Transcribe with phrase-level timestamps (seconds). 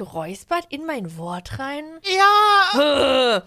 [0.00, 1.84] geräuspert in mein Wort rein?
[2.04, 3.36] Ja!
[3.36, 3.42] Äh,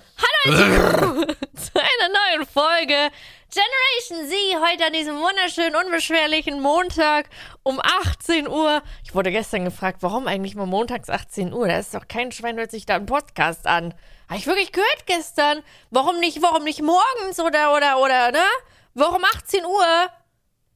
[0.46, 1.25] Hallo,
[1.55, 3.10] zu einer neuen Folge
[3.50, 7.32] Generation Z heute an diesem wunderschönen, unbeschwerlichen Montag
[7.64, 8.84] um 18 Uhr.
[9.04, 11.68] Ich wurde gestern gefragt, warum eigentlich mal montags 18 Uhr?
[11.68, 13.96] Da ist doch kein Schwein, hört sich da einen Podcast an.
[14.29, 15.64] Habe ich wirklich gehört gestern?
[15.89, 18.46] Warum nicht, warum nicht morgens oder, oder, oder, ne?
[18.93, 20.07] Warum 18 Uhr?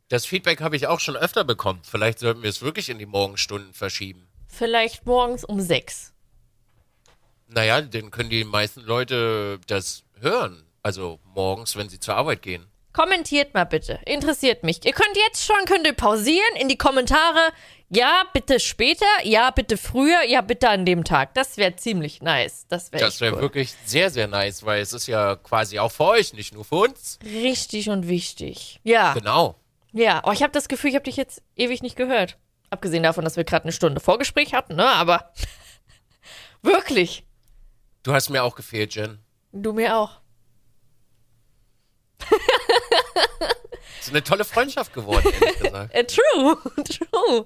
[0.09, 1.81] Das Feedback habe ich auch schon öfter bekommen.
[1.83, 4.26] Vielleicht sollten wir es wirklich in die Morgenstunden verschieben.
[4.57, 6.13] Vielleicht morgens um 6.
[7.47, 10.63] Naja, dann können die meisten Leute das hören.
[10.83, 12.65] Also morgens, wenn sie zur Arbeit gehen.
[12.93, 13.99] Kommentiert mal bitte.
[14.05, 14.83] Interessiert mich.
[14.85, 17.39] Ihr könnt jetzt schon, könnt ihr pausieren in die Kommentare.
[17.89, 19.05] Ja, bitte später.
[19.23, 20.23] Ja, bitte früher.
[20.27, 21.35] Ja, bitte an dem Tag.
[21.35, 22.65] Das wäre ziemlich nice.
[22.67, 23.41] Das wäre Das wäre cool.
[23.41, 26.75] wirklich sehr, sehr nice, weil es ist ja quasi auch für euch, nicht nur für
[26.77, 27.19] uns.
[27.23, 28.79] richtig und wichtig.
[28.83, 29.55] Ja, Genau.
[29.93, 30.21] ja.
[30.25, 32.37] Oh, ich habe das Gefühl, ich habe dich jetzt ewig nicht gehört.
[32.69, 34.87] Abgesehen davon, dass wir gerade eine Stunde Vorgespräch hatten, ne?
[34.87, 35.31] Aber
[36.61, 37.25] wirklich.
[38.03, 39.19] Du hast mir auch gefehlt, Jen.
[39.51, 40.19] Du mir auch.
[43.99, 45.93] Es ist eine tolle Freundschaft geworden, ehrlich gesagt.
[45.93, 47.45] Äh, true, true.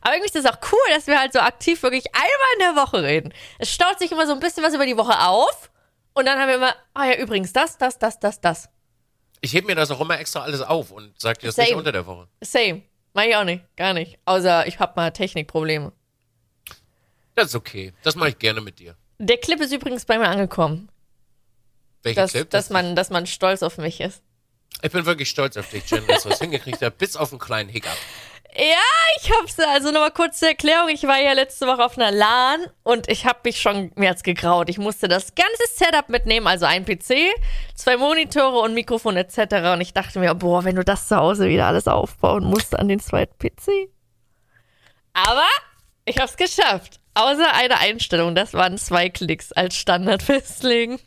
[0.00, 2.82] Aber irgendwie ist das auch cool, dass wir halt so aktiv wirklich einmal in der
[2.82, 3.34] Woche reden.
[3.58, 5.70] Es staut sich immer so ein bisschen was über die Woche auf.
[6.14, 8.68] Und dann haben wir immer, ah ja, übrigens das, das, das, das, das.
[9.40, 11.68] Ich heb mir das auch immer extra alles auf und sag dir das Same.
[11.68, 12.28] nicht unter der Woche.
[12.40, 12.82] Same.
[13.16, 13.64] Mach ich auch nicht.
[13.76, 14.18] Gar nicht.
[14.26, 15.90] Außer ich hab mal Technikprobleme.
[17.34, 17.94] Das ist okay.
[18.02, 18.94] Das mache ich gerne mit dir.
[19.18, 20.90] Der Clip ist übrigens bei mir angekommen.
[22.02, 22.50] Welcher Dass, Clip?
[22.50, 24.22] dass, man, dass man stolz auf mich ist.
[24.82, 27.38] Ich bin wirklich stolz auf dich, Jen, dass du es hingekriegt hast, bis auf einen
[27.38, 27.96] kleinen Hiccup.
[28.58, 29.58] Ja, ich hab's.
[29.60, 30.88] Also nochmal kurz zur Erklärung.
[30.88, 34.22] Ich war ja letzte Woche auf einer LAN und ich hab mich schon mehr als
[34.22, 34.70] gegraut.
[34.70, 37.34] Ich musste das ganze Setup mitnehmen, also ein PC,
[37.74, 39.74] zwei Monitore und Mikrofon etc.
[39.74, 42.88] Und ich dachte mir, boah, wenn du das zu Hause wieder alles aufbauen musst an
[42.88, 43.90] den zweiten PC.
[45.12, 45.48] Aber
[46.06, 47.00] ich hab's geschafft.
[47.12, 48.34] Außer eine Einstellung.
[48.34, 50.98] Das waren zwei Klicks als Standard festlegen.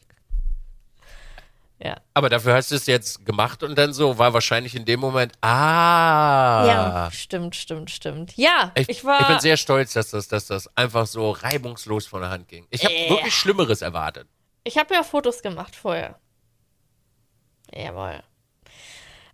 [1.82, 1.96] Ja.
[2.14, 5.32] Aber dafür hast du es jetzt gemacht und dann so, war wahrscheinlich in dem Moment,
[5.42, 6.66] ah.
[6.68, 8.36] Ja, stimmt, stimmt, stimmt.
[8.36, 9.22] Ja, Ich, ich, war.
[9.22, 12.68] ich bin sehr stolz, dass das, dass das einfach so reibungslos von der Hand ging.
[12.70, 13.10] Ich habe Ja.
[13.12, 14.28] wirklich Schlimmeres erwartet.
[14.66, 16.20] Ich habe ja Fotos gemacht vorher.
[17.74, 18.22] Jawohl.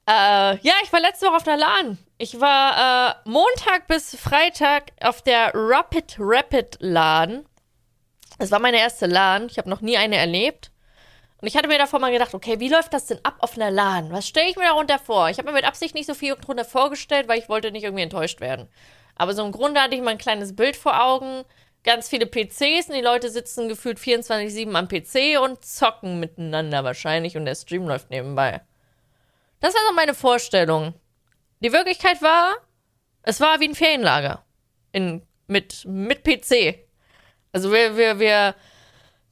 [0.07, 1.97] Äh, ja, ich war letzte Woche auf einer LAN.
[2.19, 7.45] Ich war äh, Montag bis Freitag auf der Rapid Rapid LAN.
[8.37, 9.47] Es war meine erste LAN.
[9.49, 10.69] Ich habe noch nie eine erlebt.
[11.41, 13.69] Und ich hatte mir davor mal gedacht, okay, wie läuft das denn ab auf einer
[13.69, 14.11] LAN?
[14.11, 15.29] Was stelle ich mir darunter vor?
[15.29, 18.03] Ich habe mir mit Absicht nicht so viel darunter vorgestellt, weil ich wollte nicht irgendwie
[18.03, 18.67] enttäuscht werden.
[19.15, 21.43] Aber so im Grunde hatte ich mal ein kleines Bild vor Augen.
[21.83, 27.37] Ganz viele PCs und die Leute sitzen gefühlt 24-7 am PC und zocken miteinander wahrscheinlich
[27.37, 28.61] und der Stream läuft nebenbei.
[29.59, 30.93] Das war so meine Vorstellung.
[31.59, 32.55] Die Wirklichkeit war,
[33.23, 34.43] es war wie ein Ferienlager.
[34.91, 36.79] In, mit, mit PC.
[37.51, 38.55] Also wir, wir, wir,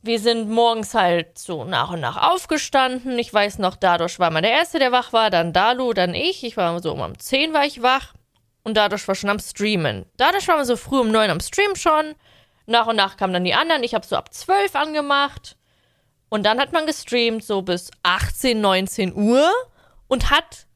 [0.04, 3.18] wir sind morgens halt so nach und nach aufgestanden.
[3.18, 6.44] Ich weiß noch, dadurch war mal der Erste, der wach war, dann Dalu, dann ich.
[6.44, 8.14] Ich war so um um 10 war ich wach.
[8.64, 10.06] Und dadurch war schon am Streamen.
[10.18, 12.16] Dadurch waren wir so früh um 9 am Stream schon.
[12.66, 13.84] Nach und nach kamen dann die anderen.
[13.84, 15.56] Ich habe so ab 12 angemacht.
[16.28, 19.50] Und dann hat man gestreamt so bis 18, 19 Uhr
[20.08, 20.68] und hat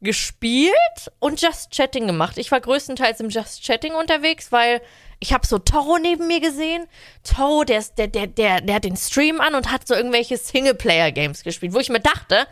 [0.00, 0.72] gespielt
[1.18, 2.38] und Just Chatting gemacht.
[2.38, 4.80] Ich war größtenteils im Just Chatting unterwegs, weil
[5.18, 6.86] ich habe so Toro neben mir gesehen.
[7.22, 11.42] Toro, der, der, der, der, der hat den Stream an und hat so irgendwelche Singleplayer-Games
[11.42, 12.46] gespielt, wo ich mir dachte,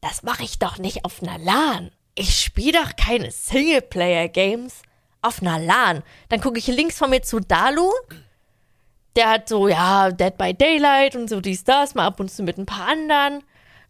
[0.00, 1.90] das mache ich doch nicht auf einer LAN.
[2.14, 4.82] Ich spiele doch keine Singleplayer-Games
[5.22, 6.02] auf einer LAN.
[6.28, 7.90] Dann gucke ich links von mir zu Dalu.
[9.16, 12.42] Der hat so, ja, Dead by Daylight und so dies, das, mal ab und zu
[12.42, 13.40] mit ein paar anderen.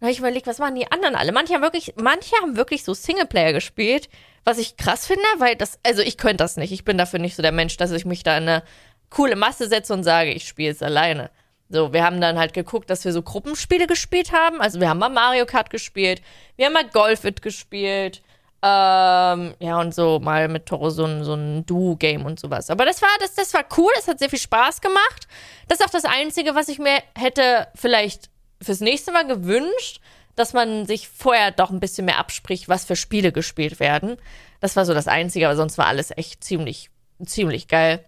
[0.00, 1.32] Dann habe ich überlegt, was machen die anderen alle?
[1.32, 4.08] Manche haben wirklich, manche haben wirklich so Singleplayer gespielt,
[4.48, 6.72] was ich krass finde, weil das, also ich könnte das nicht.
[6.72, 8.62] Ich bin dafür nicht so der Mensch, dass ich mich da in eine
[9.10, 11.31] coole Masse setze und sage, ich spiele es alleine.
[11.69, 14.62] So, wir haben dann halt geguckt, dass wir so Gruppenspiele gespielt haben.
[14.62, 16.22] Also wir haben mal Mario Kart gespielt,
[16.56, 18.22] wir haben mal Golf It gespielt.
[18.62, 22.70] Ähm, ja, und so mal mit Toro so ein, so ein Duo-Game und sowas.
[22.70, 25.28] Aber das war, das, das war cool, das hat sehr viel Spaß gemacht.
[25.69, 28.31] Das ist auch das Einzige, was ich mir hätte vielleicht
[28.62, 30.00] fürs nächste Mal gewünscht,
[30.38, 34.17] dass man sich vorher doch ein bisschen mehr abspricht, was für Spiele gespielt werden.
[34.60, 36.90] Das war so das Einzige, aber sonst war alles echt ziemlich,
[37.25, 38.05] ziemlich geil.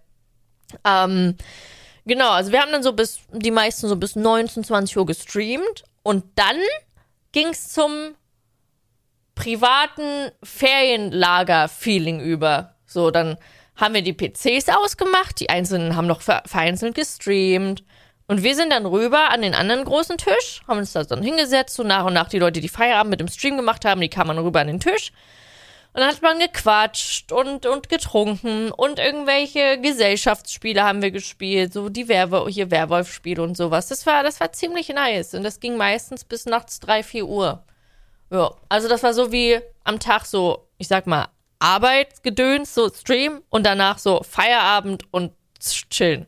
[0.85, 1.35] Ähm,
[2.05, 5.83] genau, also wir haben dann so bis, die meisten so bis 19, 20 Uhr gestreamt
[6.03, 6.57] und dann
[7.31, 8.15] ging's zum
[9.35, 12.75] privaten Ferienlager-Feeling über.
[12.85, 13.37] So, dann
[13.75, 17.83] haben wir die PCs ausgemacht, die Einzelnen haben noch ver vereinzelt gestreamt.
[18.27, 21.75] Und wir sind dann rüber an den anderen großen Tisch, haben uns da dann hingesetzt,
[21.75, 24.37] so nach und nach die Leute, die Feierabend mit dem Stream gemacht haben, die kamen
[24.37, 25.11] rüber an den Tisch.
[25.93, 31.89] Und dann hat man gequatscht und, und getrunken und irgendwelche Gesellschaftsspiele haben wir gespielt, so
[31.89, 33.89] die Werbe hier Werwolf-Spiele und sowas.
[33.89, 35.33] Das war, das war ziemlich nice.
[35.33, 37.63] Und das ging meistens bis nachts 3, 4 Uhr.
[38.29, 41.27] Ja, also das war so wie am Tag so, ich sag mal,
[41.59, 46.25] Arbeitsgedöns, so Stream und danach so Feierabend und chillen.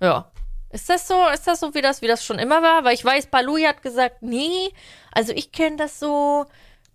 [0.00, 0.30] Ja.
[0.70, 2.84] Ist das so, ist das so, wie das, wie das schon immer war?
[2.84, 4.72] Weil ich weiß, Balui hat gesagt, nee,
[5.12, 6.46] also ich kenne das so,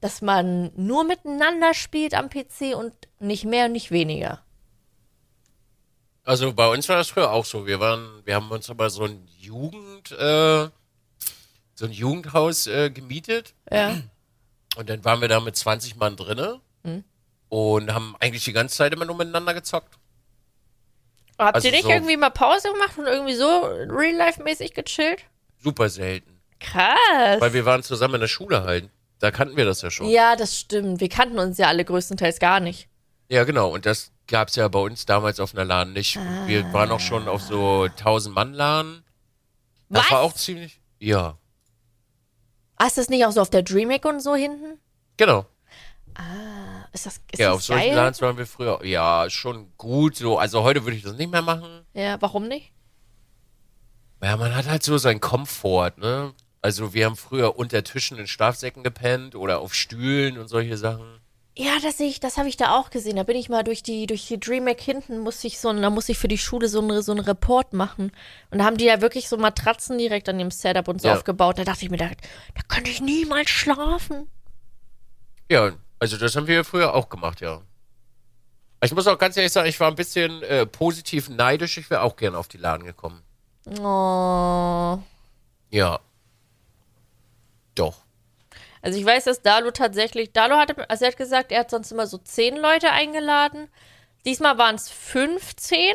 [0.02, 4.44] dass man nur miteinander spielt am PC und nicht mehr und nicht weniger.
[6.24, 7.66] Also bei uns war das früher auch so.
[7.66, 10.70] Wir waren, wir haben uns aber so ein Jugend, äh,
[11.76, 13.56] so ein Jugendhaus äh, gemietet.
[13.72, 13.98] Ja.
[14.76, 17.04] Und dann waren wir da mit 20 Mann drinne Hm.
[17.50, 19.98] und haben eigentlich die ganze Zeit immer nur miteinander gezockt.
[21.38, 25.24] Habt Also ihr nicht so- irgendwie mal Pause gemacht und irgendwie so real-life-mäßig gechillt?
[25.58, 26.40] Super selten.
[26.60, 27.40] Krass.
[27.40, 28.90] Weil wir waren zusammen in der Schule halt.
[29.20, 30.08] Da kannten wir das ja schon.
[30.10, 31.00] ja, das stimmt.
[31.02, 32.88] Wir kannten uns ja alle größtenteils gar nicht.
[33.30, 33.70] Ja, genau.
[33.74, 36.18] Und das gab's ja bei uns damals auf einer LAN nicht.
[36.18, 36.48] Ah.
[36.48, 39.04] Wir waren auch schon auf so 1000 Mann LAN.
[39.90, 40.12] Das Was?
[40.12, 40.80] war auch ziemlich.
[41.00, 41.38] Ja,
[42.82, 44.80] Hast du das nicht auch so auf der DreamHack und so hinten?
[45.18, 45.46] genau.
[46.92, 47.96] Ist das, ist ja, das auf solchen geil?
[47.96, 48.84] LANs waren wir früher.
[48.86, 50.16] Ja, schon gut.
[50.16, 51.86] So, also heute würde ich das nicht mehr machen.
[51.94, 52.74] Ja, warum nicht?
[54.22, 56.34] Ja, man hat halt so seinen Komfort, ne?
[56.62, 61.20] Also wir haben früher unter Tischen in Schlafsäcken gepennt oder auf Stühlen und solche Sachen.
[61.58, 63.16] Ja, das ich, das habe ich da auch gesehen.
[63.18, 65.90] Da bin ich mal durch die, durch die DreamHack hinten, musste ich so, ein- da
[65.90, 68.12] musste ich für die Schule so einen so einen Report machen.
[68.52, 71.16] Und da haben die ja wirklich so Matratzen direkt an dem Setup und so Ja.
[71.16, 71.58] aufgebaut.
[71.58, 74.30] Da dachte ich mir, da, da könnte ich niemals schlafen.
[75.52, 77.62] Ja, also das haben wir früher auch gemacht, ja.
[78.82, 81.78] Ich muss auch ganz ehrlich sagen, ich war ein bisschen äh, positiv neidisch.
[81.78, 83.22] Ich wäre auch gerne auf die LAN gekommen.
[83.80, 84.98] Oh.
[85.72, 86.00] Ja.
[87.76, 87.98] Doch.
[88.82, 91.92] Also ich weiß, dass Dalu tatsächlich, Dalu hatte, also er hat gesagt, er hat sonst
[91.92, 93.68] immer so zehn Leute eingeladen.
[94.26, 95.94] Diesmal waren es 15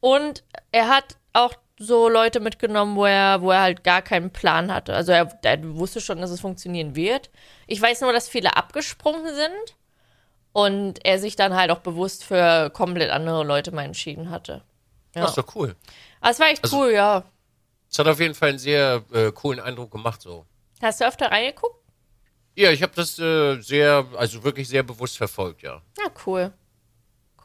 [0.00, 4.72] und er hat auch so Leute mitgenommen, wo er, wo er halt gar keinen Plan
[4.72, 4.94] hatte.
[4.94, 7.30] Also er, er wusste schon, dass es funktionieren wird.
[7.66, 9.76] Ich weiß nur, dass viele abgesprungen sind
[10.52, 14.62] und er sich dann halt auch bewusst für komplett andere Leute mal entschieden hatte.
[15.14, 15.22] Ja.
[15.22, 15.74] Das ist doch cool.
[16.20, 17.24] Aber es war echt Also- cool, ja.
[17.90, 20.46] Es hat auf jeden Fall einen sehr äh, coolen Eindruck gemacht, so.
[20.84, 21.76] Hast du öfter reingeguckt?
[22.56, 25.80] Ja, ich habe das äh, sehr, also wirklich sehr bewusst verfolgt, ja.
[25.98, 26.52] Ja, cool.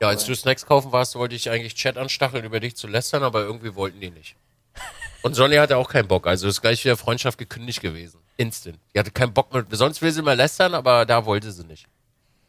[0.01, 3.23] Ja, als du Snacks kaufen warst, wollte ich eigentlich Chat anstacheln, über dich zu lästern,
[3.23, 4.35] aber irgendwie wollten die nicht.
[5.23, 8.21] Und Sonja hatte auch keinen Bock, also ist gleich wieder Freundschaft gekündigt gewesen.
[8.37, 8.77] Instant.
[8.93, 11.87] Die hatte keinen Bock mit, sonst will sie mal lästern, aber da wollte sie nicht.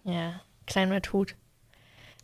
[0.05, 1.35] Ja, klein mehr tut.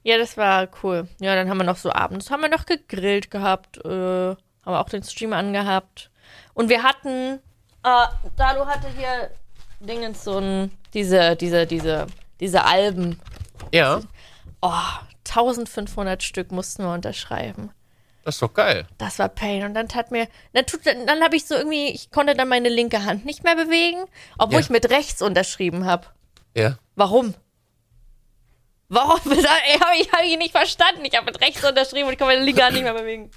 [0.03, 1.09] Ja, das war cool.
[1.21, 4.81] Ja, dann haben wir noch so abends, haben wir noch gegrillt gehabt, äh, haben wir
[4.81, 6.11] auch den Stream angehabt.
[6.55, 7.41] Und wir hatten,
[7.87, 8.07] äh,
[8.37, 9.31] Dalu hatte hier
[9.81, 12.07] Dingens so ein, diese, diese, diese,
[12.41, 13.21] diese Alben.
[13.73, 14.01] Ja,
[14.63, 14.71] Oh,
[15.29, 17.71] 1500 Stück mussten wir unterschreiben.
[18.25, 18.87] das ist doch geil.
[18.99, 19.65] Das war Pain.
[19.65, 22.69] Und dann tat mir, dann tut, dann habe ich so irgendwie, ich konnte dann meine
[22.69, 24.05] linke Hand nicht mehr bewegen,
[24.39, 24.61] obwohl Ja.
[24.61, 26.07] ich mit rechts unterschrieben habe.
[26.55, 26.79] Ja.
[26.97, 27.35] Warum?
[28.89, 29.21] Warum?
[29.33, 29.47] Ich
[29.81, 31.05] habe ich hab ihn nicht verstanden.
[31.05, 33.31] Ich habe mit rechts unterschrieben und ich kann meine linke Hand nicht mehr bewegen.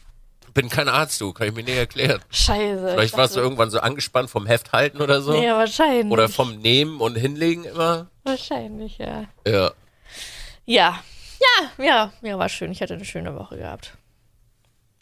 [0.53, 2.21] Bin kein Arzt, du, kann ich mir nicht erklären.
[2.31, 2.89] Scheiße.
[2.93, 5.33] Vielleicht ich warst du irgendwann so angespannt vom Heft halten oder so.
[5.41, 6.11] Ja, wahrscheinlich.
[6.11, 8.07] Oder vom Nehmen und Hinlegen immer.
[8.23, 9.25] Wahrscheinlich, ja.
[9.47, 9.71] Ja.
[10.65, 10.99] Ja.
[11.41, 12.71] Ja, ja, ja, war schön.
[12.71, 13.93] Ich hatte eine schöne Woche gehabt.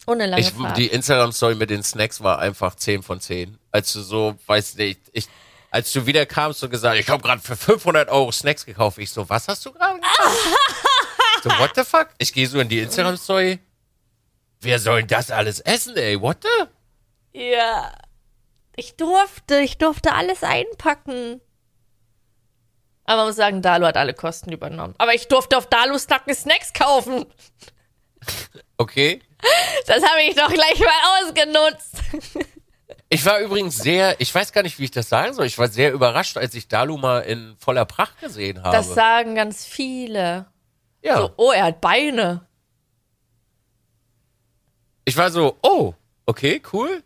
[0.05, 0.77] Und eine lange Ich, Fahrt.
[0.77, 3.57] die Instagram-Story mit den Snacks war einfach 10 von 10.
[3.71, 5.27] Als du so, weiß nicht, ich,
[5.71, 8.99] als du wieder kamst und gesagt, ich habe gerade für 500 Euro Snacks gekauft.
[8.99, 10.47] Ich so, was hast du gerade gekauft?
[11.43, 12.09] so, what the fuck?
[12.19, 13.59] Ich gehe so in die Instagram-Story.
[14.61, 16.19] Wer soll das alles essen, ey?
[16.21, 17.39] What the?
[17.39, 17.91] ja.
[18.79, 21.41] Ich durfte, ich durfte alles einpacken.
[23.05, 24.93] Aber man muss sagen, Dalu hat alle Kosten übernommen.
[24.99, 27.25] Aber ich durfte auf Dalus Nacken Snacks kaufen.
[28.79, 29.21] Okay.
[29.87, 31.95] Das habe ich doch gleich mal ausgenutzt.
[33.09, 35.47] Ich war übrigens sehr, ich weiß gar nicht, wie ich das sagen soll.
[35.47, 38.75] Ich war sehr überrascht, als ich Dalu mal in voller Pracht gesehen habe.
[38.75, 40.45] Das sagen ganz viele.
[41.01, 41.17] ja.
[41.17, 42.45] So, oh, er hat Beine.
[45.07, 45.93] Ich war so, oh,
[46.25, 47.01] okay, cool.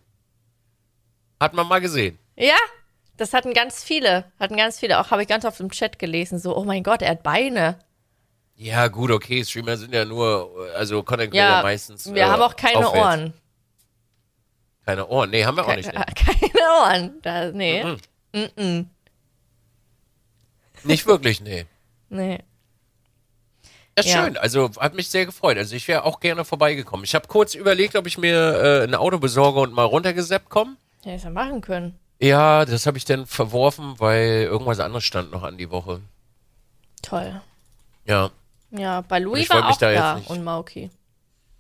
[1.40, 2.18] Hat man mal gesehen.
[2.36, 2.58] Ja,
[3.18, 4.26] das hatten ganz viele.
[4.40, 5.00] Hatten ganz viele.
[5.00, 6.40] Auch habe ich ganz oft im Chat gelesen.
[6.40, 7.78] So, oh mein Gott, er hat Beine.
[8.56, 9.46] Ja, gut, okay.
[9.46, 12.12] Streamer sind ja nur, also Content Creator Ja, meistens.
[12.12, 13.06] wir äh, haben auch keine aufwärts.
[13.06, 13.34] Ohren.
[14.84, 15.30] Keine Ohren.
[15.30, 15.92] Nee, haben wir auch nicht.
[15.92, 16.50] Keine, Nee.
[16.50, 17.22] keine Ohren.
[17.22, 17.84] Da, nee.
[18.34, 18.90] Mhm.
[20.86, 21.68] Nicht wirklich, nee.
[22.10, 22.40] Nee.
[24.00, 24.24] Ja, Ja.
[24.26, 24.38] schön.
[24.38, 25.58] Also hat mich sehr gefreut.
[25.58, 27.04] Also ich wäre auch gerne vorbeigekommen.
[27.04, 30.76] Ich habe kurz überlegt, ob ich mir äh, ein Auto besorge und mal runtergeseppt komme.
[31.04, 31.98] Ja, hätte machen können.
[32.20, 36.02] Ja, das habe ich dann verworfen, weil irgendwas anderes stand noch an die Woche.
[37.02, 37.42] Toll.
[38.06, 38.30] Ja.
[38.72, 40.90] Ja, bei Louis war auch da jetzt da nicht- und Mauki.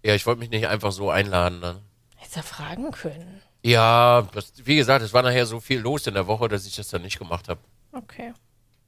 [0.03, 1.79] Ja, ich wollte mich nicht einfach so einladen dann.
[2.15, 3.41] Hättest du fragen können.
[3.63, 6.75] Ja, das, wie gesagt, es war nachher so viel los in der Woche, dass ich
[6.75, 7.59] das dann nicht gemacht habe.
[7.91, 8.33] Okay.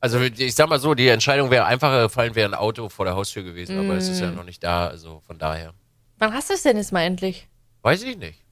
[0.04, 3.16] Also ich sag mal so, die Entscheidung wäre einfacher gefallen, wäre ein Auto vor der
[3.16, 4.24] Haustür gewesen, aber es ist Mm.
[4.24, 5.74] ja noch nicht da, also von daher.
[6.18, 7.48] Wann hast du es denn jetzt mal endlich?
[7.84, 8.44] Weiß ich nicht.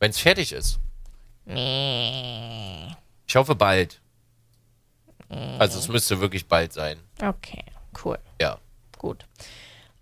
[0.00, 0.80] Wenn es fertig ist.
[1.44, 2.86] Nee.
[3.26, 4.00] Ich hoffe bald.
[5.58, 6.98] Also es müsste wirklich bald sein.
[7.22, 7.62] Okay,
[8.02, 8.18] cool.
[8.40, 8.56] Ja.
[8.96, 9.26] Gut.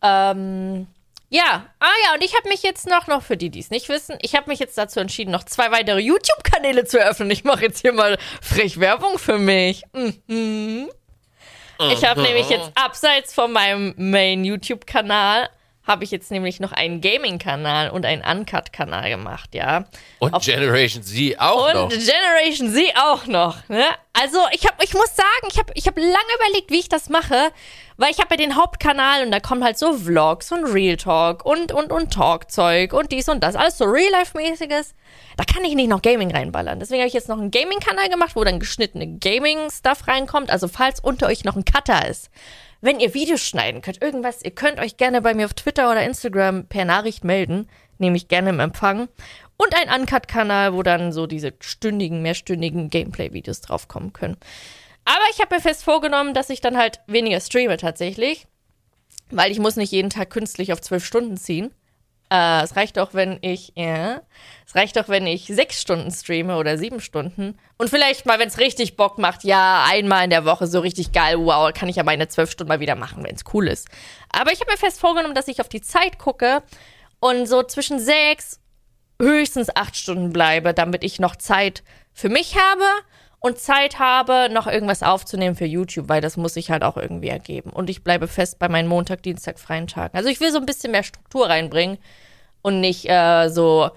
[0.02, 0.86] Ähm,
[1.32, 3.88] ja, ah ja, und ich habe mich jetzt noch, noch für die, die es nicht
[3.88, 7.30] wissen, ich habe mich jetzt dazu entschieden, noch zwei weitere YouTube-Kanäle zu eröffnen.
[7.30, 9.84] Ich mache jetzt hier mal frech Werbung für mich.
[9.92, 10.90] Mhm.
[11.92, 15.48] Ich habe nämlich jetzt abseits von meinem Main-YouTube-Kanal,
[15.90, 19.84] habe ich jetzt nämlich noch einen Gaming-Kanal und einen Uncut-Kanal gemacht, ja.
[20.20, 21.88] Und Auf- Generation Z auch Und noch.
[21.88, 23.68] Generation Z auch noch.
[23.68, 23.84] Ne?
[24.12, 26.14] Also ich habe, ich muss sagen, ich habe, ich habe lange
[26.46, 27.50] überlegt, wie ich das mache,
[27.96, 31.44] weil ich habe ja den Hauptkanal und da kommen halt so Vlogs und Real Talk
[31.44, 34.94] und und und Talkzeug und dies und das, alles so Real Life mäßiges.
[35.36, 36.78] Da kann ich nicht noch Gaming reinballern.
[36.80, 40.50] Deswegen habe ich jetzt noch einen Gaming Kanal gemacht, wo dann geschnittene Gaming Stuff reinkommt.
[40.50, 42.30] Also falls unter euch noch ein Cutter ist.
[42.80, 46.02] Wenn ihr Videos schneiden könnt, irgendwas, ihr könnt euch gerne bei mir auf Twitter oder
[46.02, 47.68] Instagram per Nachricht melden.
[47.98, 49.08] Nehme ich gerne im Empfang.
[49.58, 54.38] Und ein Uncut-Kanal, wo dann so diese stündigen, mehrstündigen Gameplay-Videos draufkommen können.
[55.04, 58.46] Aber ich habe mir fest vorgenommen, dass ich dann halt weniger streame tatsächlich.
[59.30, 61.74] Weil ich muss nicht jeden Tag künstlich auf zwölf Stunden ziehen.
[62.30, 64.20] Äh, es reicht auch, wenn ich, ja,
[64.64, 67.58] es reicht auch, wenn ich sechs Stunden streame oder sieben Stunden.
[67.76, 71.10] Und vielleicht mal, wenn es richtig Bock macht, ja, einmal in der Woche so richtig
[71.10, 73.88] geil, wow, kann ich ja meine zwölf Stunden mal wieder machen, wenn es cool ist.
[74.30, 76.62] Aber ich habe mir fest vorgenommen, dass ich auf die Zeit gucke
[77.18, 78.60] und so zwischen sechs,
[79.20, 81.82] höchstens acht Stunden bleibe, damit ich noch Zeit
[82.12, 82.84] für mich habe
[83.40, 87.28] und Zeit habe, noch irgendwas aufzunehmen für YouTube, weil das muss ich halt auch irgendwie
[87.28, 87.70] ergeben.
[87.70, 90.16] Und ich bleibe fest bei meinen Montag, Dienstag, freien Tagen.
[90.16, 91.98] Also ich will so ein bisschen mehr Struktur reinbringen
[92.62, 93.90] und nicht äh, so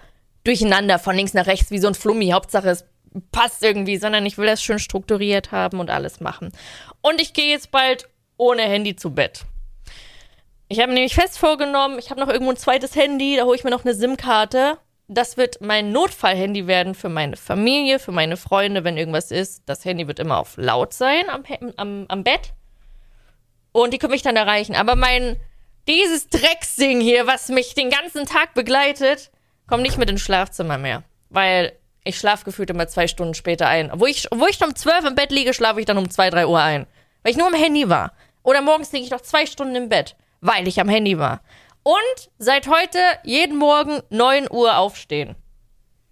[0.44, 2.30] durcheinander von links nach rechts wie so ein Flummi.
[2.30, 2.86] Hauptsache es
[3.32, 6.52] passt irgendwie, sondern ich will das schön strukturiert haben und alles machen.
[7.02, 9.46] Und ich gehe jetzt bald ohne Handy zu Bett.
[10.68, 13.64] Ich habe nämlich fest vorgenommen, ich habe noch irgendwo ein zweites Handy, da hole ich
[13.64, 14.78] mir noch eine SIM-Karte.
[15.08, 19.64] Das wird mein Notfallhandy werden für meine Familie, für meine Freunde, wenn irgendwas ist.
[19.66, 21.44] Das Handy wird immer auf laut sein am,
[21.76, 22.54] am, am Bett.
[23.74, 24.76] Und die können mich dann erreichen.
[24.76, 25.36] Aber mein,
[25.88, 29.32] dieses Drecksding hier, was mich den ganzen Tag begleitet,
[29.68, 31.04] kommt nicht mit ins Schlafzimmer mehr.
[31.30, 31.74] Weil
[32.04, 33.92] ich schlafe gefühlt immer zwei Stunden später ein.
[33.92, 36.48] Obwohl ich, obwohl ich um zwölf im Bett liege, schlafe ich dann um zwei, drei
[36.48, 36.86] Uhr ein.
[37.22, 38.14] Weil ich nur am Handy war.
[38.44, 41.42] Oder morgens liege ich noch zwei Stunden im Bett, weil ich am Handy war.
[41.84, 45.36] Und seit heute jeden Morgen 9 Uhr aufstehen.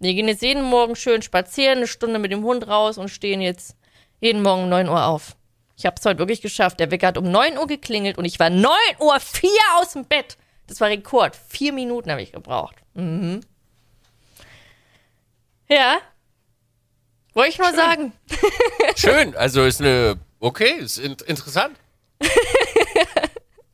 [0.00, 3.40] Wir gehen jetzt jeden Morgen schön spazieren, eine Stunde mit dem Hund raus und stehen
[3.40, 3.76] jetzt
[4.20, 5.36] jeden Morgen um 9 Uhr auf.
[5.76, 6.80] Ich habe es heute wirklich geschafft.
[6.80, 10.04] Der Wecker hat um 9 Uhr geklingelt und ich war 9 Uhr 4 aus dem
[10.04, 10.36] Bett.
[10.66, 11.36] Das war Rekord.
[11.48, 12.76] Vier Minuten habe ich gebraucht.
[12.94, 13.40] Mhm.
[15.68, 15.98] Ja.
[17.34, 18.12] Wollte ich nur sagen.
[18.96, 21.76] Schön, also ist eine, okay, ist in, interessant.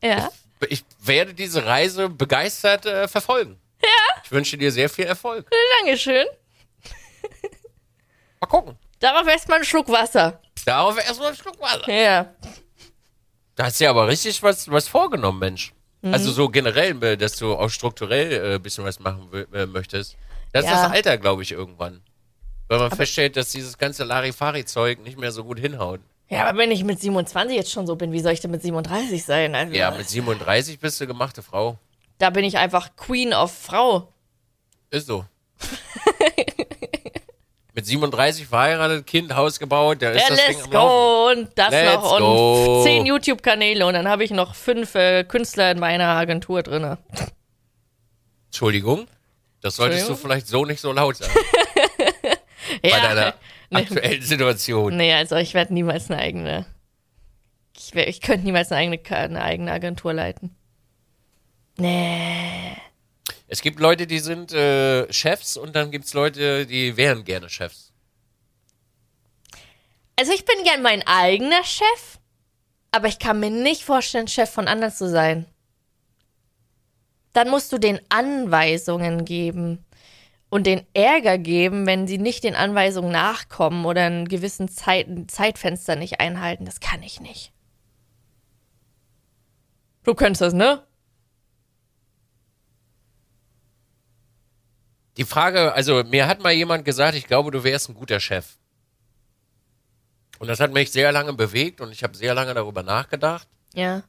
[0.02, 0.30] Ja.
[0.68, 3.60] Ich werde diese Reise begeistert äh, verfolgen.
[3.82, 4.22] Ja.
[4.24, 5.48] Ich wünsche dir sehr viel Erfolg.
[5.80, 6.26] Dankeschön.
[8.40, 8.78] Mal gucken.
[9.00, 10.40] Darauf erstmal einen Schluck Wasser.
[10.68, 11.90] Darauf erstmal ein Schluck Wasser.
[11.90, 12.34] Ja.
[13.54, 15.72] Da hast du ja aber richtig was, was vorgenommen, Mensch.
[16.02, 16.12] Mhm.
[16.12, 20.16] Also so generell, äh, dass du auch strukturell äh, ein bisschen was machen äh, möchtest.
[20.52, 20.82] Das ist Ja.
[20.84, 22.02] das Alter, glaube ich, irgendwann.
[22.68, 26.00] Weil man feststellt, dass dieses ganze Larifari-Zeug nicht mehr so gut hinhaut.
[26.28, 28.60] Ja, aber wenn ich mit 27 jetzt schon so bin, wie soll ich denn mit
[28.62, 29.54] 37 sein?
[29.54, 31.78] Also, Ja, mit 37 bist du gemachte Frau.
[32.18, 34.12] da bin ich einfach Queen of Frau.
[34.90, 35.24] Ist so.
[37.78, 40.70] mit 37 verheiratet, Kind, Haus gebaut, ist Ja, das Ding let's Laufen.
[40.72, 42.82] go und das Let's noch und go.
[42.82, 46.98] 10 YouTube-Kanäle und dann habe ich noch fünf äh, Künstler in meiner Agentur drinne.
[48.46, 49.06] Entschuldigung,
[49.60, 50.30] das solltest du Entschuldigung?
[50.30, 51.32] vielleicht so nicht so laut sagen.
[52.82, 52.96] Ja.
[52.96, 53.34] Bei deiner
[53.70, 53.78] Nee.
[53.78, 54.96] aktuellen Situation.
[54.96, 56.66] Nee, also ich werde niemals eine eigene.
[57.76, 60.54] Ich, ich könnte niemals eine eigene, eine eigene Agentur leiten.
[61.78, 62.76] Nee.
[63.48, 67.48] Es gibt Leute, die sind äh, Chefs und dann gibt es Leute, die wären gerne
[67.48, 67.92] Chefs.
[70.16, 72.18] Also ich bin gern mein eigener Chef,
[72.90, 75.46] aber ich kann mir nicht vorstellen, Chef von anderen zu sein.
[77.32, 79.84] Dann musst du den Anweisungen geben
[80.50, 85.96] und den Ärger geben, wenn sie nicht den Anweisungen nachkommen oder einen gewissen Zeit, Zeitfenster
[85.96, 86.64] nicht einhalten.
[86.66, 87.52] Das kann ich nicht.
[90.04, 90.82] Du könntest das, ne?
[95.18, 98.56] Die Frage, also mir hat mal jemand gesagt, ich glaube, du wärst ein guter Chef.
[100.38, 103.48] Und das hat mich sehr lange bewegt und ich habe sehr lange darüber nachgedacht.
[103.74, 104.04] Ja.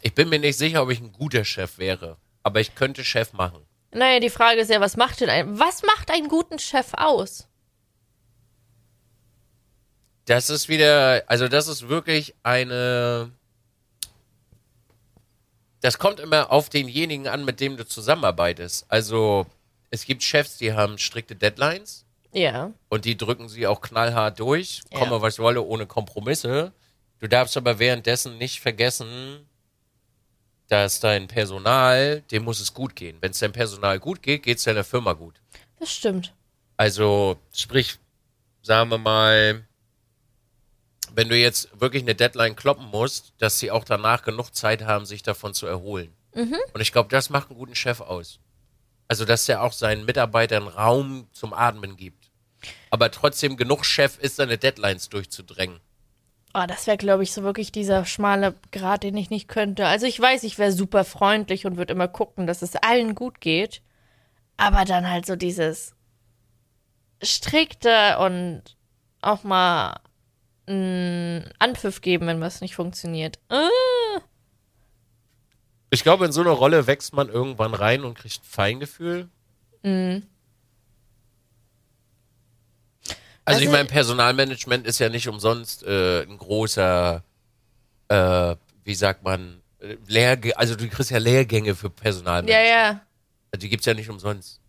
[0.00, 3.32] Ich bin mir nicht sicher, ob ich ein guter Chef wäre, aber ich könnte Chef
[3.32, 3.66] machen.
[3.90, 7.48] Naja, die Frage ist ja, was macht denn ein, was macht einen guten Chef aus?
[10.26, 13.32] Das ist wieder, also das ist wirklich eine.
[15.86, 18.86] Das kommt immer auf denjenigen an, mit dem du zusammenarbeitest.
[18.88, 19.46] Also
[19.92, 22.72] es gibt Chefs, die haben strikte Deadlines Ja.
[22.88, 24.98] und die drücken sie auch knallhart durch, Ja.
[24.98, 26.72] komme was wolle, ohne Kompromisse.
[27.20, 29.46] Du darfst aber währenddessen nicht vergessen,
[30.66, 33.18] dass dein Personal, dem muss es gut gehen.
[33.20, 35.36] Wenn es deinem Personal gut geht, geht es deiner Firma gut.
[35.78, 36.34] Das stimmt.
[36.76, 37.96] Also, sprich,
[38.60, 39.64] sagen wir mal,
[41.16, 45.06] wenn du jetzt wirklich eine Deadline kloppen musst, dass sie auch danach genug Zeit haben,
[45.06, 46.14] sich davon zu erholen.
[46.34, 48.38] Und ich glaube, das macht einen guten Chef aus.
[49.08, 52.30] Also, dass er auch seinen Mitarbeitern Raum zum Atmen gibt.
[52.90, 55.80] Aber trotzdem genug Chef ist, seine Deadlines durchzudrängen.
[56.52, 59.86] Oh, das wäre, glaube ich, so wirklich dieser schmale Grat, den ich nicht könnte.
[59.86, 63.40] Also ich weiß, ich wäre super freundlich und würde immer gucken, dass es allen gut
[63.40, 63.80] geht.
[64.58, 65.94] Aber dann halt so dieses
[67.22, 68.62] strikte und
[69.22, 70.00] auch mal
[70.66, 73.38] einen Anpfiff geben, wenn was nicht funktioniert.
[73.50, 73.68] Äh,
[75.90, 79.28] Ich glaube, in so eine Rolle wächst man irgendwann rein und kriegt ein Feingefühl.
[83.44, 87.22] Also, ich Also- meine, Personalmanagement ist ja nicht umsonst äh, ein großer,
[88.08, 92.68] äh, wie sagt man, äh, Lehrgä also du kriegst ja Lehrgänge für ja, Personalmanagement.
[92.68, 93.00] ja.
[93.52, 94.60] Also die gibt's ja nicht umsonst.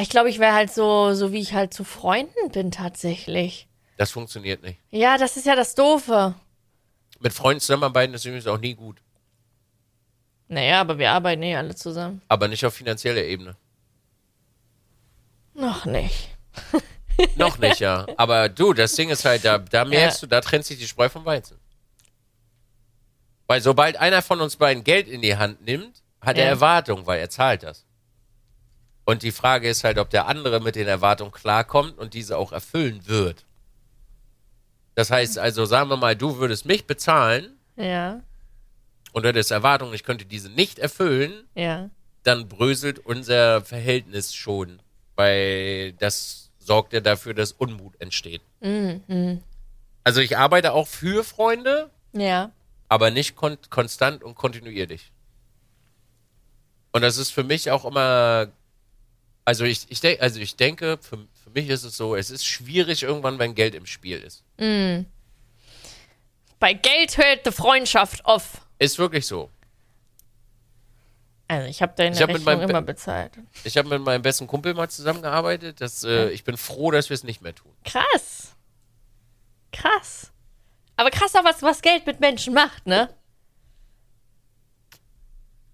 [0.00, 3.66] Ich glaube, ich wäre halt so, so wie ich halt zu Freunden bin tatsächlich.
[3.98, 4.78] Das funktioniert nicht.
[4.90, 6.34] Ja, das ist ja das Doofe.
[7.18, 9.02] Mit Freunden zusammenarbeiten ist übrigens auch nie gut.
[10.46, 12.22] Naja, aber wir arbeiten eh alle zusammen.
[12.28, 13.56] Aber nicht auf finanzieller Ebene.
[15.52, 16.28] Noch nicht.
[17.36, 18.06] Noch nicht, ja.
[18.16, 21.08] Aber du, das Ding ist halt, da, da merkst du, da trennt sich die Spreu
[21.08, 21.58] vom Weizen.
[23.48, 26.50] Weil sobald einer von uns beiden Geld in die Hand nimmt, hat er Ja.
[26.50, 27.84] Erwartungen, weil er zahlt das.
[29.04, 32.52] Und die Frage ist halt, ob der andere mit den Erwartungen klarkommt und diese auch
[32.52, 33.44] erfüllen wird.
[34.98, 38.20] Das heißt also, sagen wir mal, du würdest mich bezahlen Ja,
[39.12, 41.88] und du hättest Erwartungen, ich könnte diese nicht erfüllen, ja.
[42.24, 44.82] dann bröselt unser Verhältnis schon,
[45.14, 48.42] weil das sorgt ja dafür, dass Unmut entsteht.
[50.02, 52.50] Also ich arbeite auch für Freunde, Ja.
[52.88, 55.12] aber nicht kon konstant und kontinuierlich.
[56.90, 58.48] Und das ist für mich auch immer,
[59.44, 61.18] also ich, ich, denk, also ich denke, für
[61.60, 64.44] mich ist es so, es ist schwierig irgendwann, wenn Geld im Spiel ist.
[66.60, 68.66] Bei Geld hört die Freundschaft auf.
[68.78, 69.50] Ist wirklich so.
[71.50, 73.32] Also ich habe deine Ich hab Rechnung immer Be- bezahlt.
[73.64, 75.80] Ich habe mit meinem besten Kumpel mal zusammengearbeitet.
[75.80, 77.72] Das, äh, ich bin froh, dass wir es nicht mehr tun.
[77.84, 78.54] Krass.
[79.72, 80.30] Krass.
[80.96, 83.08] Aber krass auch, was, was Geld mit Menschen macht, ne?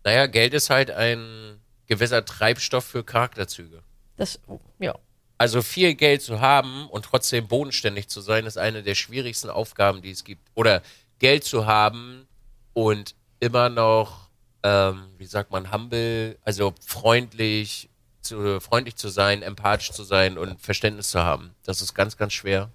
[0.05, 3.83] Naja, Geld ist halt ein gewisser Treibstoff für Charakterzüge.
[4.17, 4.39] Das,
[4.79, 4.95] ja.
[5.37, 10.01] Also viel Geld zu haben und trotzdem bodenständig zu sein, ist eine der schwierigsten Aufgaben,
[10.01, 10.49] die es gibt.
[10.55, 10.83] Oder
[11.19, 12.27] Geld zu haben
[12.73, 14.29] und immer noch,
[14.63, 20.61] ähm, wie sagt man, humble, also freundlich zu, freundlich zu sein, empathisch zu sein und
[20.61, 21.55] Verständnis zu haben.
[21.65, 22.71] Das ist ganz, ganz schwer.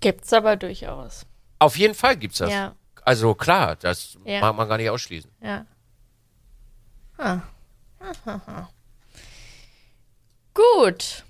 [0.00, 1.26] Gibt's aber durchaus.
[1.58, 2.50] Auf jeden Fall gibt's das.
[2.50, 2.74] Ja.
[3.02, 4.40] Also klar, das Ja.
[4.40, 5.30] mag man gar nicht ausschließen.
[5.42, 5.66] Ja.
[7.18, 7.40] Ah.
[10.54, 11.24] Gut.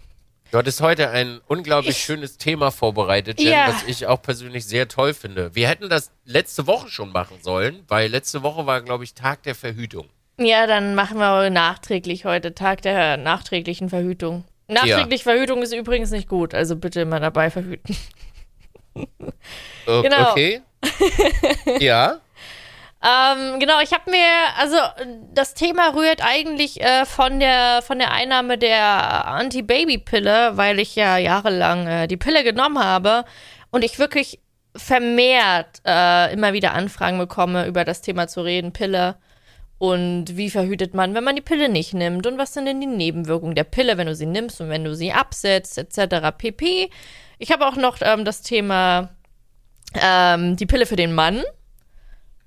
[0.50, 3.68] Du hattest heute ein unglaublich Ich- schönes Thema vorbereitet, Jen, Ja.
[3.68, 5.54] was ich auch persönlich sehr toll finde.
[5.54, 9.44] Wir hätten das letzte Woche schon machen sollen, weil letzte Woche war, glaube ich, Tag
[9.44, 10.08] der Verhütung.
[10.38, 14.44] Ja, dann machen wir nachträglich heute Tag der nachträglichen Verhütung.
[14.66, 17.96] Nachträglich Verhütung ist übrigens nicht gut, also bitte immer dabei verhüten.
[18.94, 19.04] O-
[20.02, 20.30] Genau.
[20.32, 20.62] Okay.
[21.78, 22.18] ja.
[23.02, 24.26] Ähm, genau, ich habe mir,
[24.58, 24.76] also
[25.32, 31.16] das Thema rührt eigentlich äh, von der von der Einnahme der Anti-Baby-Pille, weil ich ja
[31.16, 33.24] jahrelang äh, die Pille genommen habe
[33.70, 34.40] und ich wirklich
[34.76, 39.16] vermehrt äh, immer wieder Anfragen bekomme, über das Thema zu reden, Pille
[39.78, 42.86] und wie verhütet man, wenn man die Pille nicht nimmt und was sind denn die
[42.86, 46.36] Nebenwirkungen der Pille, wenn du sie nimmst und wenn du sie absetzt, etc.
[46.36, 46.90] pp.
[47.38, 49.08] Ich habe auch noch ähm, das Thema
[49.94, 51.42] ähm, die Pille für den Mann.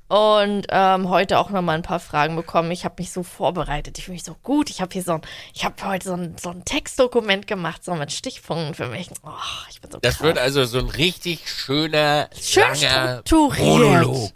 [0.09, 2.69] Und ähm, heute auch nochmal ein paar Fragen bekommen.
[2.71, 3.97] Ich habe mich so vorbereitet.
[3.97, 4.69] Ich fühle mich so gut.
[4.69, 5.21] Ich habe hier so ein,
[5.53, 9.09] ich habe heute so ein, so ein Textdokument gemacht, so mit Stichpunkten für mich.
[9.23, 9.29] Oh,
[9.71, 10.23] ich bin so Das krass.
[10.27, 13.23] wird also so ein richtig schöner, Schön langer.
[13.31, 14.31] Monolog.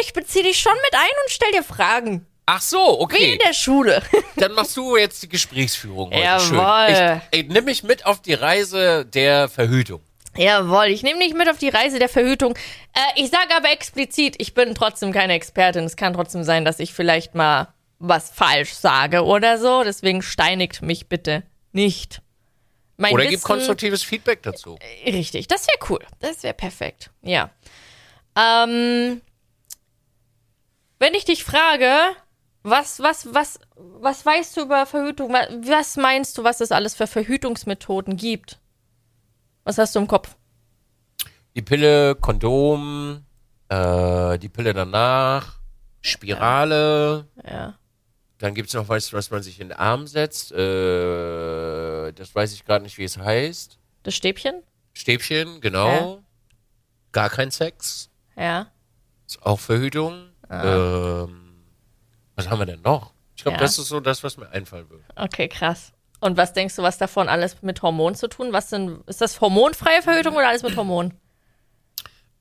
[0.00, 2.26] Ich beziehe dich schon mit ein und stell dir Fragen.
[2.46, 3.32] Ach so, Wie okay.
[3.34, 4.02] in der Schule.
[4.36, 6.22] Dann machst du jetzt die Gesprächsführung heute.
[6.22, 6.96] Jawohl.
[6.96, 7.20] Schön.
[7.30, 10.00] Ich, ich nimm mich mit auf die Reise der Verhütung.
[10.36, 12.54] Jawohl, ich nehme dich mit auf die Reise der Verhütung.
[12.94, 15.84] Äh, ich sage aber explizit, ich bin trotzdem keine Expertin.
[15.84, 17.68] Es kann trotzdem sein, dass ich vielleicht mal
[17.98, 19.82] was falsch sage oder so.
[19.84, 21.42] Deswegen steinigt mich bitte
[21.72, 22.22] nicht.
[22.96, 24.78] Mein Oder Wissen, gib konstruktives Feedback dazu.
[25.04, 25.98] Richtig, das wäre cool.
[26.20, 27.10] Das wäre perfekt.
[27.22, 27.50] Ja.
[28.36, 29.20] Ähm,
[30.98, 31.90] wenn ich dich frage,
[32.62, 35.32] was, was, was, was weißt du über Verhütung?
[35.32, 38.58] Wa- Was meinst du, was es alles für Verhütungsmethoden gibt?
[39.64, 40.34] Was hast du im Kopf?
[41.54, 43.24] Die Pille, Kondom,
[43.68, 45.58] äh, die Pille danach,
[46.00, 47.26] Spirale.
[47.44, 47.74] Ja.
[48.38, 50.50] Dann gibt's noch was, was man sich in den Arm setzt.
[50.52, 53.78] Äh, das weiß ich gerade nicht, wie es heißt.
[54.02, 54.62] Das Stäbchen?
[54.94, 56.22] Stäbchen, genau.
[57.12, 58.10] Gar kein Sex.
[58.36, 58.66] Ja.
[59.26, 60.30] Ist auch Verhütung.
[60.50, 61.62] Ähm,
[62.34, 63.12] was haben wir denn noch?
[63.36, 63.60] Ich glaube, Ja.
[63.62, 65.04] das ist so das, was mir einfallen würde.
[65.16, 65.92] Okay, krass.
[66.22, 68.52] Und was denkst du, was davon alles mit Hormonen zu tun?
[68.52, 71.14] Was sind, ist das hormonfreie Verhütung oder alles mit Hormonen?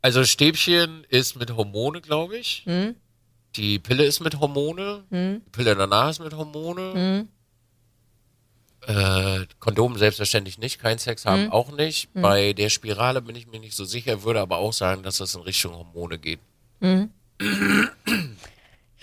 [0.04, 2.62] Also Stäbchen ist mit Hormone, glaube ich.
[2.65, 2.96] Hm?
[3.56, 5.04] Die Pille ist mit Hormone.
[5.12, 7.28] Die Pille danach ist mit Hormone.
[8.86, 10.80] Äh, Kondom selbstverständlich nicht.
[10.80, 12.13] Kein Sex haben auch nicht.
[12.13, 15.34] Bei der Spirale bin ich mir nicht so sicher, würde aber auch sagen, dass das
[15.34, 16.39] in Richtung Hormone geht.
[16.80, 16.88] Ich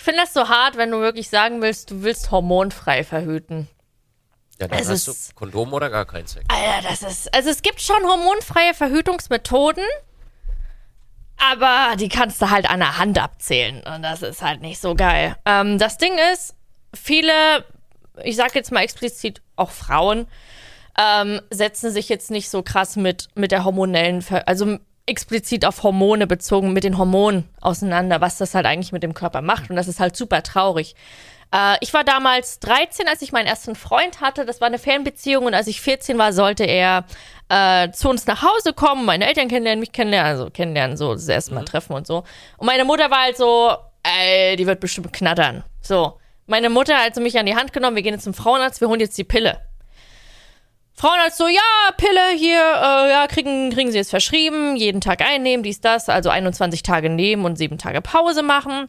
[0.05, 3.67] finde das so hart, wenn du wirklich sagen willst, du willst hormonfrei verhüten.
[4.61, 6.45] Ja, dann Es hast du Kondom oder gar kein Sex.
[6.49, 7.35] Alter, das ist.
[7.35, 9.85] Also es gibt schon hormonfreie Verhütungsmethoden,
[11.37, 13.83] aber die kannst du halt an der Hand abzählen.
[13.85, 15.37] Und das ist halt nicht so geil.
[15.45, 16.57] Ähm, das Ding ist,
[16.95, 17.65] viele,
[18.25, 20.27] ich sag jetzt mal explizit auch Frauen,
[20.99, 25.83] ähm, setzen sich jetzt nicht so krass mit, mit der hormonellen, Ver also explizit auf
[25.85, 29.71] Hormone bezogen, mit den Hormonen auseinander, was das halt eigentlich mit dem Körper macht.
[29.71, 30.95] Und das ist halt super traurig.
[31.55, 34.45] Äh, ich war damals 13, als ich meinen ersten Freund hatte.
[34.45, 37.05] Das war eine Fernbeziehung und als ich 14 war, sollte er
[37.49, 41.29] äh, zu uns nach Hause kommen, meine Eltern kennenlernen, mich kennenlernen, also kennenlernen, so das
[41.29, 42.25] erste Mal treffen und so.
[42.57, 45.65] Und meine Mutter war halt so, ey, die wird bestimmt knattern.
[45.81, 46.19] So.
[46.47, 48.89] Meine Mutter hat also mich an die Hand genommen, wir gehen jetzt zum Frauenarzt, wir
[48.89, 49.61] holen jetzt die Pille.
[50.95, 51.61] Frauenarzt so, ja,
[51.97, 56.31] Pille hier, äh, ja, kriegen, kriegen sie jetzt verschrieben, jeden Tag einnehmen, dies, das, also
[56.31, 58.89] 21 Tage nehmen und sieben Tage Pause machen.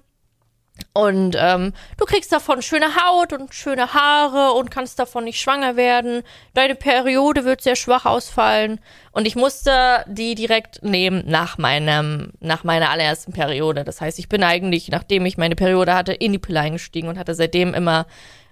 [0.94, 5.76] Und ähm, du kriegst davon schöne Haut und schöne Haare und kannst davon nicht schwanger
[5.76, 6.24] werden.
[6.54, 8.80] Deine Periode wird sehr schwach ausfallen.
[9.12, 13.84] Und ich musste die direkt nehmen nach meinem, nach meiner allerersten Periode.
[13.84, 17.18] Das heißt, ich bin eigentlich, nachdem ich meine Periode hatte, in die Pille eingestiegen und
[17.18, 18.06] hatte seitdem immer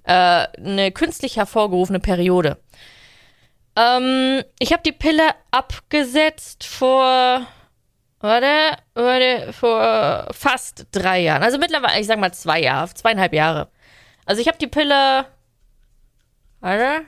[0.04, 0.12] äh,
[0.58, 2.58] eine künstlich hervorgerufene Periode.
[3.76, 7.46] Ähm, ich habe die Pille abgesetzt vor
[8.20, 11.44] Warte, warte, vor fast drei Jahren.
[11.44, 13.70] Also mittlerweile, ich sag mal zwei Jahre, zweieinhalb Jahre.
[14.26, 15.26] Also ich habe die Pille,
[16.60, 17.06] warte,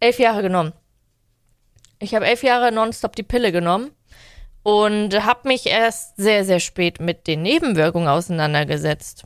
[0.00, 0.72] elf Jahre genommen.
[1.98, 3.92] Ich habe elf Jahre nonstop die Pille genommen
[4.62, 9.24] und habe mich erst sehr, sehr spät mit den Nebenwirkungen auseinandergesetzt.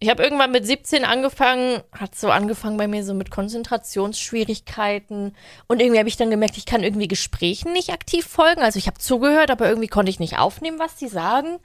[0.00, 5.34] Ich habe irgendwann mit 17 angefangen, hat so angefangen bei mir so mit Konzentrationsschwierigkeiten
[5.66, 8.60] und irgendwie habe ich dann gemerkt, ich kann irgendwie Gesprächen nicht aktiv folgen.
[8.60, 11.58] Also ich habe zugehört, aber irgendwie konnte ich nicht aufnehmen, was die sagen.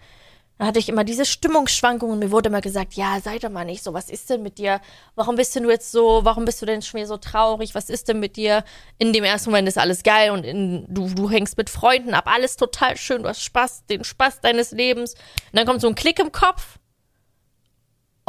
[0.60, 2.20] Dann hatte ich immer diese Stimmungsschwankungen.
[2.20, 3.94] Mir wurde immer gesagt, ja, sei doch mal nicht so.
[3.94, 4.82] Was ist denn mit dir?
[5.16, 6.26] Warum bist denn du jetzt so?
[6.26, 7.76] Warum bist du denn schon so traurig?
[7.76, 8.66] Was ist denn mit dir?
[8.98, 12.26] In dem ersten Moment ist alles geil und in, du, du hängst mit Freunden ab.
[12.28, 13.24] Alles total schön.
[13.24, 15.14] Du hast Spaß, den Spaß deines Lebens.
[15.14, 16.78] Und dann kommt so ein Klick im Kopf.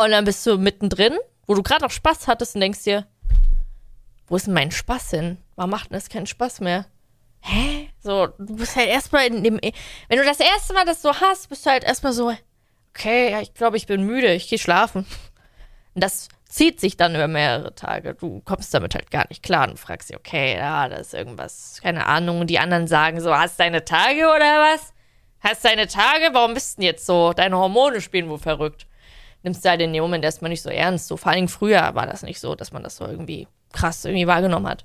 [0.05, 3.07] Und dann bist du mittendrin, wo du gerade auch Spaß hattest und denkst dir,
[4.29, 5.37] wo ist denn mein Spaß hin?
[5.57, 6.87] Warum macht denn das keinen Spaß mehr?
[7.41, 7.91] Hä?
[8.03, 9.61] So, du bist halt erstmal in dem.
[10.09, 12.33] Wenn du das erste Mal das so hast, bist du halt erstmal so,
[12.95, 15.05] okay, ja, ich glaube, ich bin müde, ich gehe schlafen.
[15.95, 18.15] Und das zieht sich dann über mehrere Tage.
[18.15, 21.79] Du kommst damit halt gar nicht klar und fragst dich, okay, ja, da ist irgendwas,
[21.83, 22.41] keine Ahnung.
[22.41, 24.95] Und die anderen sagen so, hast deine Tage oder was?
[25.41, 26.31] Hast deine Tage?
[26.33, 27.35] Warum bist du denn jetzt so?
[27.35, 28.87] Deine Hormone spielen wohl verrückt.
[29.42, 31.09] Nimmst du halt dem Moment erstmal nicht so ernst.
[31.09, 34.26] So, vor allem früher war das nicht so, dass man das so irgendwie krass irgendwie
[34.26, 34.85] wahrgenommen hat.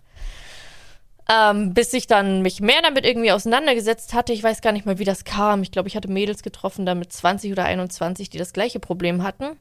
[1.28, 4.32] Ähm, bis ich dann mich mehr damit irgendwie auseinandergesetzt hatte.
[4.32, 5.64] Ich weiß gar nicht mal, wie das kam.
[5.64, 9.24] Ich glaube, ich hatte Mädels getroffen, da mit 20 oder 21, die das gleiche Problem
[9.24, 9.58] hatten.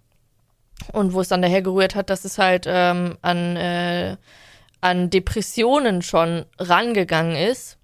[0.93, 4.17] Und wo es dann daher gerührt hat, dass es halt ähm, an, äh,
[4.81, 7.79] an Depressionen schon rangegangen ist.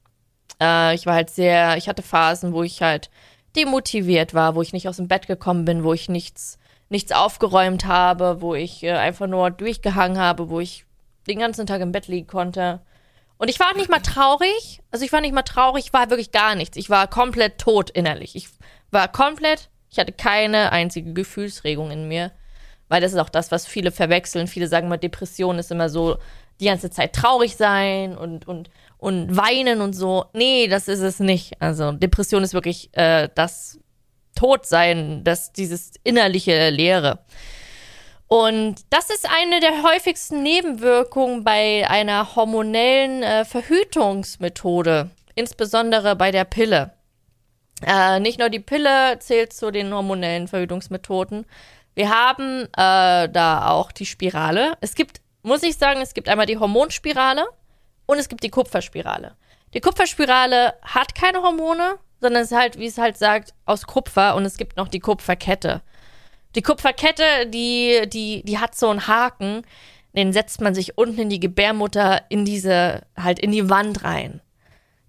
[0.61, 3.11] Äh, ich war halt sehr, ich hatte Phasen, wo ich halt
[3.57, 6.59] demotiviert war, wo ich nicht aus dem Bett gekommen bin, wo ich nichts,
[6.91, 10.85] nichts aufgeräumt habe, wo ich äh, einfach nur durchgehangen habe, wo ich
[11.27, 12.81] den ganzen Tag im Bett liegen konnte.
[13.39, 14.81] Und ich war nicht mal traurig.
[14.91, 16.77] Also ich war nicht mal traurig, ich war wirklich gar nichts.
[16.77, 18.37] Ich war komplett tot innerlich.
[18.37, 18.49] Ich
[18.91, 22.33] war komplett, ich hatte keine einzige Gefühlsregung in mir.
[22.89, 24.49] Weil das ist auch das, was viele verwechseln.
[24.49, 26.19] Viele sagen mal, Depression ist immer so
[26.59, 30.27] die ganze Zeit traurig sein und, und, und weinen und so.
[30.33, 31.63] Nee, das ist es nicht.
[31.63, 33.79] Also Depression ist wirklich äh, das
[34.41, 37.19] Todsein, das, dieses innerliche Leere.
[38.27, 46.45] Und das ist eine der häufigsten Nebenwirkungen bei einer hormonellen äh, Verhütungsmethode, insbesondere bei der
[46.45, 46.95] Pille.
[47.87, 51.45] Äh, nicht nur die Pille zählt zu den hormonellen Verhütungsmethoden.
[51.95, 54.73] Wir haben äh, da auch die Spirale.
[54.81, 57.45] Es gibt, muss ich sagen, es gibt einmal die Hormonspirale
[58.07, 59.37] und es gibt die Kupferspirale.
[59.75, 64.35] Die Kupferspirale hat keine Hormone, sondern es ist halt, wie es halt sagt, aus Kupfer
[64.35, 65.83] und es gibt noch die Kupferkette.
[66.55, 69.63] Die Kupferkette, die, die, die hat so einen Haken,
[70.17, 74.41] den setzt man sich unten in die Gebärmutter in diese, halt in die Wand rein.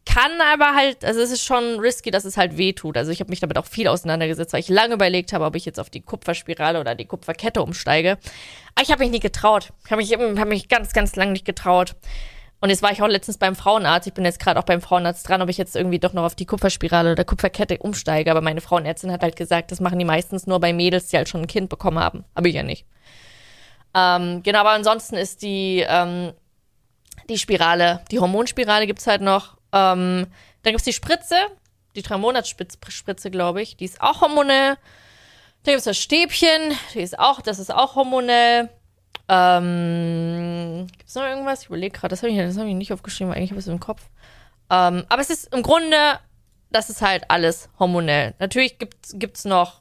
[0.06, 2.98] Kann aber halt, also es ist schon risky, dass es halt weh tut.
[2.98, 5.66] Also ich habe mich damit auch viel auseinandergesetzt, weil ich lange überlegt habe, ob ich
[5.66, 8.18] jetzt auf die Kupferspirale oder die Kupferkette umsteige.
[8.74, 9.72] Aber ich habe mich nie getraut.
[9.86, 11.96] Ich habe mich, hab mich ganz, ganz lange nicht getraut.
[12.62, 14.08] Und jetzt war ich auch letztens beim Frauenarzt.
[14.08, 16.36] Ich bin jetzt gerade auch beim Frauenarzt dran, ob ich jetzt irgendwie doch noch auf
[16.36, 18.30] die Kupferspirale oder Kupferkette umsteige.
[18.30, 21.28] Aber meine Frauenärztin hat halt gesagt, das machen die meistens nur bei Mädels, die halt
[21.28, 22.24] schon ein Kind bekommen haben.
[22.36, 22.86] Habe ich ja nicht.
[23.96, 26.34] Ähm, genau, aber ansonsten ist die, ähm,
[27.30, 29.58] die Spirale, die Hormonspirale gibt's halt noch.
[29.74, 30.28] Ähm,
[30.62, 31.36] dann gibt's die Spritze,
[31.96, 33.76] die drei Monatsspritze, glaube ich.
[33.76, 34.78] Die ist auch hormonell.
[35.64, 38.70] Dann gibt's das Stäbchen, die ist auch, das ist auch hormonell.
[39.34, 41.62] Ähm, Gibt es noch irgendwas?
[41.62, 43.80] Ich überlege gerade, das habe ich, hab ich nicht aufgeschrieben, eigentlich habe ich es im
[43.80, 44.02] Kopf.
[44.70, 46.20] Ähm, aber es ist im Grunde,
[46.70, 48.34] das ist halt alles hormonell.
[48.40, 49.80] Natürlich gibt es noch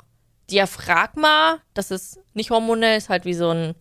[0.53, 3.75] Diaphragma, das ist nicht hormonell, ist halt wie so ein,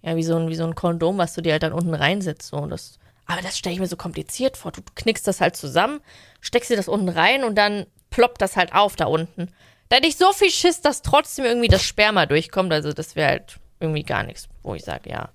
[0.00, 2.48] ja, wie so ein, wie so ein Kondom, was du dir halt dann unten reinsetzt.
[2.48, 2.64] So.
[2.64, 4.72] Das, aber das stelle ich mir so kompliziert vor.
[4.72, 6.00] Du knickst das halt zusammen,
[6.40, 9.52] steckst dir das unten rein und dann ploppt das halt auf da unten.
[9.90, 12.72] Da hätte ich so viel Schiss, dass trotzdem irgendwie das Sperma durchkommt.
[12.72, 15.30] Also das wäre halt irgendwie gar nichts, wo ich sage, ja.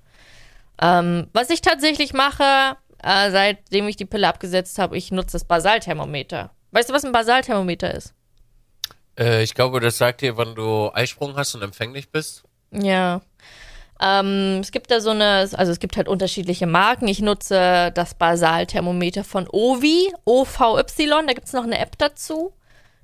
[0.82, 5.46] Ähm, was ich tatsächlich mache, äh, seitdem ich die Pille abgesetzt habe, ich nutze das
[5.46, 6.52] Basalthermometer.
[6.72, 8.14] Weißt du, was ein Basalthermometer ist?
[9.18, 12.44] Äh, ich glaube, das sagt dir, wann du Eisprung hast und empfänglich bist.
[12.72, 13.22] Ja.
[14.00, 17.08] Ähm, es gibt da so eine, also es gibt halt unterschiedliche Marken.
[17.08, 22.54] Ich nutze das Basalthermometer von Ovi, OVY, da gibt es noch eine App dazu.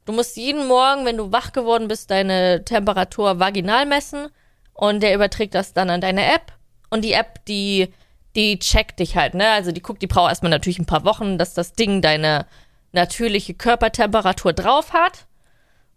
[0.06, 4.28] Du musst jeden Morgen, wenn du wach geworden bist, deine Temperatur vaginal messen
[4.74, 6.54] und der überträgt das dann an deine App.
[6.90, 7.94] Und die App, die,
[8.36, 9.50] die checkt dich halt, ne?
[9.52, 12.46] Also die guckt, die braucht erstmal natürlich ein paar Wochen, dass das Ding deine
[12.92, 15.26] natürliche Körpertemperatur drauf hat.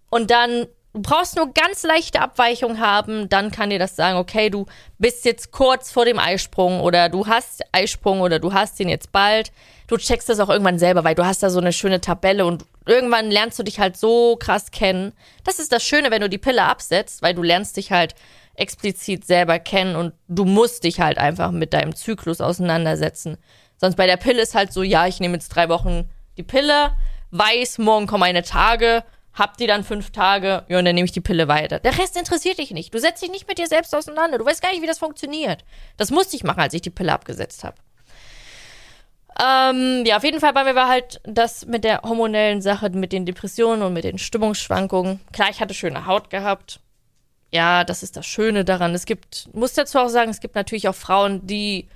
[0.09, 4.49] Und dann Du brauchst nur ganz leichte Abweichung haben, dann kann dir das sagen, okay,
[4.49, 4.65] du
[4.97, 9.13] bist jetzt kurz vor dem Eisprung oder du hast Eisprung oder du hast ihn jetzt
[9.13, 9.53] bald.
[9.89, 12.65] Du checkst das auch irgendwann selber, weil du hast da so eine schöne Tabelle und
[12.87, 15.13] irgendwann lernst du dich halt so krass kennen.
[15.45, 18.15] Das ist das Schöne, wenn du die Pille absetzt, weil du lernst dich halt
[18.57, 23.37] explizit selber kennen und du musst dich halt einfach mit deinem Zyklus auseinandersetzen.
[23.79, 26.93] Sonst bei der Pille ist halt so, ja, ich nehme jetzt drei Wochen die Pille,
[27.31, 31.13] weiß, morgen kommen meine Tage, hab die dann fünf Tage, ja, und dann nehme ich
[31.13, 31.79] die Pille weiter.
[31.79, 32.95] Der Rest interessiert dich nicht.
[32.95, 34.39] Du setzt dich nicht mit dir selbst auseinander.
[34.39, 35.63] Du weißt gar nicht, wie das funktioniert.
[35.99, 37.77] Das musste ich machen, als ich die Pille abgesetzt habe.
[39.39, 43.13] Ähm, ja, auf jeden Fall bei mir war halt das mit der hormonellen Sache, mit
[43.13, 45.21] den Depressionen und mit den Stimmungsschwankungen.
[45.33, 46.81] Klar, ich hatte schöne Haut gehabt
[47.57, 48.95] ja, das ist das Schöne daran.
[48.95, 51.89] Es gibt, muss dazu auch sagen, es gibt natürlich auch Frauen, die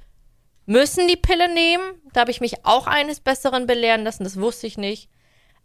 [0.66, 1.84] müssen die Pille nehmen.
[2.12, 5.08] Da habe ich mich auch eines Besseren belehren lassen, das wusste ich nicht.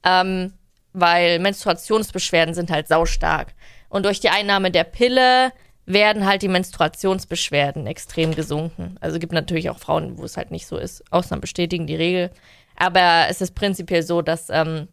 [0.03, 0.53] Ähm,
[0.93, 3.53] weil Menstruationsbeschwerden sind halt saustark.
[3.89, 5.51] Und durch die Einnahme der Pille
[5.85, 8.97] werden halt die Menstruationsbeschwerden extrem gesunken.
[9.01, 11.03] Also gibt natürlich auch Frauen, wo es halt nicht so ist.
[11.11, 12.31] Ausnahmen bestätigen die Regel.
[12.75, 14.87] Aber es ist prinzipiell so, dass ähm,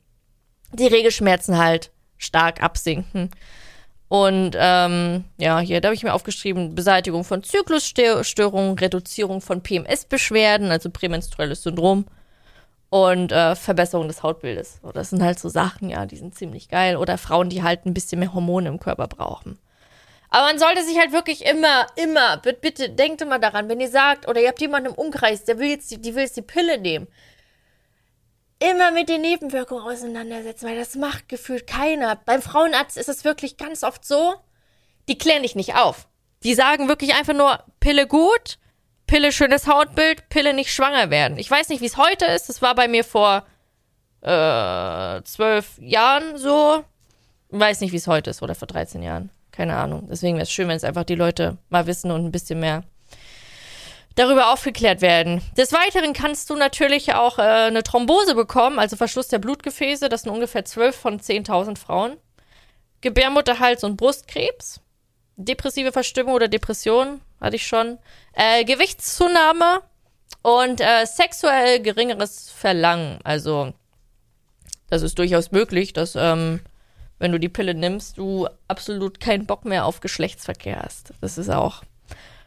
[0.73, 3.31] die Regelschmerzen halt stark absinken.
[4.13, 10.71] Und ähm, ja, hier, da habe ich mir aufgeschrieben, Beseitigung von Zyklusstörungen, Reduzierung von PMS-Beschwerden,
[10.71, 12.05] also prämenstruelles Syndrom
[12.91, 14.81] und äh, Verbesserung des Hautbildes.
[14.83, 16.99] So, das sind halt so Sachen, ja, die sind ziemlich geil.
[16.99, 19.59] Oder Frauen, die halt ein bisschen mehr Hormone im Körper brauchen.
[20.29, 23.89] Aber man sollte sich halt wirklich immer, immer, bitte, bitte denkt immer daran, wenn ihr
[23.89, 26.43] sagt, oder ihr habt jemanden im Umkreis, der will jetzt die, die will jetzt die
[26.43, 27.09] Pille nehmen
[28.71, 32.17] immer mit den Nebenwirkungen auseinandersetzen, weil das macht gefühlt keiner.
[32.17, 34.35] Beim Frauenarzt ist es wirklich ganz oft so,
[35.09, 36.09] die klären dich nicht auf.
[36.43, 38.59] Die sagen wirklich einfach nur, Pille gut,
[39.07, 41.39] Pille schönes Hautbild, Pille nicht schwanger werden.
[41.39, 42.49] Ich weiß nicht, wie es heute ist.
[42.49, 43.45] Das war bei mir vor
[44.23, 46.85] äh, zwölf Jahren so.
[47.51, 49.31] Ich weiß nicht, wie es heute ist oder vor 13 Jahren.
[49.51, 50.09] Keine Ahnung.
[50.11, 52.85] Deswegen wäre es schön, wenn es einfach die Leute mal wissen und ein bisschen mehr
[54.15, 55.43] darüber aufgeklärt werden.
[55.57, 60.09] Des Weiteren kannst du natürlich auch äh, eine Thrombose bekommen, also Verschluss der Blutgefäße.
[60.09, 62.17] Das sind ungefähr 12 von 10.000 Frauen.
[63.03, 64.81] Gebärmutterhals- und Brustkrebs.
[65.37, 67.99] depressive Verstimmung oder Depression hatte ich schon.
[68.35, 69.83] Äh, Gewichtszunahme
[70.43, 73.19] und äh, sexuell geringeres Verlangen.
[73.25, 73.73] Also,
[74.89, 76.61] das ist durchaus möglich, dass, ähm,
[77.19, 81.15] wenn du die Pille nimmst, du absolut keinen Bock mehr auf Geschlechtsverkehr hast.
[81.21, 81.83] Das ist auch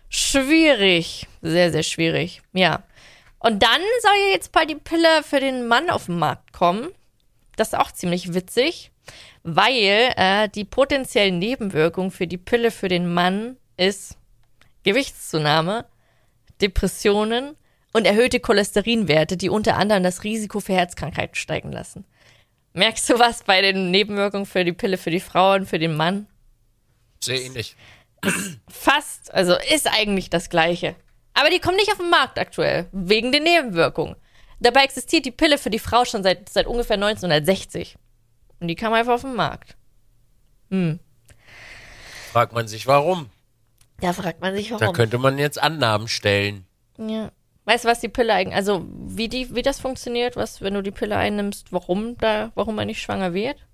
[0.09, 1.27] schwierig.
[1.41, 2.41] Sehr, sehr schwierig.
[2.53, 2.83] Ja.
[3.39, 6.89] Und dann soll ja jetzt bald die Pille für den Mann auf den Markt kommen.
[7.55, 8.91] Das ist auch ziemlich witzig,
[9.43, 14.17] weil äh, die potenziellen Nebenwirkungen für die Pille für den Mann ist
[14.83, 15.85] Gewichtszunahme,
[16.61, 17.55] Depressionen
[17.93, 22.05] und erhöhte Cholesterinwerte, die unter anderem das Risiko für Herzkrankheiten steigen lassen.
[22.73, 25.95] Merkst du was bei den Nebenwirkungen für die Pille für die Frau und für den
[25.95, 26.27] Mann?
[27.21, 27.75] Sehr ähnlich.
[28.69, 30.95] Fast, also ist eigentlich das Gleiche.
[31.33, 34.15] Aber die kommen nicht auf den Markt aktuell, wegen den Nebenwirkungen.
[34.59, 37.97] Dabei existiert die Pille für die Frau schon seit, seit ungefähr 1960.
[38.59, 39.75] Und die kam einfach auf den Markt.
[40.71, 40.99] Hm.
[42.31, 43.29] Fragt man sich, warum?
[43.99, 44.95] Da fragt man sich, Da warum.
[44.95, 46.65] könnte man jetzt Annahmen stellen.
[46.97, 47.31] Ja.
[47.65, 50.83] Weißt du, was die Pille eigentlich, also wie die, wie das funktioniert, was, wenn du
[50.83, 53.65] die Pille einnimmst, warum da, warum man nicht schwanger wird?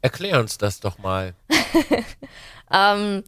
[0.00, 1.34] Erklär uns das doch mal.
[2.70, 3.24] Ähm,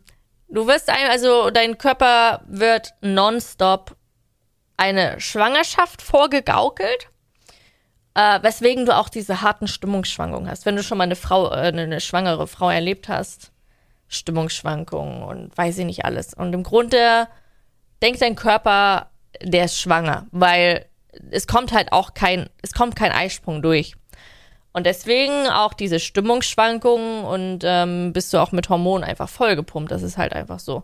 [0.48, 3.96] du wirst ein, also dein Körper wird nonstop
[4.76, 7.08] eine Schwangerschaft vorgegaukelt,
[8.14, 10.66] äh, weswegen du auch diese harten Stimmungsschwankungen hast.
[10.66, 13.52] Wenn du schon mal eine Frau, äh, eine, schwangere Frau erlebt hast,
[14.08, 16.34] Stimmungsschwankungen und weiß ich nicht alles.
[16.34, 17.28] Und im Grunde
[18.02, 19.10] denkt dein Körper,
[19.42, 20.86] der ist schwanger, weil
[21.30, 23.94] es kommt halt auch kein, es kommt kein Eisprung durch.
[24.76, 29.90] Und deswegen auch diese Stimmungsschwankungen und ähm, bist du auch mit Hormonen einfach vollgepumpt.
[29.90, 30.82] Das ist halt einfach so.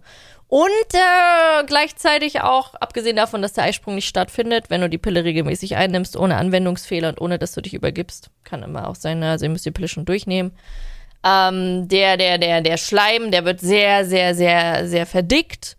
[0.49, 5.25] Und äh, gleichzeitig auch, abgesehen davon, dass der Eisprung nicht stattfindet, wenn du die Pille
[5.25, 9.33] regelmäßig einnimmst, ohne Anwendungsfehler und ohne, dass du dich übergibst, kann immer auch sein, ne?
[9.33, 10.53] also ihr müsst die Pille schon durchnehmen.
[11.23, 15.77] Ähm, der, der, der, der Schleim, der wird sehr, sehr, sehr, sehr verdickt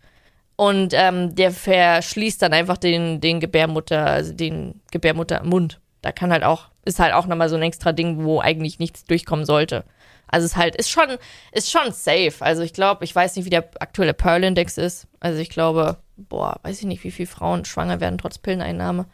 [0.54, 5.80] und ähm, der verschließt dann einfach den, den Gebärmutter, also den Gebärmuttermund.
[6.00, 9.04] Da kann halt auch, ist halt auch nochmal so ein extra Ding, wo eigentlich nichts
[9.04, 9.84] durchkommen sollte.
[10.26, 11.18] Also es ist halt, ist schon,
[11.52, 12.34] ist schon safe.
[12.40, 15.06] Also ich glaube, ich weiß nicht, wie der aktuelle Pearl-Index ist.
[15.20, 19.06] Also ich glaube, boah, weiß ich nicht, wie viele Frauen schwanger werden trotz Pilleneinnahme.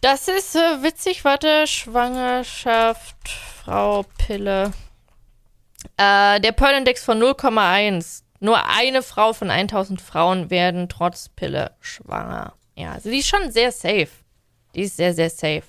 [0.00, 4.72] Das ist äh, witzig, warte, Schwangerschaft, Frau, Pille.
[5.96, 8.22] Äh, der Pearl-Index von 0,1.
[8.40, 12.52] Nur eine Frau von 1000 Frauen werden trotz Pille schwanger.
[12.74, 14.08] Ja, also die ist schon sehr safe.
[14.74, 15.62] Die ist sehr, sehr safe.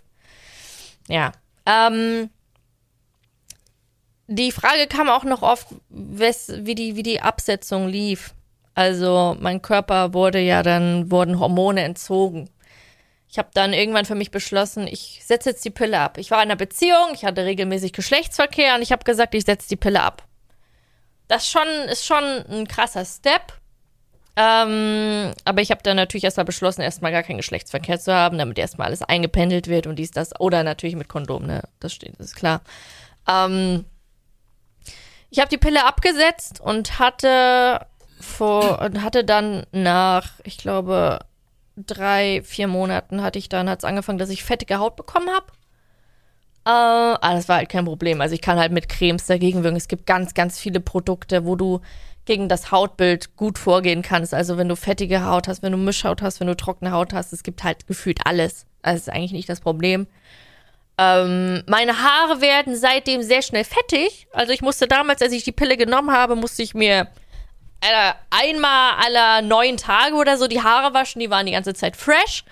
[1.08, 1.32] Ja.
[1.66, 2.30] Ähm,
[4.28, 8.34] die Frage kam auch noch oft, wes, wie, die, wie die Absetzung lief.
[8.76, 12.50] Also mein Körper wurde ja dann, wurden Hormone entzogen.
[13.30, 16.18] Ich habe dann irgendwann für mich beschlossen, ich setze jetzt die Pille ab.
[16.18, 19.68] Ich war in einer Beziehung, ich hatte regelmäßig Geschlechtsverkehr und ich habe gesagt, ich setze
[19.68, 20.24] die Pille ab.
[21.28, 23.54] Das schon, ist schon ein krasser Step.
[24.40, 28.60] Ähm, aber ich habe dann natürlich erstmal beschlossen, erstmal gar keinen Geschlechtsverkehr zu haben, damit
[28.60, 30.40] erstmal alles eingependelt wird und dies, das.
[30.40, 31.64] Oder natürlich mit Kondom, ne?
[31.80, 32.62] Das steht, das ist klar.
[33.28, 33.86] Ähm,
[35.32, 37.88] ich habe die Pille abgesetzt und hatte
[38.20, 41.20] vor und hatte dann nach, ich glaube,
[41.76, 45.48] drei, vier Monaten hatte ich dann, hat es angefangen, dass ich fettige Haut bekommen habe.
[46.64, 48.22] Äh, aber das war halt kein Problem.
[48.22, 49.78] Also ich kann halt mit Cremes dagegen wirken.
[49.78, 51.82] Es gibt ganz, ganz viele Produkte, wo du
[52.28, 54.34] gegen das Hautbild gut vorgehen kannst.
[54.34, 57.34] Also wenn du fettige Haut hast, wenn du Mischhaut hast, wenn du trockene Haut hast,
[57.34, 58.68] es gibt halt gefühlt alles.
[58.84, 60.06] Also ist eigentlich nicht das Problem.
[61.00, 64.28] Ähm, meine Haare werden seitdem sehr schnell fettig.
[64.32, 67.08] Also ich musste damals, als ich die Pille genommen habe, musste ich mir
[67.82, 71.20] äh, einmal aller neun Tage oder so die Haare waschen.
[71.20, 72.44] Die waren die ganze Zeit fresh.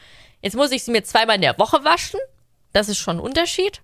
[0.42, 2.20] Jetzt muss ich sie mir zweimal in der Woche waschen.
[2.72, 3.82] Das ist schon ein Unterschied.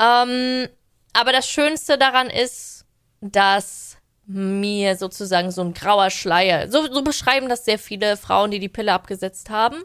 [0.00, 0.68] Ähm,
[1.12, 2.84] aber das Schönste daran ist,
[3.20, 3.93] dass
[4.26, 8.68] mir sozusagen so ein grauer Schleier, so, so beschreiben das sehr viele Frauen, die die
[8.68, 9.82] Pille abgesetzt haben.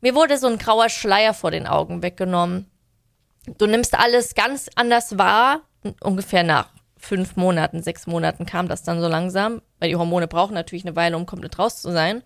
[0.00, 2.68] Mir wurde so ein grauer Schleier vor den Augen weggenommen.
[3.58, 5.62] Du nimmst alles ganz anders wahr.
[6.00, 10.54] Ungefähr nach fünf Monaten, sechs Monaten kam das dann so langsam, weil die Hormone brauchen
[10.54, 12.22] natürlich eine Weile, um komplett raus zu sein.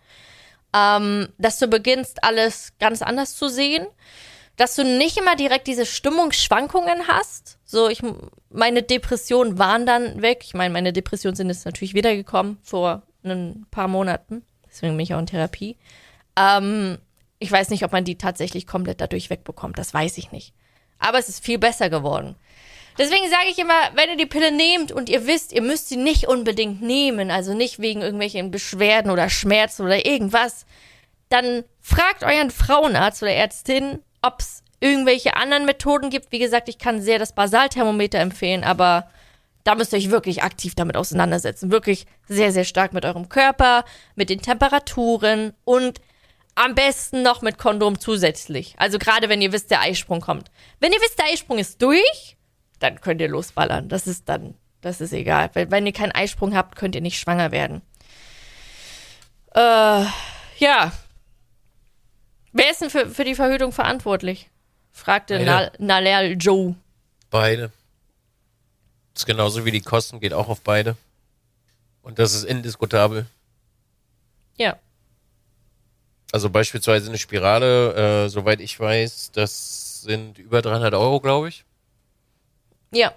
[0.74, 3.86] Ähm, dass du beginnst, alles ganz anders zu sehen.
[4.56, 7.55] Dass du nicht immer direkt diese Stimmungsschwankungen hast.
[7.68, 8.00] So, ich,
[8.48, 10.42] meine Depressionen waren dann weg.
[10.44, 14.44] Ich meine, meine Depressionen sind jetzt natürlich wiedergekommen vor ein paar Monaten.
[14.68, 15.76] Deswegen bin ich auch in Therapie.
[16.36, 16.98] Ähm,
[17.40, 19.78] ich weiß nicht, ob man die tatsächlich komplett dadurch wegbekommt.
[19.78, 20.54] Das weiß ich nicht.
[21.00, 22.36] Aber es ist viel besser geworden.
[22.98, 25.96] Deswegen sage ich immer, wenn ihr die Pille nehmt und ihr wisst, ihr müsst sie
[25.96, 30.64] nicht unbedingt nehmen, also nicht wegen irgendwelchen Beschwerden oder Schmerzen oder irgendwas,
[31.28, 36.32] dann fragt euren Frauenarzt oder Ärztin, ob es irgendwelche anderen Methoden gibt.
[36.32, 39.08] Wie gesagt, ich kann sehr das Basalthermometer empfehlen, aber
[39.66, 41.72] Da müsst ihr euch wirklich aktiv damit auseinandersetzen.
[41.72, 46.00] Wirklich sehr, sehr stark mit eurem Körper, mit den Temperaturen und
[46.54, 48.76] am besten noch mit Kondom zusätzlich.
[48.78, 50.52] Also gerade wenn ihr wisst, der Eisprung kommt.
[50.78, 52.36] Wenn ihr wisst, der Eisprung ist durch,
[52.78, 53.88] dann könnt ihr losballern.
[53.88, 55.50] Das ist dann, das ist egal.
[55.54, 57.82] Weil, wenn ihr keinen Eisprung habt, könnt ihr nicht schwanger werden.
[59.52, 60.04] Äh,
[60.58, 60.92] ja.
[62.52, 64.48] Wer ist denn für, für die Verhütung verantwortlich?
[64.96, 65.72] Fragte Beide.
[65.78, 66.74] Na, Naler Joe.
[67.28, 67.70] Beide.
[69.12, 70.96] Das ist genauso wie die Kosten, geht auch auf beide.
[72.00, 73.26] Und das ist indiskutabel.
[74.56, 74.78] Ja.
[76.32, 81.64] Also beispielsweise eine Spirale, äh, soweit ich weiß, das sind über 300 Euro, glaube ich.
[82.90, 83.12] Ja.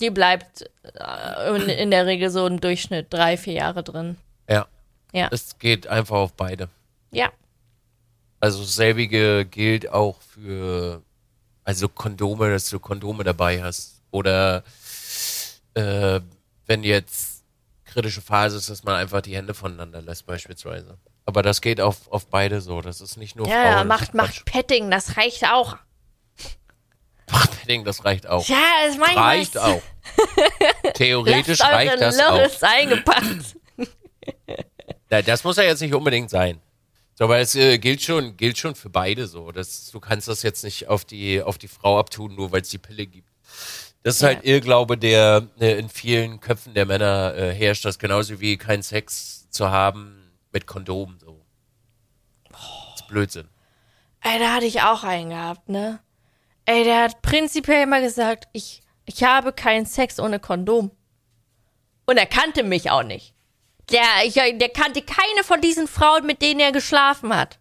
[0.00, 4.16] Die bleibt äh, in, in der Regel so im Durchschnitt drei, vier Jahre drin.
[4.50, 4.66] Ja.
[5.12, 5.28] Ja.
[5.30, 6.68] Es geht einfach auf beide.
[7.12, 7.30] Ja.
[8.40, 11.02] Also selbige gilt auch für
[11.64, 14.02] also Kondome, dass du Kondome dabei hast.
[14.10, 14.62] Oder
[15.74, 16.20] äh,
[16.66, 17.44] wenn jetzt
[17.84, 20.98] kritische Phase ist, dass man einfach die Hände voneinander lässt, beispielsweise.
[21.24, 22.80] Aber das geht auf, auf beide so.
[22.82, 23.88] Das ist nicht nur Ja, Frauen.
[23.88, 25.76] macht, macht Petting, das reicht auch.
[27.26, 27.50] Quatsch.
[27.60, 28.46] Padding, das reicht auch.
[28.46, 29.16] Ja, das meine ich.
[29.18, 29.82] reicht auch.
[30.94, 32.36] Theoretisch reicht das auch.
[32.38, 33.56] Loris eingepackt.
[35.08, 36.60] Ja, das muss ja jetzt nicht unbedingt sein.
[37.18, 39.50] So, aber es äh, gilt schon, gilt schon für beide so.
[39.50, 42.68] Das, du kannst das jetzt nicht auf die, auf die Frau abtun, nur weil es
[42.68, 43.30] die Pille gibt.
[44.02, 44.28] Das ist Ja.
[44.28, 47.86] halt Irrglaube, der äh, in vielen Köpfen der Männer äh, herrscht.
[47.86, 51.16] Das genauso wie kein Sex zu haben mit Kondom.
[51.18, 51.40] So.
[52.50, 52.60] Das
[53.00, 53.48] ist Blödsinn.
[54.20, 56.00] Ey, da hatte ich auch einen gehabt, ne?
[56.66, 60.90] Ey, der hat prinzipiell immer gesagt, ich, ich habe keinen Sex ohne Kondom.
[62.04, 63.32] Und er kannte mich auch nicht.
[63.90, 67.58] Der, ich, der kannte keine von diesen Frauen, mit denen er geschlafen hat.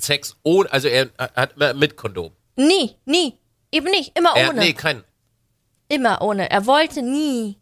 [0.00, 2.32] Sex ohne, also er hat immer mit Kondom.
[2.56, 3.38] Nie, nie.
[3.70, 4.60] Eben nicht, immer Er, ohne.
[4.60, 5.04] nee, kein.
[5.88, 6.50] Immer ohne.
[6.50, 7.56] Er wollte nie.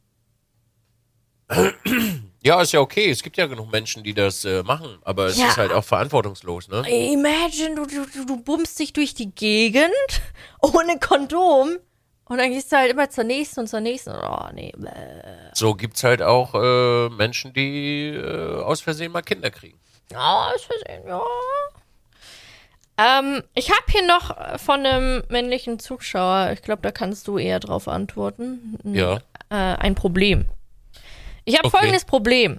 [2.42, 3.10] Ja, ist ja okay.
[3.10, 5.48] Es gibt ja genug Menschen, die das äh, machen, aber es Ja.
[5.48, 6.82] ist halt auch verantwortungslos, ne?
[7.12, 9.90] Imagine, du, du- du bummst dich durch die Gegend
[10.60, 11.76] ohne Kondom
[12.28, 14.10] und dann gehst du halt immer zur nächsten und zur nächsten.
[14.10, 14.72] Oh, nee.
[14.76, 14.90] bäh.
[15.54, 19.78] So gibt's halt auch äh, Menschen, die äh, aus Versehen mal Kinder kriegen.
[20.12, 21.22] Ja, ist versehen, ja.
[22.98, 27.60] Ähm, ich habe hier noch von einem männlichen Zuschauer, ich glaube, da kannst du eher
[27.60, 29.16] drauf antworten, Ja.
[29.50, 30.46] äh, ein Problem.
[31.44, 31.76] Ich habe Okay.
[31.78, 32.58] folgendes Problem.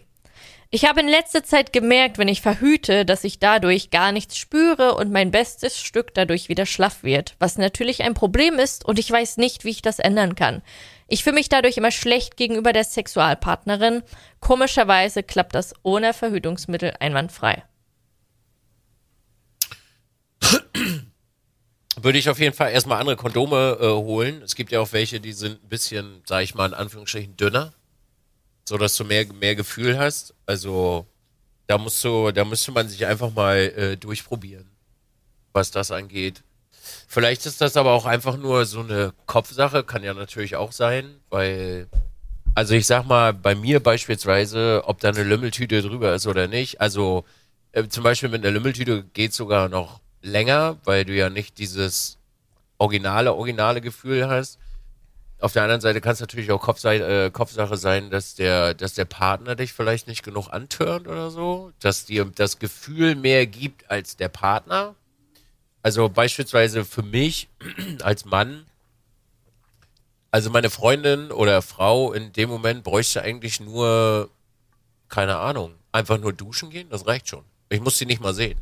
[0.69, 4.95] Ich habe in letzter Zeit gemerkt, wenn ich verhüte, dass ich dadurch gar nichts spüre
[4.95, 9.09] und mein bestes Stück dadurch wieder schlaff wird, was natürlich ein Problem ist und ich
[9.09, 10.61] weiß nicht, wie ich das ändern kann.
[11.07, 14.03] Ich fühle mich dadurch immer schlecht gegenüber der Sexualpartnerin.
[14.41, 17.63] Komischerweise klappt das ohne Verhütungsmittel einwandfrei.
[21.95, 24.41] Würde ich auf jeden Fall erstmal andere Kondome äh, holen.
[24.43, 27.73] Es gibt ja auch welche, die sind ein bisschen, sag ich mal, in Anführungsstrichen dünner.
[28.67, 30.33] So dass du mehr, mehr Gefühl hast.
[30.45, 31.05] Also
[31.67, 34.69] da musst du, da müsste man sich einfach mal äh, durchprobieren,
[35.53, 36.43] was das angeht.
[37.07, 41.15] Vielleicht ist das aber auch einfach nur so eine Kopfsache, kann ja natürlich auch sein,
[41.29, 41.87] weil,
[42.55, 46.81] also ich sag mal, bei mir beispielsweise, ob da eine Lümmeltüte drüber ist oder nicht,
[46.81, 47.23] also
[47.71, 52.17] äh, zum Beispiel mit einer Lümmeltüte geht sogar noch länger, weil du ja nicht dieses
[52.77, 54.59] originale, originale Gefühl hast.
[55.39, 58.95] Auf der anderen Seite kann es natürlich auch Kopfsei äh, Kopfsache sein, dass der, dass
[58.95, 63.89] der Partner dich vielleicht nicht genug antörnt oder so, dass dir das Gefühl mehr gibt
[63.91, 64.95] als der Partner.
[65.83, 67.49] Also beispielsweise für mich
[68.01, 68.65] als Mann,
[70.31, 74.31] also meine Freundin oder Frau in dem Moment bräuchte eigentlich nur,
[75.07, 77.43] keine Ahnung, einfach nur duschen gehen, das reicht schon.
[77.69, 78.59] Ich muss sie nicht mal sehen.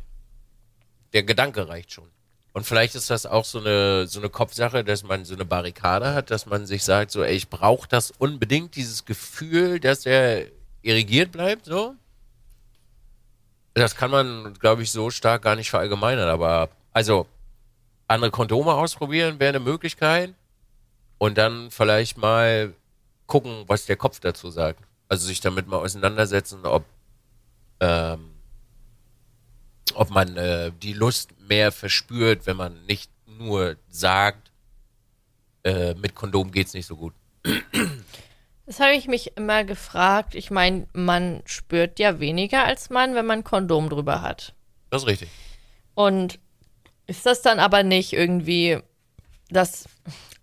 [1.14, 2.10] Der Gedanke reicht schon.
[2.56, 6.14] Und vielleicht ist das auch so eine, so eine Kopfsache, dass man so eine Barrikade
[6.14, 10.46] hat, dass man sich sagt, so, ey, ich brauche das unbedingt, dieses Gefühl, dass er
[10.80, 11.94] irrigiert bleibt, so.
[13.74, 17.26] Das kann man, glaube ich, so stark gar nicht verallgemeinern, aber, also,
[18.08, 20.32] andere Kondome ausprobieren wäre eine Möglichkeit.
[21.18, 22.72] Und dann vielleicht mal
[23.26, 24.82] gucken, was der Kopf dazu sagt.
[25.10, 26.86] Also sich damit mal auseinandersetzen, ob,
[27.80, 28.30] ähm,
[29.94, 34.50] ob man äh, die Lust mehr verspürt, wenn man nicht nur sagt,
[35.64, 37.14] äh, mit Kondom geht's nicht so gut.
[38.66, 40.34] Das habe ich mich immer gefragt.
[40.34, 44.54] Ich meine, man spürt ja weniger als Mann, wenn man Kondom drüber hat.
[44.90, 45.28] Das ist richtig.
[45.94, 46.40] Und
[47.06, 48.80] ist das dann aber nicht irgendwie
[49.50, 49.84] das,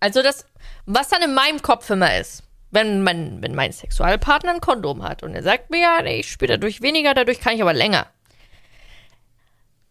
[0.00, 0.46] also das,
[0.86, 5.22] was dann in meinem Kopf immer ist, wenn mein, wenn mein Sexualpartner ein Kondom hat
[5.22, 8.06] und er sagt mir, ja, ich spüre dadurch weniger, dadurch kann ich aber länger.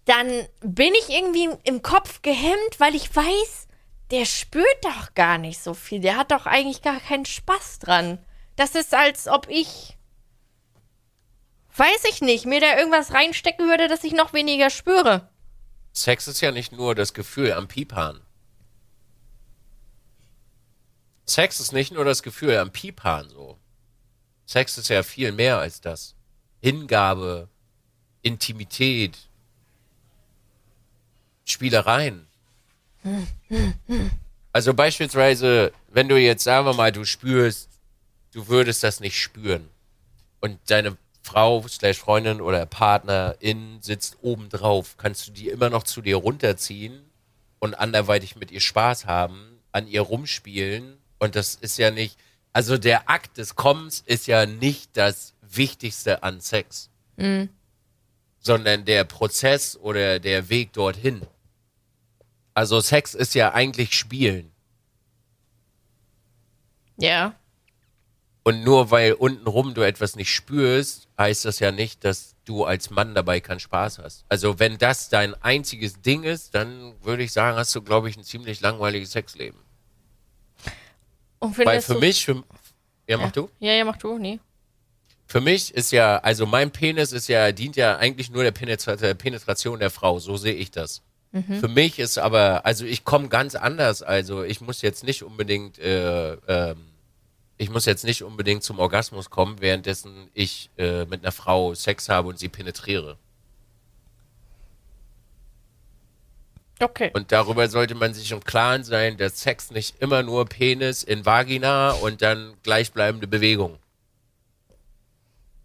[0.05, 3.67] Dann bin ich irgendwie im Kopf gehemmt, weil ich weiß,
[4.11, 6.01] der spürt doch gar nicht so viel.
[6.01, 8.23] Der hat doch eigentlich gar keinen Spaß dran.
[8.55, 9.97] Das ist, als ob ich,
[11.75, 15.29] weiß ich nicht, mir da irgendwas reinstecken würde, dass ich noch weniger spüre.
[15.93, 18.21] Sex ist ja nicht nur das Gefühl am Piephahn.
[21.25, 23.57] Sex ist nicht nur das Gefühl am Piephahn so.
[24.45, 26.15] Sex ist ja viel mehr als das.
[26.61, 27.49] Hingabe,
[28.21, 29.29] Intimität,
[31.45, 32.27] Spielereien.
[34.51, 37.69] Also beispielsweise, wenn du jetzt, sagen wir mal, du spürst,
[38.33, 39.67] du würdest das nicht spüren
[40.39, 45.83] und deine Frau, slash Freundin oder Partnerin sitzt oben drauf, kannst du die immer noch
[45.83, 47.01] zu dir runterziehen
[47.59, 52.17] und anderweitig mit ihr Spaß haben, an ihr rumspielen und das ist ja nicht,
[52.51, 57.49] also der Akt des Kommens ist ja nicht das Wichtigste an Sex, Mhm.
[58.39, 61.21] sondern der Prozess oder der Weg dorthin.
[62.53, 64.51] Also Sex ist ja eigentlich Spielen.
[66.97, 67.35] Ja.
[68.43, 72.89] Und nur weil untenrum du etwas nicht spürst, heißt das ja nicht, dass du als
[72.89, 74.25] Mann dabei keinen Spaß hast.
[74.27, 78.17] Also wenn das dein einziges Ding ist, dann würde ich sagen, hast du, glaube ich,
[78.17, 79.59] ein ziemlich langweiliges Sexleben.
[81.39, 82.43] Und Weil für mich, für,
[83.07, 83.31] ja, mach ja.
[83.31, 83.49] du.
[83.59, 84.39] Ja, ja, mach du, nee.
[85.25, 88.97] Für mich ist ja, also mein Penis ist ja, dient ja eigentlich nur der, Penetra
[88.97, 91.01] der Penetration der Frau, so sehe ich das.
[91.33, 95.79] Für mich ist aber, also ich komme ganz anders, also ich muss jetzt nicht unbedingt,
[95.79, 96.77] äh, ähm,
[97.57, 102.07] ich muss jetzt nicht unbedingt zum Orgasmus kommen, währenddessen ich äh, mit einer Frau Sex
[102.07, 103.17] habe und sie penetriere.
[106.79, 107.09] Okay.
[107.13, 111.25] Und darüber sollte man sich im Klaren sein, dass Sex nicht immer nur Penis in
[111.25, 113.79] Vagina und dann gleichbleibende Bewegung.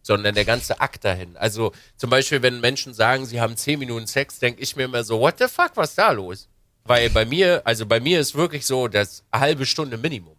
[0.02, 1.36] Sondern der ganze Akt dahin.
[1.36, 5.04] Also zum Beispiel, wenn Menschen sagen, sie haben zehn Minuten Sex, denke ich mir immer
[5.04, 6.48] so, what the fuck, was ist da los?
[6.84, 10.34] Weil bei mir, also bei mir ist wirklich so das halbe Stunde Minimum.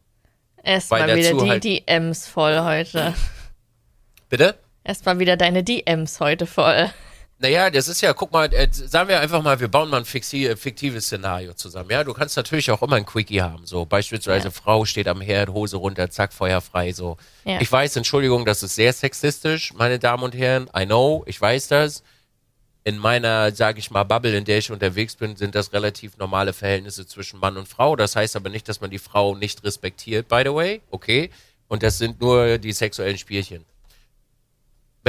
[0.63, 3.13] Erstmal wieder die halt- DMs voll heute.
[4.29, 4.57] Bitte?
[4.83, 6.89] Erstmal wieder deine DMs heute voll.
[7.41, 10.03] Naja, das ist ja, guck mal, äh, sagen wir einfach mal, wir bauen mal ein
[10.03, 11.89] fixi- äh, fiktives Szenario zusammen.
[11.89, 13.65] Ja, du kannst natürlich auch immer ein Quickie haben.
[13.65, 14.51] So, beispielsweise Ja.
[14.51, 16.91] Frau steht am Herd, Hose runter, zack, Feuer frei.
[16.91, 17.15] So.
[17.45, 17.61] Ja.
[17.61, 20.69] Ich weiß, Entschuldigung, das ist sehr sexistisch, meine Damen und Herren.
[20.77, 22.03] I know, ich weiß das.
[22.83, 26.51] In meiner, sage ich mal, Bubble, in der ich unterwegs bin, sind das relativ normale
[26.51, 27.95] Verhältnisse zwischen Mann und Frau.
[27.95, 30.81] Das heißt aber nicht, dass man die Frau nicht respektiert, by the way.
[30.91, 31.29] Okay.
[31.69, 33.63] Und das sind nur die sexuellen Spielchen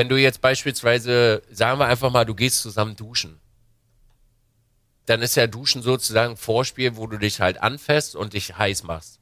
[0.01, 3.39] wenn du jetzt beispielsweise, sagen wir einfach mal, du gehst zusammen duschen,
[5.05, 8.85] dann ist ja Duschen sozusagen ein Vorspiel, wo du dich halt anfasst und dich heiß
[8.85, 9.21] machst.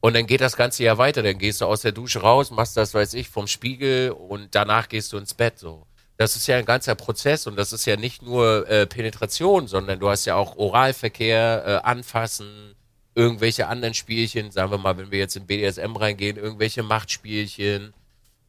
[0.00, 1.22] Und dann geht das Ganze ja weiter.
[1.22, 4.90] Dann gehst du aus der Dusche raus, machst das, weiß ich, vom Spiegel und danach
[4.90, 5.58] gehst du ins Bett.
[5.58, 5.86] So,
[6.18, 10.00] das ist ja ein ganzer Prozess und das ist ja nicht nur äh, Penetration, sondern
[10.00, 12.74] du hast ja auch Oralverkehr, äh, Anfassen,
[13.14, 14.50] irgendwelche anderen Spielchen.
[14.50, 17.94] Sagen wir mal, wenn wir jetzt in BDSM reingehen, irgendwelche Machtspielchen.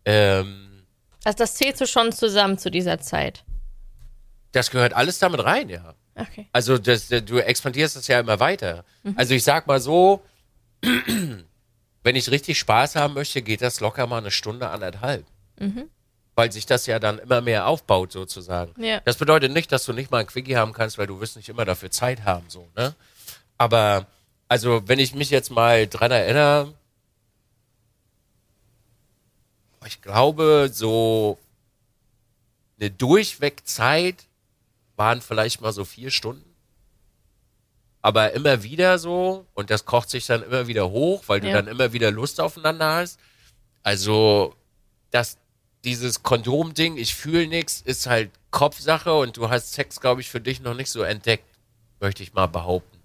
[0.04, 0.75] Ähm,
[1.26, 3.44] Also das zählst du schon zusammen zu dieser Zeit.
[4.54, 5.96] Das gehört alles damit rein, ja.
[6.16, 6.48] Okay.
[6.54, 8.86] Also das, du expandierst das ja immer weiter.
[9.18, 10.24] Also ich sag mal so,
[10.82, 15.26] wenn ich richtig Spaß haben möchte, geht das locker mal eine Stunde, anderthalb.
[16.36, 18.82] Weil sich das ja dann immer mehr aufbaut, sozusagen.
[18.82, 19.02] Ja.
[19.04, 21.50] Das bedeutet nicht, dass du nicht mal ein Quickie haben kannst, weil du wirst nicht
[21.50, 22.94] immer dafür Zeit haben, so, ne?
[23.58, 24.06] Aber,
[24.48, 26.74] also, wenn ich mich jetzt mal dran erinnere,
[29.86, 31.38] ich glaube, so
[32.80, 34.26] eine Durchwegzeit
[34.96, 36.44] waren vielleicht mal so vier Stunden.
[38.02, 41.54] Aber immer wieder so, und das kocht sich dann immer wieder hoch, weil du Ja.
[41.54, 43.20] dann immer wieder Lust aufeinander hast.
[43.84, 44.56] Also,
[45.12, 45.38] das,
[45.84, 50.42] dieses Kondom-Ding, ich fühle nichts, ist halt Kopfsache und du hast Sex, glaube ich, für
[50.42, 51.46] dich noch nicht so entdeckt,
[52.00, 53.00] möchte ich mal behaupten.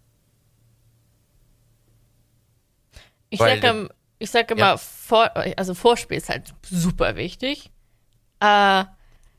[3.31, 3.89] Ich sage
[4.21, 4.77] ich sag immer, Ja.
[4.77, 7.71] vor, also Vorspiel ist halt super wichtig.
[8.39, 8.85] Äh,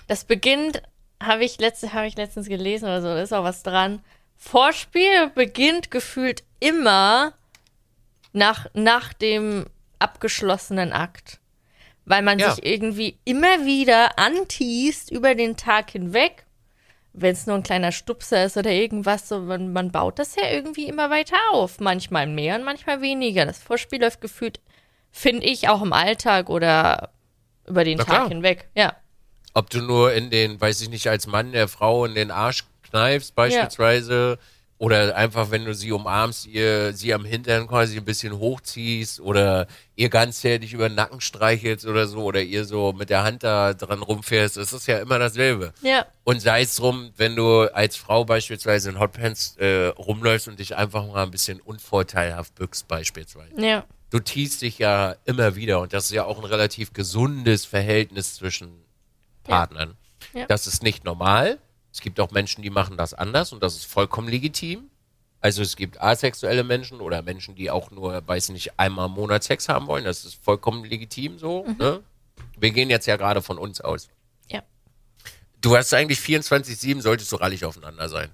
[0.08, 0.82] das beginnt,
[1.24, 4.04] habe ich, letzte, hab ich letztens gelesen oder so, da ist auch was dran.
[4.38, 7.34] Vorspiel beginnt gefühlt immer
[8.34, 9.66] nach, nach dem
[10.00, 11.40] abgeschlossenen Akt.
[12.06, 12.52] Weil man Ja.
[12.56, 16.46] sich irgendwie immer wieder anteast über den Tag hinweg.
[17.14, 20.50] Wenn es nur ein kleiner Stupser ist oder irgendwas, so, man, man baut das ja
[20.50, 21.80] irgendwie immer weiter auf.
[21.80, 23.46] Manchmal mehr und manchmal weniger.
[23.46, 24.60] Das Vorspiel läuft gefühlt,
[25.12, 27.10] finde ich, auch im Alltag oder
[27.68, 28.30] über den Na Tag klar.
[28.30, 28.70] hinweg.
[28.76, 28.96] Ja.
[29.54, 32.64] Ob du nur in den, weiß ich nicht, als Mann der Frau in den Arsch
[32.90, 34.38] kneifst beispielsweise
[34.78, 39.68] Oder einfach, wenn du sie umarmst, ihr sie am Hintern quasi ein bisschen hochziehst oder
[39.96, 43.76] ihr ganzheitlich über den Nacken streichelst oder so oder ihr so mit der Hand da
[43.76, 44.58] dran rumfährst.
[44.58, 45.74] Es ist ja immer dasselbe.
[45.84, 46.08] Ja.
[46.24, 50.76] Und sei es drum, wenn du als Frau beispielsweise in Hotpants äh, rumläufst und dich
[50.76, 53.52] einfach mal ein bisschen unvorteilhaft bückst beispielsweise.
[53.64, 53.84] Ja.
[54.12, 58.36] Du tiest dich ja immer wieder und das ist ja auch ein relativ gesundes Verhältnis
[58.36, 58.84] zwischen
[59.44, 59.96] Partnern.
[60.34, 60.46] Ja.
[60.46, 61.58] Das ist nicht normal.
[61.94, 64.90] Es gibt auch Menschen, die machen das anders und das ist vollkommen legitim.
[65.40, 69.44] Also es gibt asexuelle Menschen oder Menschen, die auch nur, weiß nicht, einmal im Monat
[69.44, 70.04] Sex haben wollen.
[70.04, 71.66] Das ist vollkommen legitim so.
[71.80, 72.02] Ne?
[72.60, 74.10] Wir gehen jetzt ja gerade von uns aus.
[74.50, 74.62] Ja.
[75.62, 78.30] Du hast eigentlich 24-7, solltest du rallig aufeinander sein.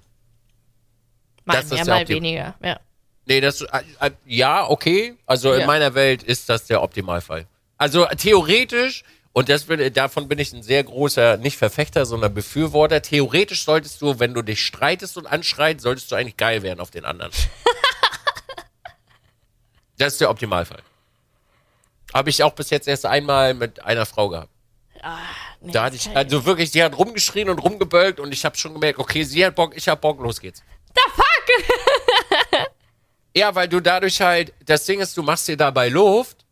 [1.44, 2.54] Mal Das ist mehr, ja mal die- weniger.
[2.62, 2.80] Ja.
[3.28, 5.14] Nee, das, äh, äh, ja, okay.
[5.26, 5.66] Also in Ja.
[5.66, 7.46] meiner Welt ist das der Optimalfall.
[7.76, 9.04] Also theoretisch,
[9.34, 13.02] und das bin, davon bin ich ein sehr großer, nicht Verfechter, sondern Befürworter.
[13.02, 16.90] Theoretisch solltest du, wenn du dich streitest und anschreist, solltest du eigentlich geil werden auf
[16.90, 17.30] den anderen.
[19.98, 20.80] das ist der Optimalfall.
[22.14, 24.48] Habe ich auch bis jetzt erst einmal mit einer Frau gehabt.
[25.60, 28.72] Nee, Da hatte ich, also wirklich, sie hat rumgeschrien und rumgebölkt und ich habe schon
[28.72, 30.62] gemerkt, okay, sie hat Bock, ich hab Bock, los geht's.
[30.94, 31.84] The fuck?
[33.34, 36.44] Ja, weil du dadurch halt, das Ding ist, du machst dir dabei Luft,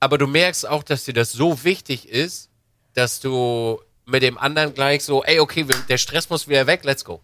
[0.00, 2.50] aber du merkst auch, dass dir das so wichtig ist,
[2.94, 7.04] dass du mit dem anderen gleich so, ey, okay, der Stress muss wieder weg, let's
[7.04, 7.20] go.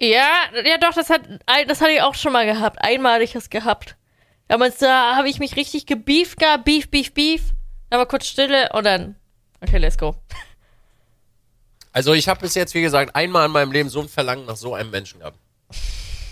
[0.00, 1.22] Ja, ja doch, das hat
[1.68, 2.78] das hatte ich auch schon mal gehabt.
[2.82, 3.96] Einmal hatte ich das gehabt.
[4.48, 7.42] Damals da habe ich mich richtig gebieft gehabt, Beef, Beef, Beef.
[7.90, 9.16] Dann war kurz Stille und dann,
[9.60, 10.16] okay, let's go.
[11.92, 14.56] Also ich habe bis jetzt, wie gesagt, einmal in meinem Leben so ein Verlangen nach
[14.56, 15.38] so einem Menschen gehabt.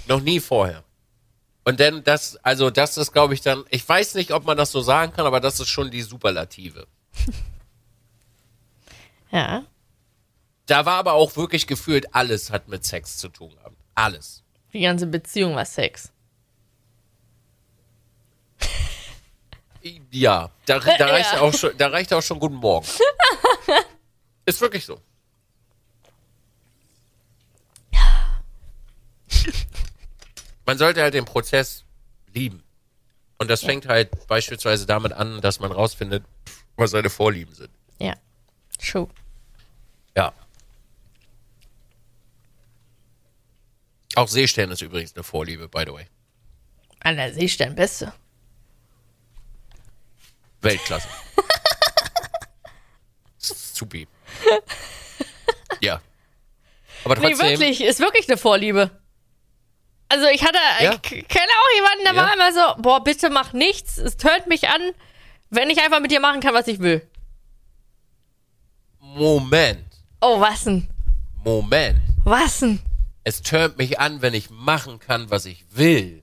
[0.07, 0.83] Noch nie vorher.
[1.65, 4.73] Und dann das, also das ist, glaube ich, dann, ich weiß nicht, ob man das
[4.73, 6.87] so sagen kann, aber das ist schon die Superlative.
[9.33, 9.65] Ja.
[10.67, 13.75] Da war aber auch wirklich gefühlt, alles hat mit Sex zu tun gehabt.
[13.95, 14.43] Alles.
[14.75, 16.13] Die ganze Beziehung war Sex.
[20.13, 21.41] Ja, da, da, reicht Ja.
[21.41, 22.87] Auch schon, da reicht auch schon Guten Morgen.
[24.45, 25.01] Ist wirklich so.
[30.67, 31.85] Man sollte halt den Prozess
[32.33, 32.63] lieben.
[33.39, 36.25] Und das fängt halt beispielsweise damit an, dass man rausfindet,
[36.77, 37.71] was seine Vorlieben sind.
[37.99, 38.15] Ja.
[38.79, 39.09] True.
[40.17, 40.33] Ja.
[44.15, 46.07] Auch Seestern ist übrigens eine Vorliebe, by the way.
[47.01, 48.13] An der Seestern Beste.
[50.61, 51.09] Weltklasse.
[53.39, 54.07] Supi.
[55.81, 56.01] Ja.
[57.05, 57.49] Aber Nee, trotzdem.
[57.49, 59.02] wirklich, ist wirklich eine Vorliebe.
[60.13, 60.93] Also ich hatte, Ja.
[60.93, 61.23] ich kenne
[61.63, 62.23] auch jemanden, der Ja.
[62.27, 64.83] war immer so, boah, bitte mach nichts, es tönt mich an,
[65.49, 67.01] wenn ich einfach mit dir machen kann, was ich will.
[69.01, 69.85] Moment.
[70.21, 70.89] Oh, was denn?
[71.45, 71.99] Moment.
[72.25, 72.81] Was denn?
[73.25, 76.23] Es tönt mich an, wenn ich machen kann, was ich will.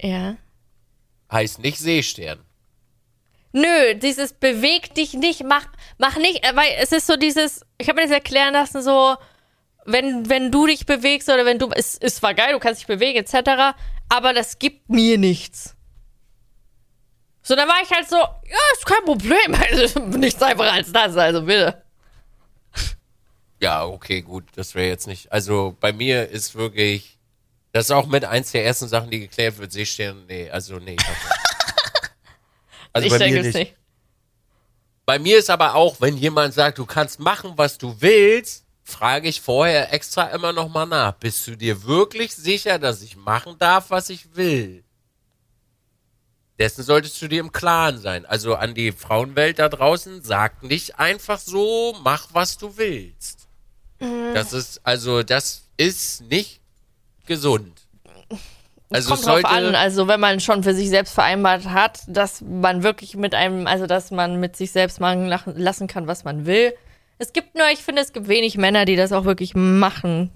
[0.00, 0.36] Ja.
[1.30, 2.40] Heißt nicht Seestern.
[3.52, 5.66] Nö, dieses beweg dich nicht, mach,
[5.98, 9.16] mach nicht, äh, weil es ist so dieses, ich habe mir das erklären lassen, so,
[9.84, 12.86] wenn, wenn du dich bewegst oder wenn du, es ist zwar geil, du kannst dich
[12.86, 13.76] bewegen, etc.,
[14.08, 15.74] aber das gibt mir nichts.
[17.42, 21.16] So, dann war ich halt so, ja, ist kein Problem, also nichts einfacher als das,
[21.16, 21.82] also bitte.
[23.60, 24.44] Ja, okay, gut.
[24.54, 25.32] Das wäre jetzt nicht.
[25.32, 27.18] Also bei mir ist wirklich.
[27.72, 29.72] Das ist auch mit eins der ersten Sachen, die geklärt wird.
[29.72, 30.96] Seestern, nee, also nee.
[32.94, 33.68] Also ich bei denke mir es nicht.
[33.68, 33.76] nicht.
[35.04, 39.28] Bei mir ist aber auch, wenn jemand sagt, du kannst machen, was du willst, frage
[39.28, 41.12] ich vorher extra immer noch mal nach.
[41.12, 44.82] Bist du dir wirklich sicher, dass ich machen darf, was ich will?
[46.58, 48.26] Dessen solltest du dir im Klaren sein.
[48.26, 53.46] Also an die Frauenwelt da draußen, sag nicht einfach so, mach, was du willst.
[54.00, 56.60] Das ist, also, das ist nicht
[57.26, 57.80] gesund.
[58.90, 62.82] Also Kommt drauf an, also wenn man schon für sich selbst vereinbart hat, dass man
[62.82, 66.72] wirklich mit einem, also dass man mit sich selbst machen lassen kann, was man will.
[67.18, 70.30] Es gibt nur, ich finde, es gibt wenig Männer, die das auch wirklich machen.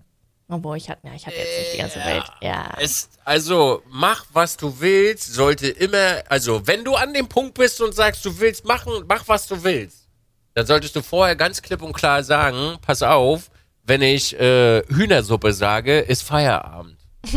[0.49, 2.25] Obwohl, ich hatte, ja, ich hatte jetzt nicht die ganze Welt.
[2.43, 2.75] Ja.
[2.79, 7.81] Es, also, mach, was du willst, sollte immer, also, wenn du an dem Punkt bist
[7.81, 10.09] und sagst, du willst machen, mach, was du willst,
[10.55, 13.51] dann solltest du vorher ganz klipp und klar sagen, pass auf,
[13.85, 16.99] wenn ich äh, Hühnersuppe sage, ist Feierabend.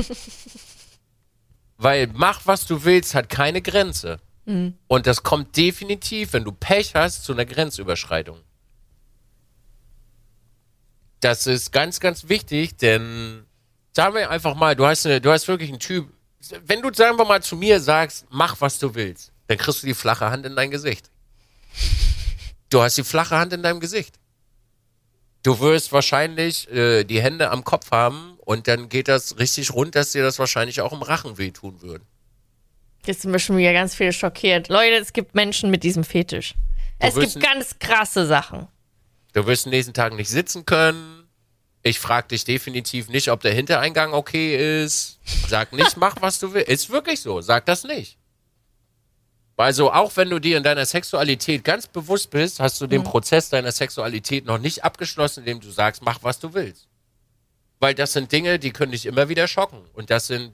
[1.77, 4.19] Weil mach, was du willst, hat keine Grenze.
[4.87, 8.41] Und das kommt definitiv, wenn du Pech hast, zu einer Grenzüberschreitung.
[11.25, 13.47] Das ist ganz, ganz wichtig, denn
[13.93, 16.07] sagen wir einfach mal, du hast, eine, du hast wirklich einen Typ,
[16.67, 19.87] wenn du, sagen wir mal, zu mir sagst, mach, was du willst, dann kriegst du
[19.87, 21.09] die flache Hand in dein Gesicht.
[22.69, 24.19] Du hast die flache Hand in deinem Gesicht.
[25.41, 29.95] Du wirst wahrscheinlich äh, die Hände am Kopf haben und dann geht das richtig rund,
[29.95, 32.05] dass dir das wahrscheinlich auch im Rachen wehtun würde.
[33.07, 34.69] Jetzt sind wir schon wieder ganz viele schockiert.
[34.69, 36.53] Leute, es gibt Menschen mit diesem Fetisch.
[36.99, 38.67] es wirst gibt ganz krasse Sachen.
[39.33, 41.14] Du wirst den nächsten Tag nicht sitzen können.
[41.87, 45.19] Ich frage dich definitiv nicht, ob der Hintereingang okay ist.
[45.47, 46.67] Sag nicht, mach was du willst.
[46.67, 47.41] Ist wirklich so.
[47.41, 48.17] Sag das nicht.
[49.55, 53.49] Also auch wenn du dir in deiner Sexualität ganz bewusst bist, hast du den Prozess
[53.49, 56.87] deiner Sexualität noch nicht abgeschlossen, indem du sagst, mach was du willst.
[57.79, 59.85] Weil das sind Dinge, die können dich immer wieder schocken.
[59.93, 60.53] Und das sind,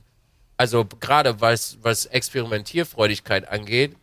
[0.58, 3.96] also gerade was, was Experimentierfreudigkeit angeht,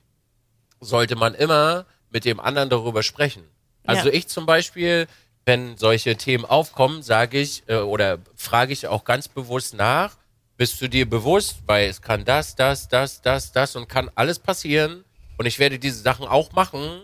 [0.81, 3.45] sollte man immer mit dem anderen darüber sprechen.
[3.85, 4.15] Also Ja.
[4.15, 5.07] ich zum Beispiel,
[5.49, 10.19] wenn solche Themen aufkommen, sage ich äh, oder frage ich auch ganz bewusst nach,
[10.59, 14.39] bist du dir bewusst, weil es kann das, das, das, das, das und kann alles
[14.39, 15.07] passieren
[15.39, 17.01] und ich werde diese Sachen auch machen,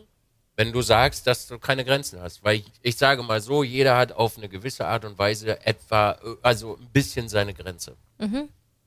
[0.56, 2.44] wenn du sagst, dass du keine Grenzen hast.
[2.44, 6.12] Weil ich, ich sage mal so, jeder hat auf eine gewisse Art und Weise etwa,
[6.22, 7.96] äh, also ein bisschen seine Grenze.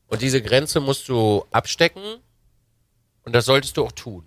[0.06, 2.20] Und diese Grenze musst du abstecken
[3.24, 4.24] und das solltest du auch tun.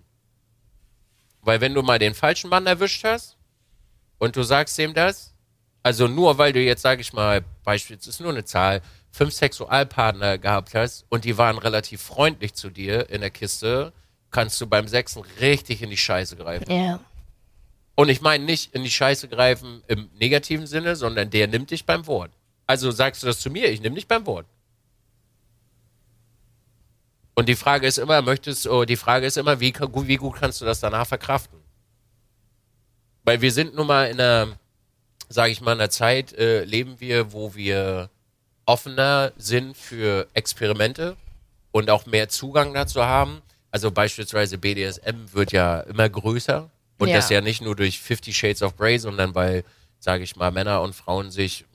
[1.41, 3.37] Weil wenn du mal den falschen Mann erwischt hast
[4.21, 5.33] und du sagst ihm das,
[5.81, 10.37] also nur weil du jetzt, sag ich mal, beispielsweise ist nur eine Zahl, fünf Sexualpartner
[10.37, 13.93] gehabt hast und die waren relativ freundlich zu dir in der Kiste,
[14.29, 16.71] kannst du beim Sechsen richtig in die Scheiße greifen.
[16.71, 16.99] Ja.
[17.95, 21.87] Und ich meine nicht in die Scheiße greifen im negativen Sinne, sondern der nimmt dich
[21.87, 22.29] beim Wort.
[22.67, 24.45] Also sagst du das zu mir, ich nehme dich beim Wort.
[27.33, 30.61] Und die Frage ist immer, möchtest, oh, die Frage ist immer, wie, wie gut kannst
[30.61, 31.60] du das danach verkraften?
[33.23, 34.47] Weil wir sind nun mal in einer,
[35.29, 38.09] sage ich mal, in einer Zeit, äh, leben wir, wo wir
[38.65, 41.15] offener sind für Experimente
[41.71, 43.41] und auch mehr Zugang dazu haben.
[43.71, 46.69] Also beispielsweise BDSM wird ja immer größer
[46.99, 47.15] und Ja.
[47.17, 49.63] das ja nicht nur durch Fifty Shades of Grey, sondern weil,
[49.99, 51.65] sage ich mal, Männer und Frauen sich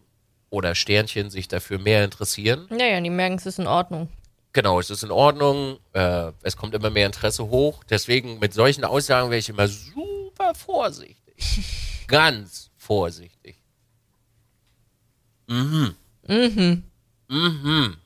[0.51, 2.68] oder Sternchen sich dafür mehr interessieren.
[2.70, 4.09] Ja, ja, die merken, es ist in Ordnung.
[4.53, 7.82] Genau, es ist in Ordnung, äh, es kommt immer mehr Interesse hoch.
[7.90, 11.16] Deswegen mit solchen Aussagen wäre ich immer super vorsichtig.
[12.07, 13.57] Ganz vorsichtig.
[15.49, 15.95] Mhm.
[16.26, 16.82] Mhm.
[17.28, 17.97] Mhm.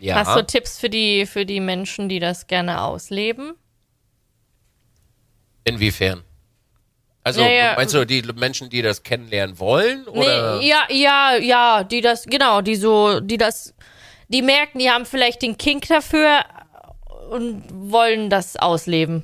[0.00, 0.16] Ja.
[0.16, 3.54] Hast du Tipps für die, für die Menschen, die das gerne ausleben?
[5.64, 6.22] Inwiefern?
[7.22, 7.74] Also Ja, ja.
[7.76, 10.06] meinst du die Menschen, die das kennenlernen wollen?
[10.06, 10.58] Oder?
[10.58, 13.72] Nee, ja, ja, ja, die das, genau, die so, die das,
[14.28, 16.44] die merken, die haben vielleicht den Kink dafür
[17.30, 19.22] und wollen das ausleben.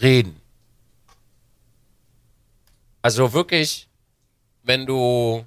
[0.00, 0.40] Reden.
[3.02, 3.88] Also wirklich,
[4.62, 5.44] wenn du,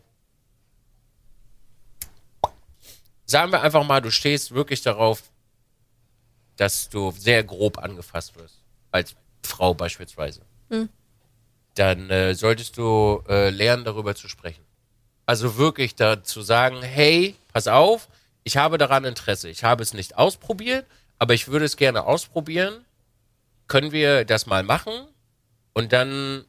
[3.25, 5.23] sagen wir einfach mal, du stehst wirklich darauf,
[6.55, 10.41] dass du sehr grob angefasst wirst, als Frau beispielsweise,
[11.75, 14.63] dann äh, solltest du äh, lernen, darüber zu sprechen.
[15.25, 18.07] Also wirklich da zu sagen, hey, pass auf,
[18.43, 19.49] ich habe daran Interesse.
[19.49, 20.85] Ich habe es nicht ausprobiert,
[21.19, 22.85] aber ich würde es gerne ausprobieren
[23.67, 24.93] können wir das mal machen
[25.73, 26.45] und dann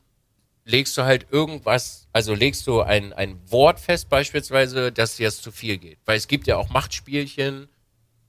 [0.64, 5.40] legst du halt irgendwas, also legst du ein, ein Wort fest beispielsweise, dass dir das
[5.40, 5.98] zu viel geht.
[6.04, 7.68] Weil es gibt ja auch Machtspielchen,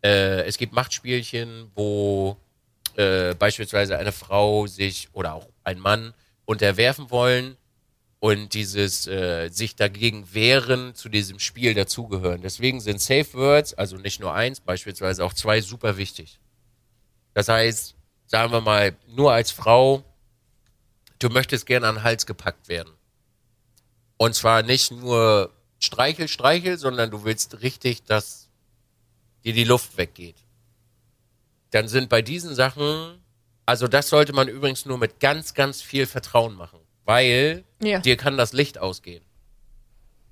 [0.03, 2.37] äh, es gibt Machtspielchen, wo
[2.95, 6.13] äh, beispielsweise eine Frau sich oder auch ein Mann
[6.45, 7.57] unterwerfen wollen
[8.19, 12.41] und dieses äh, sich dagegen wehren zu diesem Spiel dazugehören.
[12.41, 16.39] Deswegen sind Safe Words, also nicht nur eins, beispielsweise auch zwei, super wichtig.
[17.33, 17.95] Das heißt,
[18.29, 20.03] sagen wir mal, nur als Frau,
[21.17, 22.93] du möchtest gerne an den Hals gepackt werden.
[24.17, 28.49] Und zwar nicht nur Streichel, Streichel, sondern du willst richtig, dass
[29.43, 30.35] dir die Luft weggeht.
[31.71, 33.23] Dann sind bei diesen Sachen,
[33.65, 37.99] also das sollte man übrigens nur mit ganz, ganz viel Vertrauen machen, weil Ja.
[37.99, 39.23] dir kann das Licht ausgehen.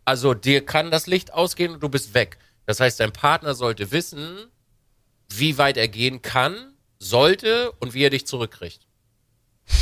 [0.06, 2.38] Also dir kann das Licht ausgehen und du bist weg.
[2.66, 4.52] Das heißt, dein Partner sollte wissen,
[5.30, 8.82] wie weit er gehen kann, sollte und wie er dich zurückkriegt.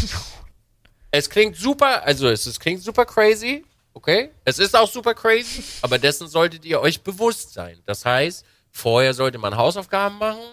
[1.11, 3.63] es klingt super, also es, es klingt super crazy,
[3.93, 4.31] okay?
[4.43, 7.81] Es ist auch super crazy, aber dessen solltet ihr euch bewusst sein.
[7.85, 10.43] Das heißt, vorher sollte man Hausaufgaben machen,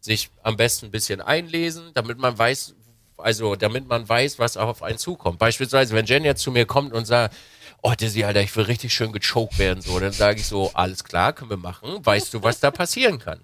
[0.00, 2.74] sich am besten ein bisschen einlesen, damit man weiß,
[3.18, 5.38] also damit man weiß, was auf einen zukommt.
[5.38, 7.34] Beispielsweise, wenn Jen jetzt zu mir kommt und sagt,
[7.82, 11.04] oh Dizzy, Alter, ich will richtig schön gechoked werden, so, dann sage ich so, alles
[11.04, 12.04] klar, können wir machen.
[12.04, 13.40] Weißt du, was da passieren kann?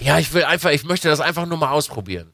[0.00, 2.32] Ja, ich will einfach, ich möchte das einfach nur mal ausprobieren.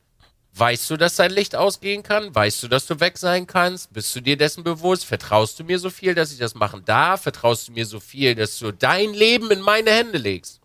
[0.56, 2.32] Weißt du, dass dein Licht ausgehen kann?
[2.32, 3.92] Weißt du, dass du weg sein kannst?
[3.92, 5.04] Bist du dir dessen bewusst?
[5.04, 7.22] Vertraust du mir so viel, dass ich das machen darf?
[7.22, 10.60] Vertraust du mir so viel, dass du dein Leben in meine Hände legst?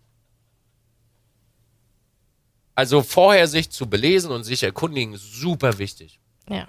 [2.76, 6.20] Also vorher sich zu belesen und sich erkundigen, super wichtig.
[6.48, 6.68] Ja.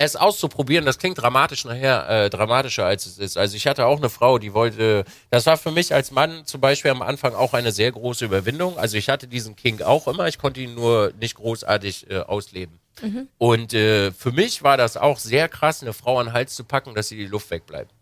[0.00, 3.36] Es auszuprobieren, das klingt dramatisch nachher, äh, dramatischer als es ist.
[3.36, 6.62] Also ich hatte auch eine Frau, die wollte, das war für mich als Mann zum
[6.62, 8.78] Beispiel am Anfang auch eine sehr große Überwindung.
[8.78, 12.80] Also ich hatte diesen King auch immer, ich konnte ihn nur nicht großartig äh, ausleben.
[13.36, 16.64] Und äh, für mich war das auch sehr krass, eine Frau an den Hals zu
[16.64, 17.92] packen, dass sie die Luft wegbleibt.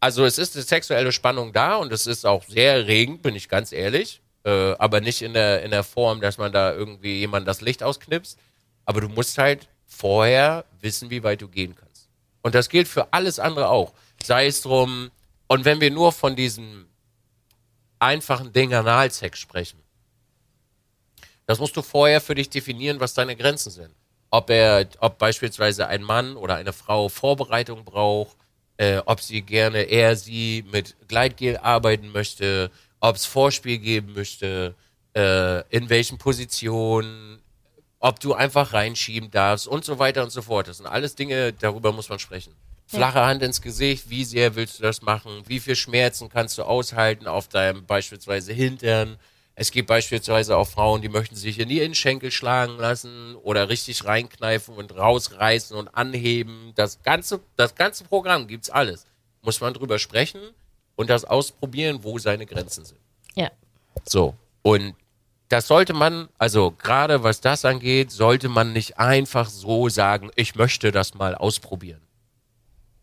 [0.00, 3.48] Also es ist eine sexuelle Spannung da und es ist auch sehr erregend, bin ich
[3.48, 4.20] ganz ehrlich.
[4.44, 7.82] Äh, aber nicht in der, in der Form, dass man da irgendwie jemand das Licht
[7.82, 8.38] ausknipst.
[8.84, 9.66] Aber du musst halt
[9.98, 12.08] vorher wissen, wie weit du gehen kannst.
[12.42, 13.92] Und das gilt für alles andere auch.
[14.22, 15.10] Sei es drum,
[15.48, 16.86] und wenn wir nur von diesem
[17.98, 19.80] einfachen Ding Analsex sprechen,
[21.46, 23.94] das musst du vorher für dich definieren, was deine Grenzen sind.
[24.30, 28.36] Ob er, ob beispielsweise ein Mann oder eine Frau Vorbereitung braucht,
[28.76, 32.70] äh, ob sie gerne er sie mit Gleitgel arbeiten möchte,
[33.00, 34.74] ob es Vorspiel geben möchte,
[35.16, 37.37] äh, in welchen Positionen,
[38.00, 40.68] ob du einfach reinschieben darfst und so weiter und so fort.
[40.68, 42.54] Das sind alles Dinge, darüber muss man sprechen.
[42.86, 45.42] Flache Hand ins Gesicht, wie sehr willst du das machen?
[45.46, 49.18] Wie viel Schmerzen kannst du aushalten auf deinem beispielsweise Hintern?
[49.54, 54.04] Es gibt beispielsweise auch Frauen, die möchten sich in die Innenschenkel schlagen lassen oder richtig
[54.04, 56.72] reinkneifen und rausreißen und anheben.
[56.76, 59.04] Das ganze, das ganze Programm gibt's alles.
[59.42, 60.40] Muss man drüber sprechen
[60.94, 63.00] und das ausprobieren, wo seine Grenzen sind.
[63.34, 63.50] Ja.
[64.06, 64.34] So.
[64.62, 64.94] Und
[65.48, 70.54] das sollte man, also gerade was das angeht, sollte man nicht einfach so sagen, ich
[70.54, 72.02] möchte das mal ausprobieren.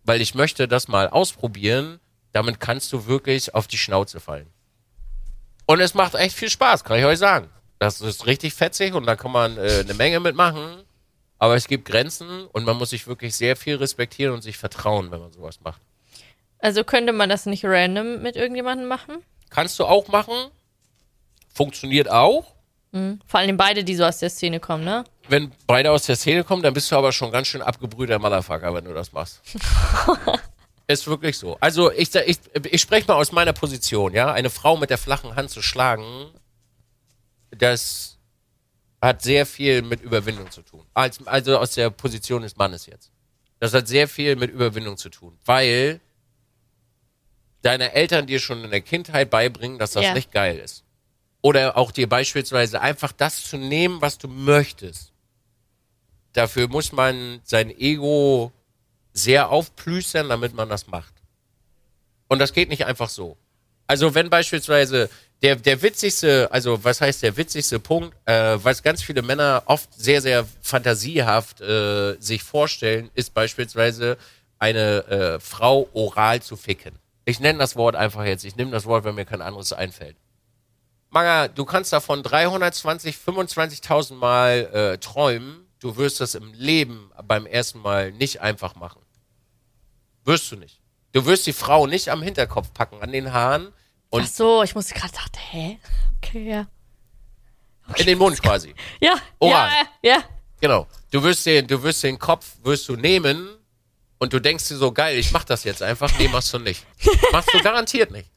[0.04, 2.00] Weil ich möchte das mal ausprobieren,
[2.32, 4.48] damit kannst du wirklich auf die Schnauze fallen.
[5.66, 7.50] Und es macht echt viel Spaß, kann ich euch sagen.
[7.80, 10.84] Das ist richtig fetzig und da kann man äh, eine Menge mitmachen.
[11.40, 15.12] Aber es gibt Grenzen und man muss sich wirklich sehr viel respektieren und sich vertrauen,
[15.12, 15.82] wenn man sowas macht.
[16.60, 19.18] Also könnte man das nicht random mit irgendjemandem machen?
[19.50, 20.52] Kannst du auch machen.
[21.56, 22.54] Funktioniert auch.
[23.26, 25.04] Vor allem beide, die so aus der Szene kommen, ne?
[25.28, 28.74] Wenn beide aus der Szene kommen, dann bist du aber schon ganz schön abgebrühter Motherfucker,
[28.74, 29.42] wenn du das machst.
[30.88, 31.58] Ist wirklich so.
[31.60, 32.38] Also ich, ich,
[32.72, 34.32] ich spreche mal aus meiner Position, ja.
[34.32, 36.28] Eine Frau mit der flachen Hand zu schlagen,
[37.52, 38.18] das
[39.02, 40.86] hat sehr viel mit Überwindung zu tun.
[40.94, 43.12] Als, also aus der Position des Mannes jetzt.
[43.60, 46.00] Das hat sehr viel mit Überwindung zu tun, weil
[47.62, 50.14] deine Eltern dir schon in der Kindheit beibringen, dass das Ja.
[50.14, 50.85] nicht geil ist.
[51.46, 55.12] Oder auch dir beispielsweise einfach das zu nehmen, was du möchtest.
[56.34, 58.52] Dafür muss man sein Ego
[59.14, 61.14] sehr aufplüstern, damit man das macht.
[62.28, 63.38] Und das geht nicht einfach so.
[63.86, 65.08] Also wenn beispielsweise
[65.44, 69.94] der, der witzigste, also was heißt der witzigste Punkt, äh, was ganz viele Männer oft
[69.94, 74.18] sehr, sehr fantasiehaft äh, sich vorstellen, ist beispielsweise
[74.58, 76.98] eine äh, Frau oral zu ficken.
[77.24, 78.46] Ich nenne das Wort einfach jetzt.
[78.46, 80.16] Ich nehme das Wort, wenn mir kein anderes einfällt.
[81.16, 85.66] Manga, du kannst davon 320, 25.000 Mal äh, träumen.
[85.80, 89.02] Du wirst das im Leben beim ersten Mal nicht einfach machen.
[90.26, 90.82] Wirst du nicht.
[91.14, 93.72] Du wirst die Frau nicht am Hinterkopf packen, an den Haaren
[94.10, 95.80] und Ach so, ich musste gerade dachte, hä?
[96.18, 96.68] Okay, ja.
[97.96, 98.76] in den Mund quasi.
[99.00, 99.70] Ja, Oral.
[100.04, 100.24] ja, ja.
[100.60, 100.86] Genau.
[101.12, 103.56] Du wirst den, du wirst den Kopf, wirst du nehmen
[104.18, 106.12] und du denkst dir so, geil, ich mach das jetzt einfach.
[106.20, 106.86] Nee, machst du nicht.
[107.32, 108.30] Machst du garantiert nicht.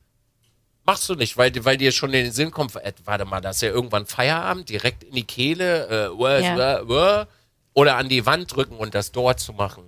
[0.88, 3.56] Machst du nicht, weil, weil dir schon in den Sinn kommt, äh, warte mal, das
[3.56, 7.26] ist ja irgendwann Feierabend, direkt in die Kehle, äh, Ja.
[7.74, 9.84] oder an die Wand drücken und das dort zu machen.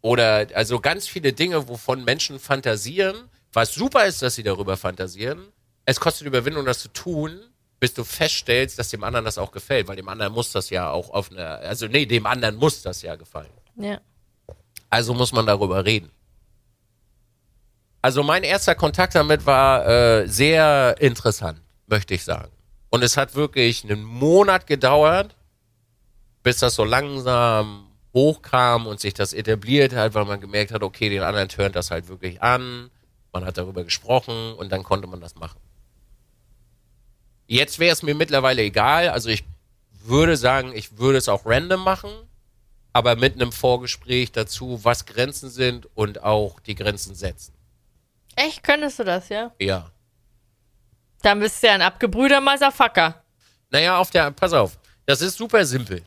[0.00, 3.14] Oder also ganz viele Dinge, wovon Menschen fantasieren,
[3.52, 5.46] was super ist, dass sie darüber fantasieren.
[5.84, 7.38] Es kostet Überwindung, das zu tun,
[7.78, 10.90] bis du feststellst, dass dem anderen das auch gefällt, weil dem anderen muss das ja
[10.90, 13.52] auch auf eine, also nee, dem anderen muss das ja gefallen.
[13.76, 14.00] Ja.
[14.90, 16.10] Also muss man darüber reden.
[18.02, 22.50] Also mein erster Kontakt damit war äh, sehr interessant, möchte ich sagen.
[22.90, 25.34] Und es hat wirklich einen Monat gedauert,
[26.42, 31.08] bis das so langsam hochkam und sich das etabliert hat, weil man gemerkt hat, okay,
[31.08, 32.90] den anderen turnt das halt wirklich an.
[33.32, 35.58] Man hat darüber gesprochen und dann konnte man das machen.
[37.46, 39.08] Jetzt wäre es mir mittlerweile egal.
[39.08, 39.44] Also ich
[40.04, 42.10] würde sagen, ich würde es auch random machen
[42.92, 47.54] aber mit einem Vorgespräch dazu, was Grenzen sind und auch die Grenzen setzen.
[48.36, 49.52] Echt, könntest du das, ja?
[49.58, 49.90] Ja.
[51.22, 53.22] Dann bist du ja ein abgebrühter Motherfucker.
[53.70, 56.02] Naja, auf der, pass auf, das ist super simpel.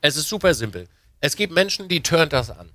[0.00, 0.88] Es ist super simpel.
[1.20, 2.70] Es gibt Menschen, die turnt das an.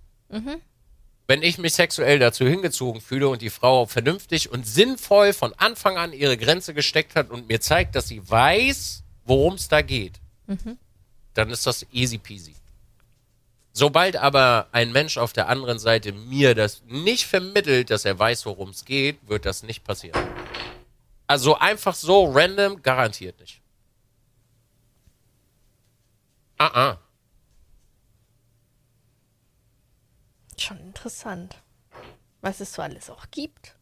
[1.28, 5.97] Wenn ich mich sexuell dazu hingezogen fühle und die Frau vernünftig und sinnvoll von Anfang
[5.97, 10.20] an ihre Grenze gesteckt hat und mir zeigt, dass sie weiß, worum es da geht,
[11.34, 12.56] dann ist das easy peasy.
[13.74, 18.45] Sobald aber ein Mensch auf der anderen Seite mir das nicht vermittelt, dass er weiß,
[18.45, 20.19] worum es geht, wird das nicht passieren.
[21.28, 23.61] Also einfach so random garantiert nicht.
[26.57, 26.97] Ah, ah.
[30.57, 31.55] Schon interessant,
[32.41, 33.76] was es so alles auch gibt.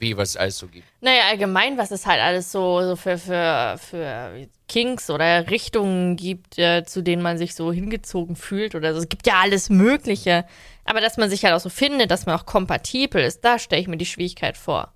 [0.00, 0.86] Wie, was es alles so gibt.
[1.02, 6.58] Naja, allgemein, was es halt alles so, so für, für, für Kinks oder Richtungen gibt,
[6.58, 9.00] äh, zu denen man sich so hingezogen fühlt oder so.
[9.00, 10.46] Es gibt ja alles Mögliche.
[10.86, 13.82] Aber dass man sich halt auch so findet, dass man auch kompatibel ist, da stelle
[13.82, 14.94] ich mir die Schwierigkeit vor.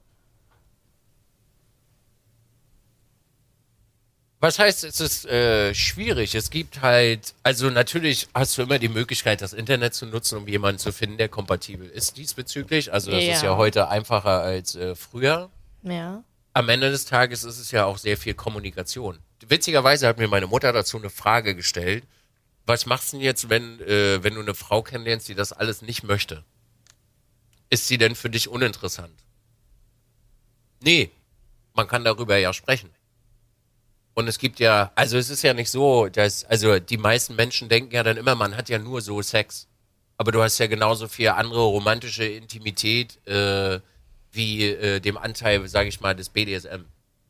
[4.45, 6.35] Was heißt, es ist äh, schwierig?
[6.35, 10.47] Es gibt halt, also natürlich hast du immer die Möglichkeit, das Internet zu nutzen, um
[10.47, 12.93] jemanden zu finden, der kompatibel ist diesbezüglich.
[12.93, 13.53] Also das ist Ja.
[13.53, 15.49] ja heute einfacher als äh, früher.
[15.83, 16.23] Ja.
[16.53, 19.19] Am Ende des Tages ist es ja auch sehr viel Kommunikation.
[19.49, 22.05] Witzigerweise hat mir meine Mutter dazu eine Frage gestellt.
[22.67, 25.81] Was machst du denn jetzt, wenn, äh, wenn du eine Frau kennenlernst, die das alles
[25.81, 26.45] nicht möchte?
[27.71, 29.15] Ist sie denn für dich uninteressant?
[30.83, 31.13] Nee,
[31.73, 32.91] man kann darüber ja sprechen.
[34.15, 37.69] Und es gibt ja, also es ist ja nicht so, dass, also die meisten Menschen
[37.69, 39.67] denken ja dann immer, man hat ja nur so Sex.
[40.17, 43.81] Aber du hast ja genauso viel andere romantische Intimität äh,
[44.31, 46.85] wie äh, dem Anteil, sage ich mal, des BDSM.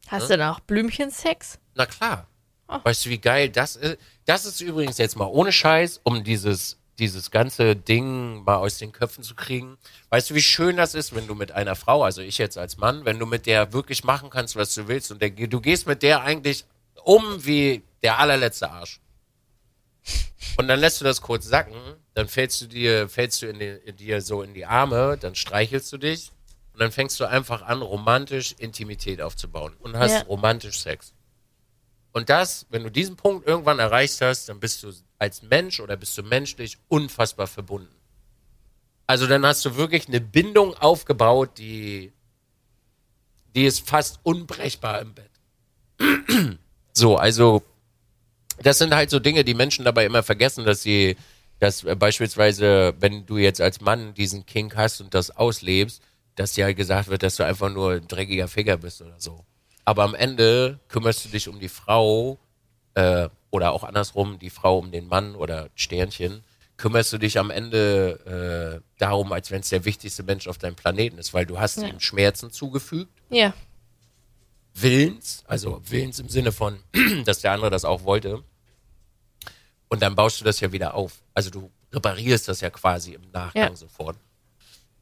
[0.08, 1.58] Hast du da auch Blümchensex?
[1.74, 2.26] Na klar.
[2.66, 3.98] Weißt du, wie geil das ist?
[4.24, 8.92] Das ist übrigens jetzt mal ohne Scheiß, um dieses, dieses ganze Ding mal aus den
[8.92, 9.76] Köpfen zu kriegen.
[10.10, 12.78] Weißt du, wie schön das ist, wenn du mit einer Frau, also ich jetzt als
[12.78, 15.86] Mann, wenn du mit der wirklich machen kannst, was du willst und der, du gehst
[15.86, 16.64] mit der eigentlich
[17.04, 19.00] um wie der allerletzte Arsch.
[20.56, 21.76] Und dann lässt du das kurz sacken,
[22.14, 25.34] dann fällst du dir, fällst du in, die, in dir so in die Arme, dann
[25.34, 26.30] streichelst du dich
[26.72, 30.22] und dann fängst du einfach an, romantisch Intimität aufzubauen und hast Ja.
[30.22, 31.12] romantisch Sex.
[32.12, 35.96] Und das, wenn du diesen Punkt irgendwann erreicht hast, dann bist du als Mensch oder
[35.96, 37.94] bist du menschlich unfassbar verbunden.
[39.06, 42.12] Also dann hast du wirklich eine Bindung aufgebaut, die,
[43.56, 45.30] die ist fast unbrechbar im Bett.
[46.94, 47.62] So, also
[48.62, 51.16] das sind halt so Dinge, die Menschen dabei immer vergessen, dass sie,
[51.58, 56.00] dass äh, beispielsweise, wenn du jetzt als Mann diesen Kink hast und das auslebst,
[56.36, 59.44] dass dir halt gesagt wird, dass du einfach nur ein dreckiger Ficker bist oder so.
[59.84, 62.38] Aber am Ende kümmerst du dich um die Frau
[62.94, 66.42] äh, oder auch andersrum, die Frau um den Mann oder Sternchen,
[66.76, 70.74] kümmerst du dich am Ende äh, darum, als wenn es der wichtigste Mensch auf deinem
[70.74, 71.88] Planeten ist, weil du hast Ja.
[71.88, 73.52] ihm Schmerzen zugefügt, Ja.
[74.74, 76.78] Willens, also Willens im Sinne von,
[77.24, 78.42] dass der andere das auch wollte.
[79.88, 81.22] Und dann baust du das ja wieder auf.
[81.32, 83.76] Also du reparierst das ja quasi im Nachgang Ja.
[83.76, 84.16] sofort.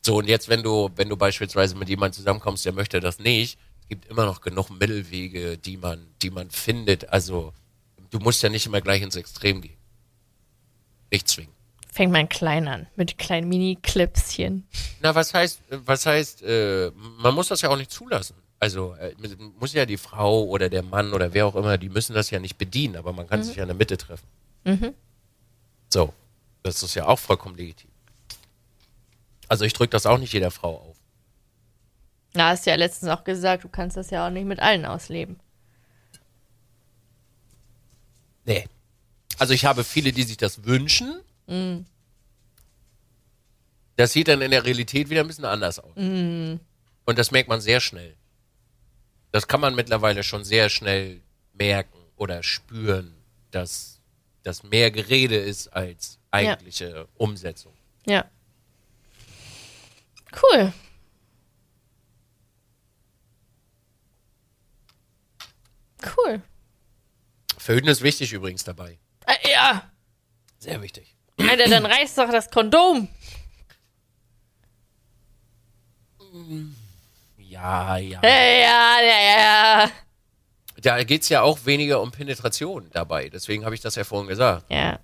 [0.05, 3.59] So, und jetzt, wenn du, wenn du beispielsweise mit jemandem zusammenkommst, der möchte das nicht,
[3.83, 7.09] es gibt immer noch genug Mittelwege, die man, die man findet.
[7.09, 7.53] Also,
[8.11, 9.77] du musst ja nicht immer gleich ins Extrem gehen.
[11.11, 11.53] Nicht zwingen.
[11.93, 14.67] Fängt man klein an, mit kleinen Mini-Clipschen.
[15.01, 18.35] Na, was heißt, was heißt, äh, man muss das ja auch nicht zulassen.
[18.63, 19.13] Also äh,
[19.59, 22.39] muss ja die Frau oder der Mann oder wer auch immer, die müssen das ja
[22.39, 24.25] nicht bedienen, aber man kann sich ja in der Mitte treffen.
[25.89, 26.15] So,
[26.63, 27.91] das ist ja auch vollkommen legitim.
[29.49, 30.97] Also ich drücke das auch nicht jeder Frau auf.
[32.35, 34.85] Na, hast du ja letztens auch gesagt, du kannst das ja auch nicht mit allen
[34.85, 35.41] ausleben.
[38.45, 38.69] Nee.
[39.39, 41.21] Also ich habe viele, die sich das wünschen.
[43.97, 45.97] Das sieht dann in der Realität wieder ein bisschen anders aus.
[45.97, 46.61] Und
[47.19, 48.15] das merkt man sehr schnell.
[49.33, 51.23] Das kann man mittlerweile schon sehr schnell
[51.55, 53.15] merken oder spüren,
[53.51, 54.01] dass
[54.43, 57.73] das mehr Gerede ist als eigentliche Umsetzung.
[58.07, 58.25] Ja.
[60.43, 60.73] Cool.
[66.17, 66.43] Cool.
[67.59, 68.99] Föhn ist wichtig übrigens dabei.
[69.27, 69.91] Äh, ja.
[70.59, 71.17] Sehr wichtig.
[71.39, 73.09] Alter, dann reißt doch das Kondom.
[77.53, 78.19] Ja, ja.
[78.23, 79.91] Ja, ja, ja.
[80.81, 83.29] Da geht's ja auch weniger um Penetration dabei.
[83.29, 84.65] Deswegen habe ich das ja vorhin gesagt.
[84.71, 84.99] Ja.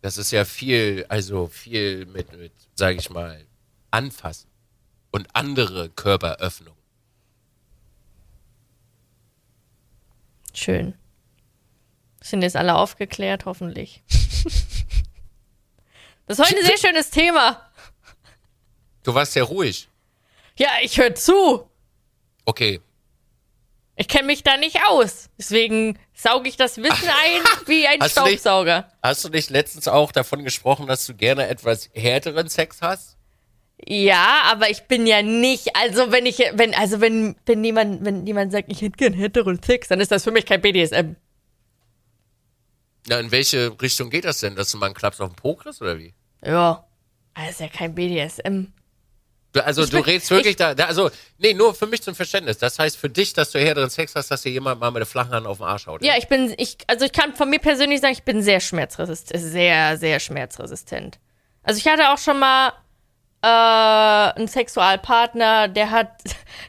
[0.00, 3.46] Das ist ja viel, also viel mit, mit sage ich mal,
[3.92, 4.50] Anfassen
[5.12, 6.82] und andere Körperöffnungen.
[10.52, 10.94] Schön.
[12.20, 14.02] Sind jetzt alle aufgeklärt, hoffentlich.
[16.26, 17.68] Das ist heute ein sehr schönes Thema.
[19.02, 19.88] Du warst sehr ruhig.
[20.62, 21.68] Ja, ich höre zu.
[22.44, 22.80] Okay.
[23.96, 25.28] Ich kenne mich da nicht aus.
[25.36, 28.88] Deswegen sauge ich das Wissen ein wie ein Hast du nicht- Staubsauger.
[29.02, 33.16] Hast du nicht letztens auch davon gesprochen, dass du gerne etwas härteren Sex hast?
[33.84, 38.24] Ja, aber ich bin ja nicht, also wenn ich, wenn, also wenn, wenn jemand, wenn
[38.24, 41.16] jemand sagt, ich hätte gern hetero Sex, dann ist das für mich kein BDSM.
[43.08, 44.54] Na, in welche Richtung geht das denn?
[44.54, 46.14] Dass du mal einen Klaps auf den Po kriegst oder wie?
[46.44, 46.86] Ja.
[47.34, 48.66] Das ist ja kein BDSM.
[49.52, 52.14] Du, also Ich du redest wirklich ich- da, da, also, nee, nur für mich zum
[52.14, 52.56] Verständnis.
[52.58, 55.06] Das heißt für dich, dass du härteren Sex hast, dass dir jemand mal mit der
[55.06, 56.02] flachen Hand auf den Arsch haut.
[56.02, 59.42] Ja, ich bin, ich, also ich kann von mir persönlich sagen, ich bin sehr schmerzresistent,
[59.42, 61.18] sehr, sehr schmerzresistent.
[61.62, 62.72] Also ich hatte auch schon mal
[63.42, 63.46] äh,
[64.38, 66.08] einen Sexualpartner, der hat,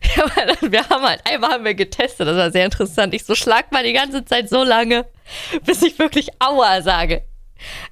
[0.61, 3.13] wir haben halt, einmal haben wir getestet, das war sehr interessant.
[3.13, 5.05] Ich so schlag mal die ganze Zeit so lange,
[5.65, 7.23] bis ich wirklich Aua sage.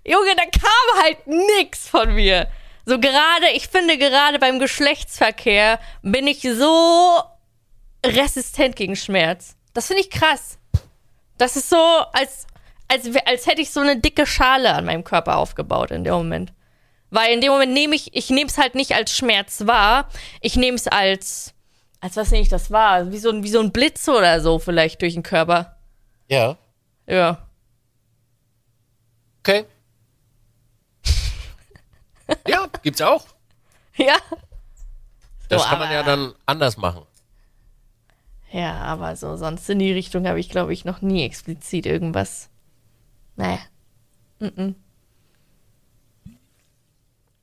[0.05, 2.47] Junge, da kam halt nix von mir.
[2.85, 7.21] So gerade, ich finde gerade beim Geschlechtsverkehr bin ich so
[8.05, 9.55] resistent gegen Schmerz.
[9.73, 10.57] Das finde ich krass.
[11.37, 11.77] Das ist so,
[12.13, 12.47] als,
[12.87, 16.53] als, als hätte ich so eine dicke Schale an meinem Körper aufgebaut in dem Moment.
[17.09, 20.07] Weil in dem Moment nehme ich, ich nehme es halt nicht als Schmerz wahr.
[20.39, 21.53] Ich nehme es als,
[21.99, 23.11] als was nehme ich das wahr?
[23.11, 25.77] Wie so, ein, wie so ein Blitz oder so vielleicht durch den Körper.
[26.27, 26.57] Ja.
[27.07, 27.47] Ja.
[29.39, 29.65] Okay.
[32.47, 33.25] Ja, gibt's auch.
[33.95, 34.15] Ja.
[35.49, 37.03] Das So, kann man ja dann anders machen.
[38.51, 42.49] Ja, aber so sonst in die Richtung habe ich, glaube ich, noch nie explizit irgendwas.
[43.35, 43.59] Naja.
[44.39, 44.75] Mhm.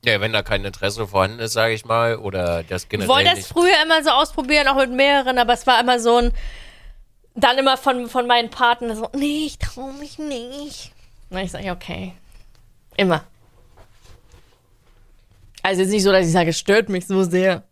[0.04, 3.34] Ja, wenn da kein Interesse vorhanden ist, sage ich mal, oder das Ich generell wollte
[3.34, 6.32] das früher immer so ausprobieren, auch mit mehreren, aber es war immer so ein.
[7.34, 10.92] Dann immer von, von meinen Partnern so, nee, ich trau mich nicht.
[11.30, 12.14] Na, ich sage, okay.
[12.96, 13.24] Immer.
[15.62, 17.64] Also jetzt nicht so, dass ich sage, es stört mich so sehr.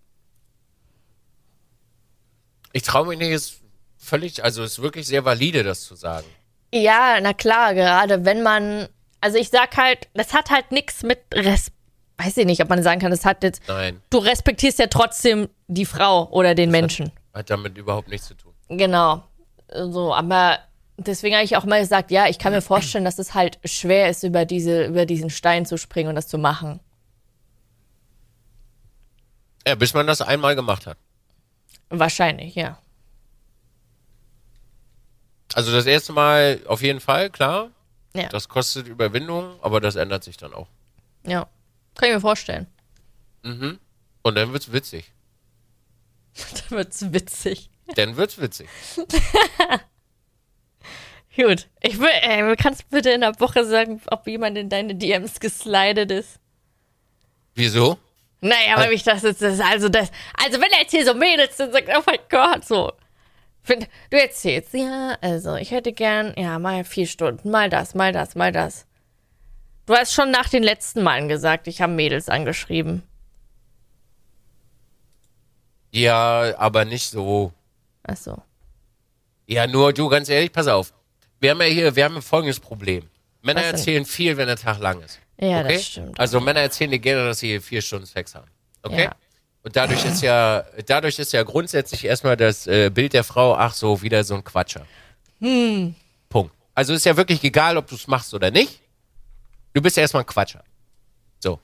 [2.73, 3.61] Ich traue mich nicht, ist
[3.97, 6.27] völlig, also ist wirklich sehr valide, das zu sagen.
[6.73, 8.89] Ja, na klar, gerade wenn man.
[9.21, 11.73] Also ich sag halt, das hat halt nichts mit Res.
[12.19, 13.63] Weiß ich nicht, ob man sagen kann, das hat jetzt.
[13.69, 17.13] Nein, Du respektierst ja trotzdem die Frau oder den Menschen.
[17.35, 18.53] hat damit überhaupt nichts zu tun.
[18.69, 19.23] Genau.
[19.73, 20.59] So, aber
[20.97, 24.09] deswegen habe ich auch mal gesagt, ja, ich kann mir vorstellen, dass es halt schwer
[24.11, 26.81] ist, über diese, über diesen Stein zu springen und das zu machen.
[29.67, 30.97] Ja, bis man das einmal gemacht hat.
[31.89, 32.79] Wahrscheinlich, ja.
[35.55, 37.71] Also das erste Mal auf jeden Fall, klar.
[38.15, 38.29] Ja.
[38.29, 40.69] Das kostet Überwindung, aber das ändert sich dann auch.
[41.25, 41.49] ja.
[41.95, 42.67] Kann ich mir vorstellen.
[43.43, 43.79] Mhm.
[44.23, 45.13] Und dann wird's witzig.
[46.69, 47.71] Dann wird's witzig.
[47.95, 48.69] Dann wird's witzig.
[51.37, 51.69] Gut.
[51.81, 55.41] Ich will, ey, kannst du bitte in der Woche sagen, ob jemand in deine DMs
[55.41, 56.39] geslidet ist?
[57.55, 57.97] Wieso?
[58.49, 60.11] Naja, weil mich das jetzt, das, also das,
[60.43, 62.93] also wenn er jetzt hier so Mädels sind, sagt, oh mein Gott, so.
[63.63, 68.13] Find- Du erzählst, ja, also ich hätte gern, ja, mal vier Stunden, mal das, mal
[68.13, 68.87] das, mal das.
[69.87, 73.03] Du hast schon nach den letzten Malen gesagt, ich habe Mädels angeschrieben.
[75.91, 77.53] Ja, aber nicht so.
[78.05, 78.43] Ach so.
[79.47, 80.93] Ja, nur du, ganz ehrlich, pass auf.
[81.41, 83.09] Wir haben ja hier, wir haben ein folgendes Problem.
[83.43, 85.21] Männer erzählen viel, wenn der Tag lang ist.
[85.39, 85.75] Ja, okay?
[85.75, 86.19] das stimmt.
[86.19, 88.51] Also Männer erzählen dir gerne, dass sie vier Stunden Sex haben.
[88.83, 89.05] Okay?
[89.05, 89.17] Ja.
[89.63, 93.75] Und dadurch ist ja, dadurch ist ja grundsätzlich erstmal das äh, Bild der Frau, ach
[93.75, 94.87] so, wieder so ein Quatscher.
[95.41, 95.95] Hm.
[96.29, 96.55] Punkt.
[96.75, 98.81] Also ist ja wirklich egal, ob du es machst oder nicht.
[99.73, 100.63] Du bist ja erstmal ein Quatscher.
[101.41, 101.61] So.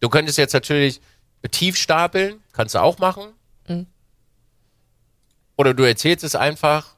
[0.00, 1.00] Du könntest jetzt natürlich
[1.50, 3.32] tief stapeln, kannst du auch machen.
[3.66, 3.86] Mhm.
[5.56, 6.94] Oder du erzählst es einfach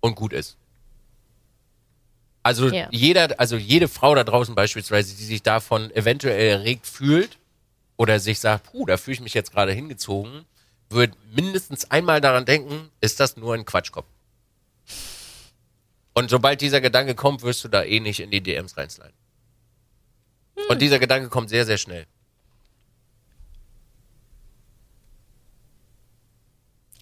[0.00, 0.56] und gut ist.
[2.44, 2.88] Also Ja.
[2.90, 7.38] jeder, also jede Frau da draußen beispielsweise, die sich davon eventuell erregt fühlt
[7.96, 10.44] oder sich sagt, puh, da fühle ich mich jetzt gerade hingezogen,
[10.90, 14.06] wird mindestens einmal daran denken, ist das nur ein Quatschkopf.
[16.12, 19.14] Und sobald dieser Gedanke kommt, wirst du da eh nicht in die DMs reinsliden.
[20.68, 22.06] Und dieser Gedanke kommt sehr, sehr schnell.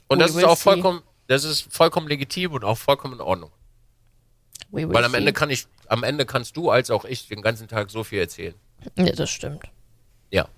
[0.06, 3.50] Und das ist auch vollkommen, das ist vollkommen legitim und auch vollkommen in Ordnung.
[4.72, 5.14] We Weil am.
[5.14, 8.18] Ende kann ich, am Ende kannst du als auch ich den ganzen Tag so viel
[8.20, 8.54] erzählen.
[8.96, 9.64] Ja, das stimmt.
[10.30, 10.48] Ja.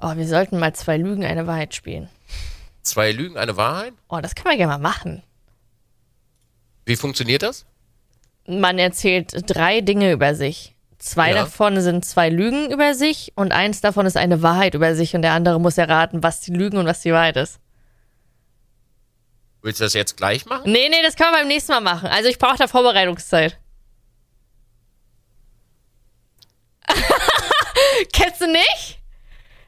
[0.00, 2.08] Oh, wir sollten mal zwei Lügen, eine Wahrheit spielen.
[2.82, 3.94] Zwei Lügen, eine Wahrheit?
[4.08, 5.22] Oh, das kann man gerne mal machen.
[6.84, 7.64] Wie funktioniert das?
[8.46, 10.74] Man erzählt drei Dinge über sich.
[10.98, 11.36] Zwei Ja.
[11.36, 15.22] davon sind zwei Lügen über sich und eins davon ist eine Wahrheit über sich und
[15.22, 17.58] der andere muss erraten, was die Lügen und was die Wahrheit ist.
[19.66, 20.70] Willst du das jetzt gleich machen?
[20.70, 22.06] Nee, nee, das kann man beim nächsten Mal machen.
[22.08, 23.58] Also ich brauche da Vorbereitungszeit.
[28.12, 29.00] Kennst du nicht?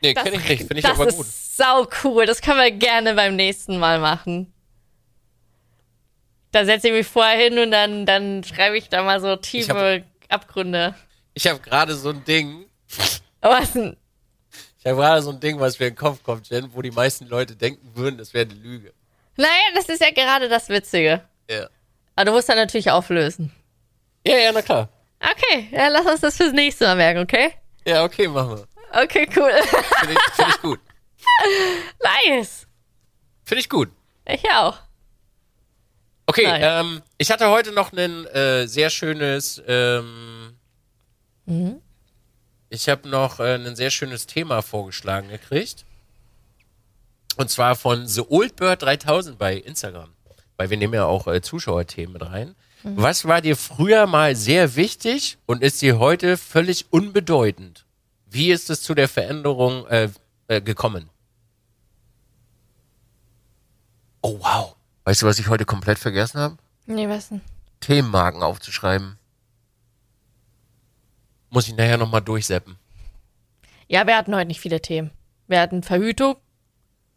[0.01, 1.27] Nee, kenn ich nicht, finde ich das aber ist gut.
[1.27, 2.27] sau cool.
[2.27, 4.53] Das können wir gerne beim nächsten Mal machen.
[6.53, 10.05] Da setze ich mich vorher hin und dann, dann schreibe ich da mal so tiefe
[10.29, 10.95] Abgründe.
[11.35, 12.67] Ich habe gerade so ein Ding,
[13.41, 13.97] Was denn?
[14.79, 16.93] ich habe gerade so ein Ding, was mir in den Kopf kommt, Jen, wo die
[16.93, 18.95] meisten Leute denken würden, das wäre eine Lüge.
[19.39, 21.23] Naja, das ist ja gerade das Witzige.
[21.49, 21.69] Ja.
[22.15, 23.51] Aber du musst dann natürlich auflösen.
[24.27, 24.91] Ja, ja, na klar.
[25.21, 27.53] Okay, ja, lass uns das fürs nächste Mal merken, okay?
[27.87, 29.03] Ja, okay, machen wir.
[29.03, 29.51] Okay, cool.
[30.01, 30.81] Finde ich, find ich gut.
[32.29, 32.67] nice.
[33.45, 33.91] Finde ich gut.
[34.27, 34.79] Ich auch.
[36.27, 40.59] Okay, ähm, ich hatte heute noch ein äh, sehr schönes ähm,
[42.71, 45.87] ich habe noch äh, ein sehr schönes Thema vorgeschlagen gekriegt.
[47.39, 50.11] Und zwar von The Old Bird 3000 bei Instagram.
[50.57, 52.57] Weil wir nehmen ja auch äh, Zuschauerthemen mit rein.
[52.83, 57.87] Was war dir früher mal sehr wichtig und ist dir heute völlig unbedeutend?
[58.27, 60.09] Wie ist es zu der Veränderung äh,
[60.49, 61.11] äh, gekommen?
[64.21, 64.75] Oh wow.
[65.05, 66.57] Weißt du, was ich heute komplett vergessen habe?
[66.87, 67.41] Nee, was denn?
[67.79, 69.17] Themenmarken aufzuschreiben.
[71.51, 72.77] Muss ich nachher nochmal durchseppen.
[73.87, 75.13] Ja, wir hatten heute nicht viele Themen.
[75.47, 76.37] Wir hatten Verhütung,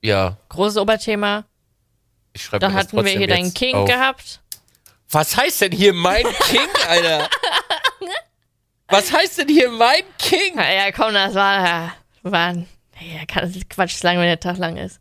[0.02, 1.46] Ja, großes Oberthema.
[2.34, 3.88] ich schreibe das hatten wir hier deinen King auf.
[3.88, 4.42] gehabt.
[5.12, 7.30] Was heißt denn hier mein King, Alter?
[8.88, 10.58] Was heißt denn hier mein King?
[10.58, 14.78] Ja, ja, komm, das war, war ja, kann das Quatsch sagen, wenn der Tag lang
[14.78, 15.00] ist.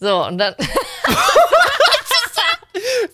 [0.00, 0.54] So, und dann,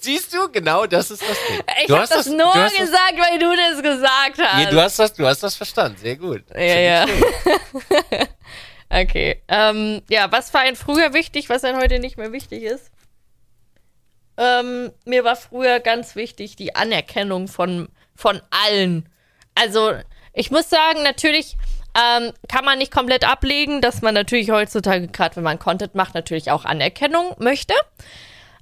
[0.01, 1.61] Siehst du, genau das ist das Ding.
[1.81, 4.55] ich du hab hast das, nur gesagt, weil du das gesagt hast.
[4.55, 5.97] Das, ja, du hast das, du hast das verstanden.
[5.99, 6.43] Sehr gut.
[6.55, 7.07] Ja, ja.
[8.95, 9.43] okay.
[9.49, 12.91] Ähm, ja, was war ein früher wichtig, was dann heute nicht mehr wichtig ist?
[14.37, 19.09] Ähm, mir war früher ganz wichtig die Anerkennung von, von allen.
[19.55, 19.93] Also,
[20.33, 21.57] ich muss sagen, natürlich
[21.95, 26.15] ähm, kann man nicht komplett ablegen, dass man natürlich heutzutage, gerade wenn man Content macht,
[26.15, 27.75] natürlich auch Anerkennung möchte.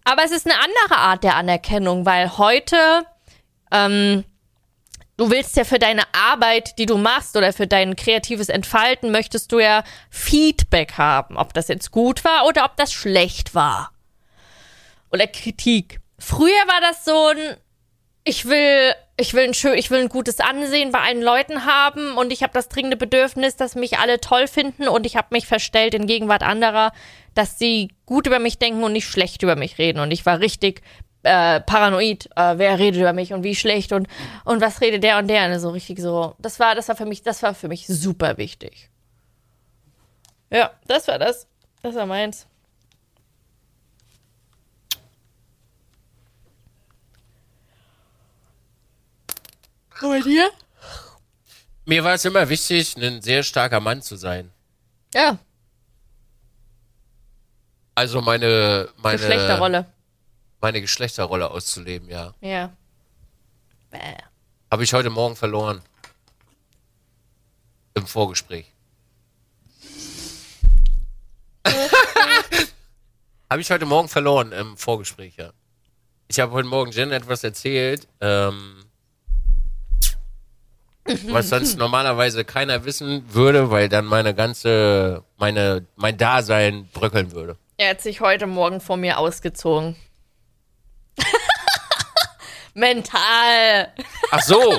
[0.04, 3.06] Aber es ist eine andere Art der Anerkennung, weil heute
[3.70, 4.24] ähm,
[5.22, 9.52] du willst ja für deine Arbeit, die du machst oder für dein kreatives Entfalten, möchtest
[9.52, 13.92] du ja Feedback haben, ob das jetzt gut war oder ob das schlecht war.
[15.12, 16.00] Oder Kritik.
[16.18, 17.56] Früher war das so ein,
[18.24, 22.16] ich will, ich will ein schön, ich will ein gutes Ansehen bei allen Leuten haben
[22.16, 25.46] und ich habe das dringende Bedürfnis, dass mich alle toll finden und ich habe mich
[25.46, 26.90] verstellt in Gegenwart anderer,
[27.34, 30.00] dass sie gut über mich denken und nicht schlecht über mich reden.
[30.00, 30.82] Und ich war richtig
[31.22, 34.08] äh, paranoid, äh, wer redet über mich und wie schlecht und,
[34.44, 35.46] und was redet der und der.
[35.46, 36.34] Und so richtig so.
[36.38, 38.90] Das war, das war für mich, das war für mich super wichtig.
[40.50, 41.46] Ja, das war das.
[41.82, 42.46] Das war meins.
[50.00, 50.50] Und bei dir?
[51.84, 54.50] Mir war es immer wichtig, ein sehr starker Mann zu sein.
[55.14, 55.38] Ja,
[57.94, 59.86] Also meine, meine, Geschlechterrolle.
[60.62, 62.32] Meine Geschlechterrolle auszuleben, ja.
[62.40, 62.72] Ja.
[63.90, 63.98] Bäh.
[64.70, 65.82] Habe ich heute Morgen verloren.
[67.94, 68.72] Im Vorgespräch.
[73.50, 75.52] habe ich heute Morgen verloren im Vorgespräch, ja.
[76.28, 78.84] Ich habe heute Morgen Jen etwas erzählt, ähm,
[81.28, 87.58] was sonst normalerweise keiner wissen würde, weil dann meine ganze, meine, mein Dasein bröckeln würde.
[87.76, 89.96] Er hat sich heute Morgen vor mir ausgezogen.
[92.74, 93.92] Mental.
[94.30, 94.78] Ach so.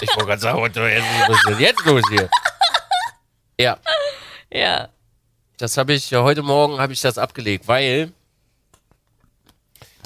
[0.00, 2.28] Ich wollte gerade sagen, was ist denn jetzt los hier?
[3.58, 3.78] Ja,
[4.50, 4.88] Ja.
[5.58, 8.12] das habe ich heute Morgen habe ich das abgelegt, weil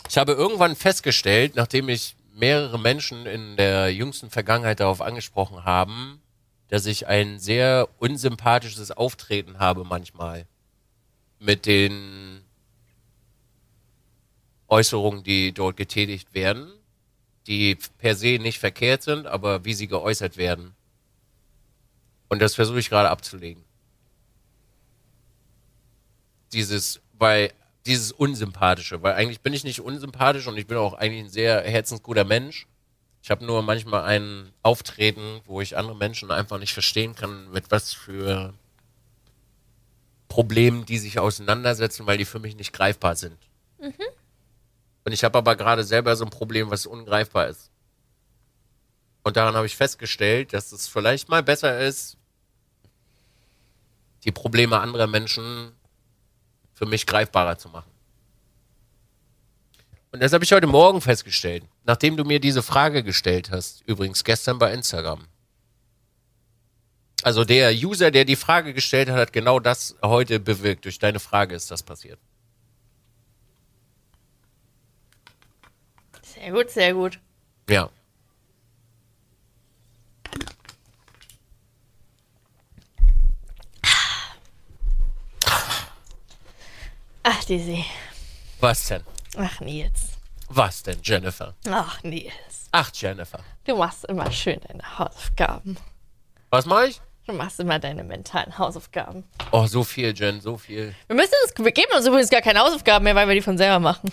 [0.09, 6.21] ich habe irgendwann festgestellt, nachdem ich mehrere Menschen in der jüngsten Vergangenheit darauf angesprochen haben,
[6.69, 10.47] dass ich ein sehr unsympathisches Auftreten habe manchmal
[11.39, 12.45] mit den
[14.69, 16.71] Äußerungen, die dort getätigt werden,
[17.47, 20.75] die per se nicht verkehrt sind, aber wie sie geäußert werden.
[22.29, 23.65] Und das versuche ich gerade abzulegen.
[26.53, 27.53] Dieses, weil
[27.87, 31.63] dieses Unsympathische, weil eigentlich bin ich nicht unsympathisch und ich bin auch eigentlich ein sehr
[31.63, 32.67] herzensguter Mensch.
[33.23, 37.71] Ich habe nur manchmal ein Auftreten, wo ich andere Menschen einfach nicht verstehen kann, mit
[37.71, 38.55] was für
[40.29, 43.39] Problemen die sich auseinandersetzen, weil die für mich nicht greifbar sind.
[45.07, 47.71] Und ich habe aber gerade selber so ein Problem, was ungreifbar ist.
[49.23, 52.17] Und daran habe ich festgestellt, dass es vielleicht mal besser ist,
[54.25, 55.71] die Probleme anderer Menschen
[56.75, 57.89] für mich greifbarer zu machen.
[60.11, 64.25] Und das habe ich heute Morgen festgestellt, nachdem du mir diese Frage gestellt hast, übrigens
[64.25, 65.29] gestern bei Instagram.
[67.23, 70.85] Also der User, der die Frage gestellt hat, hat genau das heute bewirkt.
[70.85, 72.19] Durch deine Frage ist das passiert.
[76.47, 77.19] Sehr gut, sehr gut.
[77.69, 77.91] Ja.
[87.25, 87.85] Ach, Dizzy.
[88.61, 89.03] Was denn?
[89.37, 90.11] Ach, Nils.
[90.49, 91.53] Was denn, Jennifer?
[91.69, 92.33] Ach, Nils.
[92.71, 93.41] Ach, Jennifer.
[93.65, 95.77] Du machst immer schön deine Hausaufgaben.
[96.51, 97.01] Was mache ich?
[97.27, 99.25] Du machst immer deine mentalen Hausaufgaben.
[99.51, 100.95] Oh, so viel, Jen, so viel.
[101.09, 103.59] Wir müssen uns, wir geben uns übrigens gar keine Hausaufgaben mehr, weil wir die von
[103.59, 104.13] selber machen.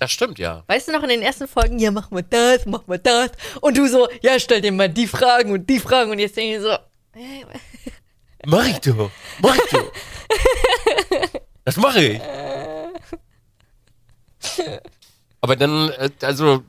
[0.00, 0.64] Das stimmt, ja.
[0.66, 3.30] Weißt du noch in den ersten Folgen, ja, mach mal das, mach mal das.
[3.60, 6.10] Und du so, ja, stell dir mal die Fragen und die Fragen.
[6.10, 7.44] Und jetzt denke ich so, äh,
[8.46, 9.10] Mach ich doch.
[9.42, 9.92] Mach ich doch.
[11.64, 12.20] Das mache ich.
[15.42, 16.64] Aber dann, äh, also,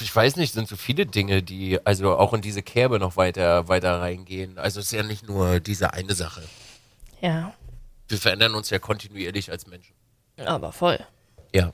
[0.00, 3.66] ich weiß nicht, sind so viele Dinge, die also auch in diese Kerbe noch weiter,
[3.68, 4.56] weiter reingehen.
[4.58, 6.42] Also es ist ja nicht nur diese eine Sache.
[7.20, 7.52] ja,
[8.08, 9.94] Wir verändern uns ja kontinuierlich als Menschen.
[10.46, 10.98] aber voll.
[11.52, 11.72] Ja.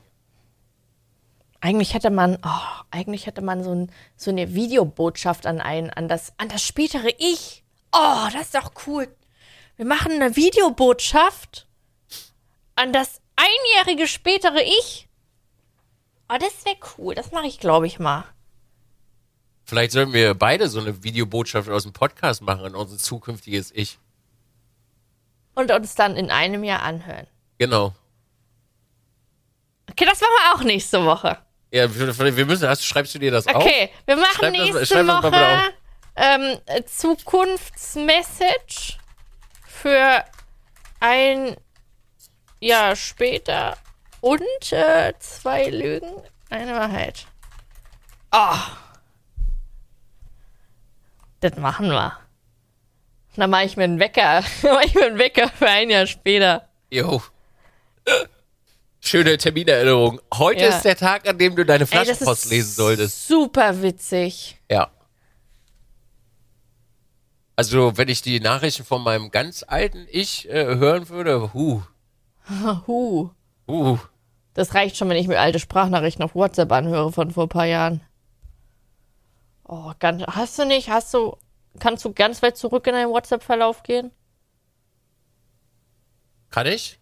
[1.59, 6.07] Eigentlich hätte man, oh, eigentlich hätte man so, ein, so eine Videobotschaft an einen, an
[6.07, 7.63] das, an das spätere Ich.
[7.91, 9.07] Oh, das ist doch cool.
[9.75, 11.67] Wir machen eine Videobotschaft
[12.75, 15.07] an das einjährige spätere Ich.
[16.29, 17.15] Oh, das wäre cool.
[17.15, 18.25] Das mache ich, glaube ich, mal.
[19.65, 23.97] Vielleicht sollten wir beide so eine Videobotschaft aus dem Podcast machen an unser zukünftiges Ich.
[25.55, 27.27] Und uns dann in einem Jahr anhören.
[27.57, 27.95] Genau.
[29.89, 31.37] Okay, das machen wir auch nächste Woche.
[31.71, 33.55] Ja, wir müssen, hast, schreibst du dir das auf?
[33.55, 35.73] Okay, wir machen Schreib das- nächste das Woche
[36.15, 38.97] ähm, äh, Zukunftsmessage
[39.67, 40.23] für
[40.99, 41.55] ein
[42.59, 43.77] Jahr später
[44.21, 44.41] und
[44.71, 46.09] äh, zwei Lügen,
[46.49, 47.27] eine Wahrheit.
[48.31, 48.55] Oh.
[51.39, 52.17] Das machen wir.
[53.35, 54.43] Dann mache ich mir einen Wecker.
[54.63, 56.67] Dann mache ich mir einen Wecker für ein Jahr später.
[56.89, 57.21] Jo.
[59.07, 60.19] Schöne Terminerinnerung.
[60.33, 60.69] Heute Ja.
[60.75, 63.27] ist der Tag, an dem du deine Flaschenpost lesen solltest.
[63.27, 64.57] super witzig.
[64.69, 64.91] Ja.
[67.55, 71.81] Also, wenn ich die Nachrichten von meinem ganz alten Ich äh, hören würde, hu,
[72.87, 73.29] Huh.
[73.67, 73.97] hu.
[74.53, 77.65] Das reicht schon, wenn ich mir alte Sprachnachrichten auf WhatsApp anhöre von vor ein paar
[77.65, 78.01] Jahren.
[79.63, 80.89] Oh, ganz, hast du nicht?
[80.89, 81.37] Hast du,
[81.79, 84.11] kannst du ganz weit zurück in deinen WhatsApp-Verlauf gehen?
[86.51, 86.99] Kann ich?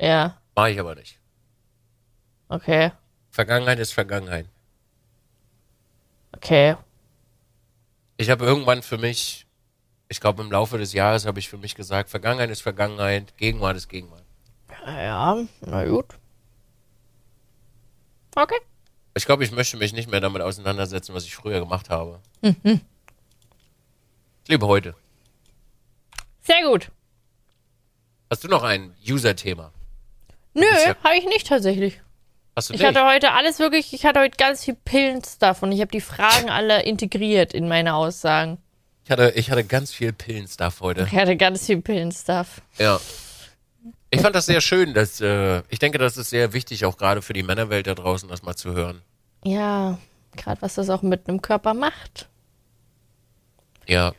[0.00, 1.18] Ja, Mach ich aber nicht.
[2.54, 2.92] Okay,
[3.30, 4.46] Vergangenheit ist Vergangenheit.
[6.36, 6.76] okay.
[8.18, 9.46] Ich habe irgendwann für mich,
[10.08, 13.76] ich glaube im Laufe des Jahres habe ich für mich gesagt, Vergangenheit ist Vergangenheit, Gegenwart
[13.76, 14.22] ist Gegenwart.
[14.86, 16.06] Ja, na gut.
[18.34, 18.58] Okay.
[19.14, 22.20] Ich glaube, ich möchte mich nicht mehr damit auseinandersetzen, was ich früher gemacht habe.
[22.42, 22.80] Mhm.
[24.44, 24.94] Ich lebe heute.
[26.42, 26.90] Sehr gut.
[28.30, 29.72] Hast du noch ein User-Thema?
[30.54, 32.00] Nö, ja- habe ich nicht tatsächlich.
[32.54, 32.86] Hast du Ich nicht?
[32.88, 36.50] hatte heute alles wirklich, ich hatte heute ganz viel Pillen-Stuff und ich habe die Fragen
[36.50, 38.58] alle integriert in meine Aussagen.
[39.04, 41.06] Ich hatte, ich hatte ganz viel Pillenstuff heute.
[41.10, 42.60] Ich hatte ganz viel Pillen-Stuff.
[42.78, 43.00] Ja.
[44.10, 47.22] Ich fand das sehr schön, dass, äh, ich denke, das ist sehr wichtig, auch gerade
[47.22, 49.00] für die Männerwelt da draußen, das mal zu hören.
[49.42, 49.98] Ja,
[50.36, 52.28] gerade was das auch mit einem Körper macht.
[53.86, 54.12] Ja.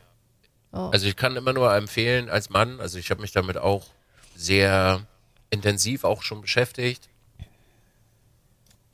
[0.72, 0.90] Oh.
[0.92, 3.86] Also ich kann immer nur empfehlen, als Mann, also ich habe mich damit auch
[4.34, 5.02] sehr
[5.50, 7.08] intensiv auch schon beschäftigt.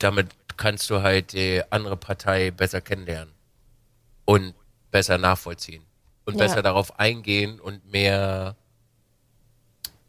[0.01, 3.33] Damit kannst du halt die andere Partei besser kennenlernen
[4.25, 4.55] und
[4.89, 5.85] besser nachvollziehen
[6.25, 6.39] und Ja.
[6.45, 8.55] besser darauf eingehen und mehr,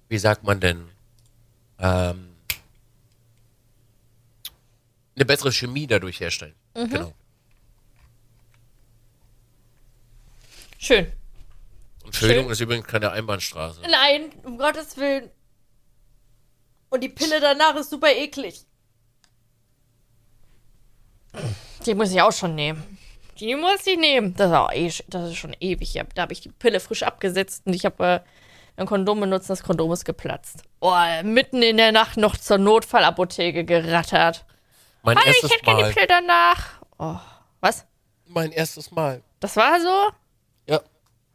[0.08, 0.88] wie sagt man denn,
[1.78, 2.34] ähm,
[5.14, 6.54] eine bessere Chemie dadurch herstellen.
[6.74, 7.12] Genau.
[10.78, 11.12] Schön.
[12.02, 13.82] Und Föhnung ist übrigens keine Einbahnstraße.
[13.82, 15.30] Nein, um Gottes Willen.
[16.88, 18.64] Und die Pille danach ist super eklig.
[21.86, 22.98] Die muss ich auch schon nehmen.
[23.38, 24.34] Die muss ich nehmen.
[24.34, 25.94] Das ist, auch eh, das ist schon ewig.
[25.94, 28.20] Ja, Da habe ich die Pille frisch abgesetzt und ich habe äh,
[28.80, 29.50] ein Kondom benutzt.
[29.50, 30.62] Das Kondom ist geplatzt.
[30.80, 30.94] Oh,
[31.24, 34.44] mitten in der Nacht noch zur Notfallapotheke gerattert.
[35.02, 36.80] Mein Hallo, erstes ich hätte gerne die Pille danach.
[36.98, 37.16] Oh,
[37.60, 37.84] was?
[38.26, 39.22] Mein erstes Mal.
[39.40, 40.12] Das war so?
[40.72, 40.80] Ja.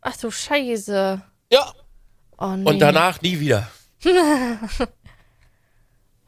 [0.02, 1.22] Ach du Scheiße.
[1.52, 1.74] Ja.
[2.38, 2.69] Oh nee.
[2.69, 3.68] Und danach nie wieder.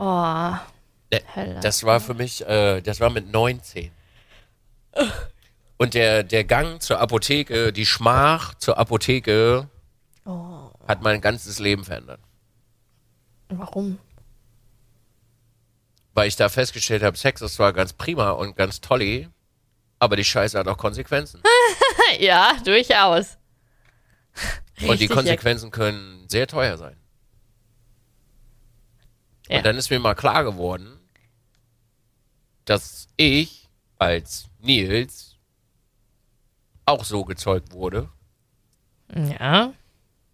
[0.02, 0.54] Oh.
[1.36, 1.60] Hölle.
[1.62, 3.92] das war für mich, äh, das war mit 19.
[5.78, 9.68] Und der, der Gang zur Apotheke, die Schmach zur Apotheke,
[10.26, 10.70] Oh.
[10.88, 12.20] hat mein ganzes Leben verändert.
[13.50, 13.98] Warum?
[16.14, 19.28] Weil ich da festgestellt habe, Sex ist zwar ganz prima und ganz tolli,
[19.98, 21.42] aber die Scheiße hat auch Konsequenzen.
[22.20, 23.38] Ja, durchaus.
[24.82, 26.98] und die Richtig, Konsequenzen können sehr teuer sein.
[29.48, 29.58] Ja.
[29.58, 30.99] Und dann ist mir mal klar geworden,
[32.70, 33.68] dass ich
[33.98, 35.36] als Nils
[36.86, 38.10] auch so gezeugt wurde
[39.14, 39.74] Ja.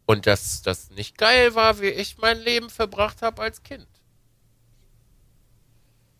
[0.06, 3.88] und dass das nicht geil war, wie ich mein Leben verbracht habe als Kind.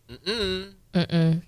[0.08, 0.74] Mhm.
[0.94, 1.42] Mhm.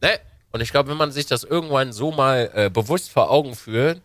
[0.00, 0.20] Ne?
[0.52, 4.02] Und ich glaube, wenn man sich das irgendwann so mal äh, bewusst vor Augen führt,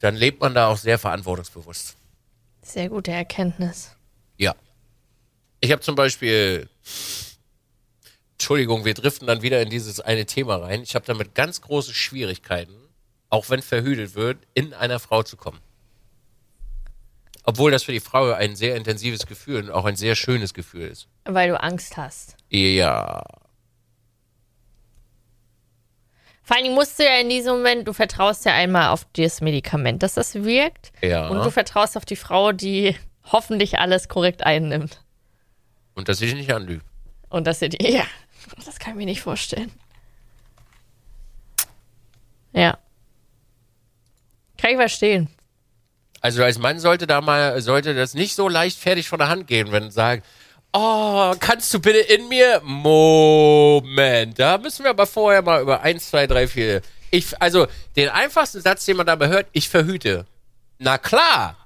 [0.00, 1.96] dann lebt man da auch sehr verantwortungsbewusst.
[2.62, 3.94] Sehr gute Erkenntnis.
[4.36, 4.54] Ja.
[5.60, 6.68] Ich habe zum Beispiel
[8.42, 10.82] Entschuldigung, wir driften dann wieder in dieses eine Thema rein.
[10.82, 12.74] Ich habe damit ganz große Schwierigkeiten,
[13.30, 15.60] auch wenn verhütet wird, in einer Frau zu kommen.
[17.44, 20.88] Obwohl das für die Frau ein sehr intensives Gefühl und auch ein sehr schönes Gefühl
[20.88, 21.06] ist.
[21.24, 22.36] Weil du Angst hast.
[22.50, 23.22] Ja.
[26.42, 29.40] Vor allen Dingen musst du ja in diesem Moment, du vertraust ja einmal auf das
[29.40, 30.90] Medikament, dass das wirkt.
[31.00, 31.28] Ja.
[31.28, 35.00] Und du vertraust auf die Frau, die hoffentlich alles korrekt einnimmt.
[35.94, 36.82] Und dass ich nicht anlüge.
[37.28, 37.88] Und dass sie die.
[37.88, 38.04] Ja,
[38.64, 39.70] das kann ich mir nicht vorstellen.
[42.52, 42.78] Ja.
[44.58, 45.28] Kann ich verstehen.
[46.20, 49.72] Also als Mann sollte da mal, sollte das nicht so leichtfertig von der Hand gehen,
[49.72, 50.24] wenn sagt,
[50.72, 52.60] oh, kannst du bitte in mir?
[52.62, 56.82] Moment, da müssen wir aber vorher mal über eins, zwei, drei, vier.
[57.10, 57.66] Ich, also
[57.96, 60.26] den einfachsten Satz, den man dabei hört, ich verhüte.
[60.78, 61.56] Na klar.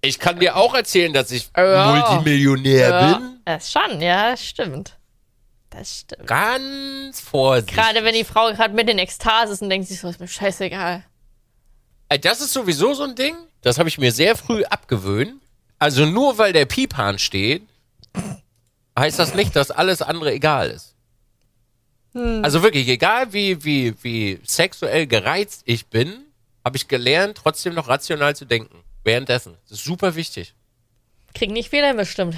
[0.00, 1.92] Ich kann dir auch erzählen, dass ich Ja.
[1.92, 3.40] Multimillionär bin.
[3.44, 4.97] Das schon, ja, stimmt.
[5.78, 6.26] Das stimmt.
[6.26, 7.76] Ganz vorsichtig.
[7.76, 10.26] Gerade wenn die Frau gerade mit in Ekstase ist und denkt sich so, ist mir
[10.26, 11.04] scheißegal.
[12.08, 15.40] Ey, Das ist sowieso so ein Ding, das habe ich mir sehr früh abgewöhnt.
[15.78, 17.62] Also nur weil der Piephahn steht,
[18.98, 20.96] heißt das nicht, dass alles andere egal ist.
[22.42, 26.24] Also wirklich, egal wie, wie, wie sexuell gereizt ich bin,
[26.64, 28.82] habe ich gelernt, trotzdem noch rational zu denken.
[29.04, 29.56] Währenddessen.
[29.68, 30.54] Das ist super wichtig.
[31.34, 32.36] Kriegen nicht viele bestimmt.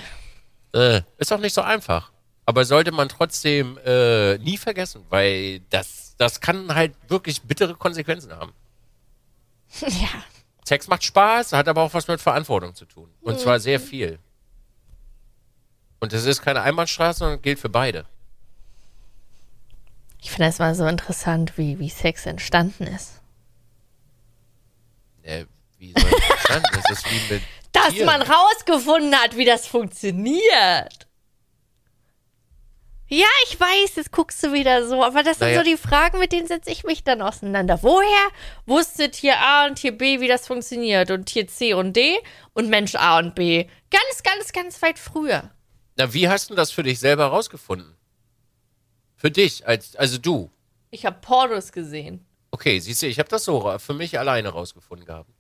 [0.75, 2.13] Äh, ist auch nicht so einfach.
[2.47, 8.33] Aber sollte man trotzdem äh, nie vergessen, weil das, das kann halt wirklich bittere Konsequenzen
[8.33, 8.53] haben.
[9.81, 10.09] ja.
[10.65, 13.11] Sex macht Spaß, hat aber auch was mit Verantwortung zu tun.
[13.23, 14.19] Und zwar sehr viel.
[16.01, 18.07] Und es ist keine Einbahnstraße, sondern gilt für beide.
[20.23, 23.21] Ich finde es mal so interessant, wie, wie Sex entstanden ist.
[25.23, 25.45] Äh,
[25.79, 26.69] wie soll das verstanden?
[26.73, 27.43] Das ist wie mit
[27.73, 28.07] Dass Tieren.
[28.07, 31.07] man rausgefunden hat, wie das funktioniert.
[33.13, 35.59] Ja, ich weiß, jetzt guckst du wieder so, aber das sind Naja.
[35.59, 37.81] so die Fragen, mit denen setze ich mich dann auseinander.
[37.83, 38.29] Woher
[38.67, 42.19] wusste Tier A und Tier B, wie das funktioniert und Tier C und D
[42.55, 43.67] und Mensch A und B?
[43.91, 45.51] Ganz, ganz, ganz weit früher.
[45.97, 47.97] Na, wie hast du das für dich selber rausgefunden?
[49.17, 50.49] Für dich, als, also du.
[50.91, 52.25] Ich habe Pornos gesehen.
[52.53, 55.31] Okay, siehst du, ich habe das so für mich alleine rausgefunden gehabt.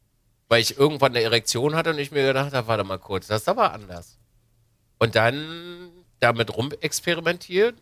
[0.49, 3.43] Weil ich irgendwann eine Erektion hatte und ich mir gedacht habe, warte mal kurz, das
[3.43, 4.19] ist aber anders.
[4.99, 7.77] Und dann damit rumexperimentiert.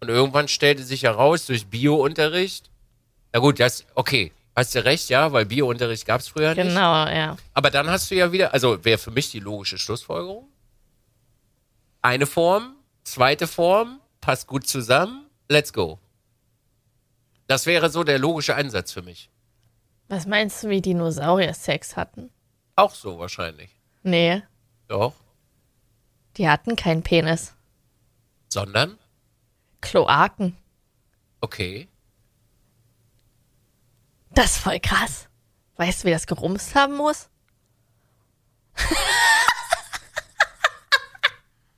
[0.00, 2.70] Und irgendwann stellte sich heraus, durch Bio-Unterricht,
[3.32, 6.68] na gut, das, okay, hast du recht, ja, weil Bio-Unterricht gab es früher nicht.
[6.68, 7.36] Genau, ja.
[7.54, 10.48] Aber dann hast du ja wieder, also wäre für mich die logische Schlussfolgerung.
[12.02, 15.98] Eine Form, zweite Form, passt gut zusammen, let's go.
[17.46, 19.30] Das wäre so der logische Ansatz für mich.
[20.08, 22.30] Was meinst du, wie Dinosaurier Sex hatten?
[22.76, 23.70] Auch so wahrscheinlich.
[24.02, 24.42] Nee,
[24.88, 25.14] Doch.
[26.36, 27.54] Die hatten keinen Penis.
[28.48, 28.98] Sondern,
[29.80, 30.56] Kloaken.
[31.40, 31.88] okay.
[34.30, 35.28] Das ist voll krass.
[35.76, 37.28] Weißt du, wie das gerumst haben muss?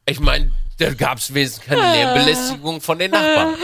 [0.06, 3.56] Ich meine, da gab es wenigstens keine Lärmbelästigung von den Nachbarn.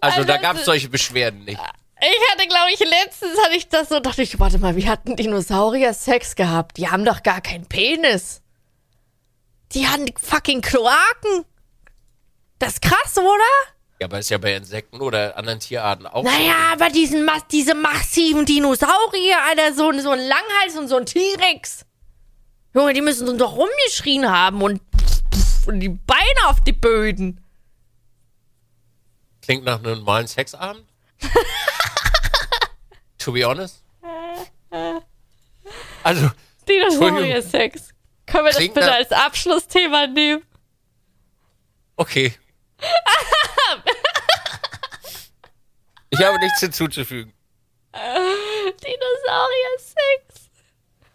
[0.00, 1.60] Also da gab es solche Beschwerden nicht.
[2.00, 5.16] Ich hatte, glaube ich, letztens hatte ich das so, dachte ich, warte mal, wie hatten
[5.16, 6.76] Dinosaurier Sex gehabt?
[6.76, 8.42] Die haben doch gar keinen Penis.
[9.72, 11.44] Die haben fucking Kloaken.
[12.58, 13.44] Das ist krass, oder?
[14.00, 16.30] Ja, aber ist ja bei Insekten oder anderen Tierarten auch so.
[16.30, 21.06] Naja, aber diesen, diese massiven Dinosaurier, Alter, so, ein- so ein Langhals und so ein
[21.06, 21.84] T-Rex.
[22.74, 24.80] Junge, die müssen doch rumgeschrien haben und,
[25.66, 27.44] und die Beine auf die Böden.
[29.42, 30.84] Klingt nach einem normalen Sexabend.
[33.18, 33.82] to be honest.
[36.02, 36.30] Also,
[36.68, 37.90] Dinosaurier-Sex.
[38.30, 40.42] Können wir das Klingt bitte nach- als Abschlussthema nehmen?
[41.96, 42.34] okay.
[46.12, 47.32] Ich habe nichts hinzuzufügen.
[47.94, 50.50] Dinosaurier-Sex.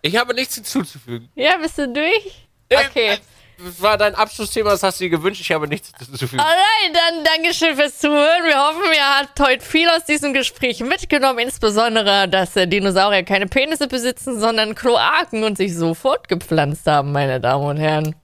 [0.02, 1.30] Ich habe nichts hinzuzufügen.
[1.36, 2.48] Ja, bist du durch?
[2.72, 3.20] Okay.
[3.58, 5.42] Das war dein Abschlussthema, das hast du dir gewünscht.
[5.42, 6.40] Ich habe nichts hinzuzufügen.
[6.40, 8.44] Alright, dann Dankeschön fürs Zuhören.
[8.44, 11.40] Wir hoffen, ihr habt heute viel aus diesem Gespräch mitgenommen.
[11.40, 17.40] Insbesondere, dass äh, Dinosaurier keine Penisse besitzen, sondern Kloaken und sich so fortgepflanzt haben, meine
[17.40, 18.16] Damen und Herren.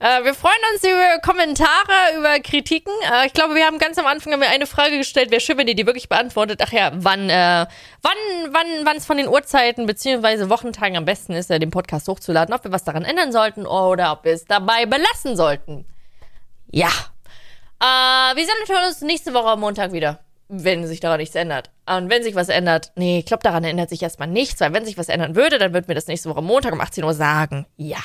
[0.00, 2.92] Äh, wir freuen uns über Kommentare, über Kritiken.
[3.12, 5.32] Äh, ich glaube, wir haben ganz am Anfang wir eine Frage gestellt.
[5.32, 6.60] Wäre schön, wenn ihr die wirklich beantwortet.
[6.64, 7.66] Ach ja, wann, äh,
[8.02, 12.06] wann, wann, wann es von den Uhrzeiten beziehungsweise Wochentagen am besten ist, äh, den Podcast
[12.06, 12.54] hochzuladen.
[12.54, 15.84] Ob wir was daran ändern sollten oder ob wir es dabei belassen sollten.
[16.70, 16.90] Ja.
[17.80, 20.20] Äh, wir sehen uns nächste Woche am Montag wieder.
[20.46, 21.70] Wenn sich daran nichts ändert.
[21.86, 24.84] Und wenn sich was ändert, nee, ich glaube, daran ändert sich erstmal nichts, weil wenn
[24.84, 27.66] sich was ändern würde, dann würden wir das nächste Woche Montag um 18 Uhr sagen.
[27.76, 27.98] Ja.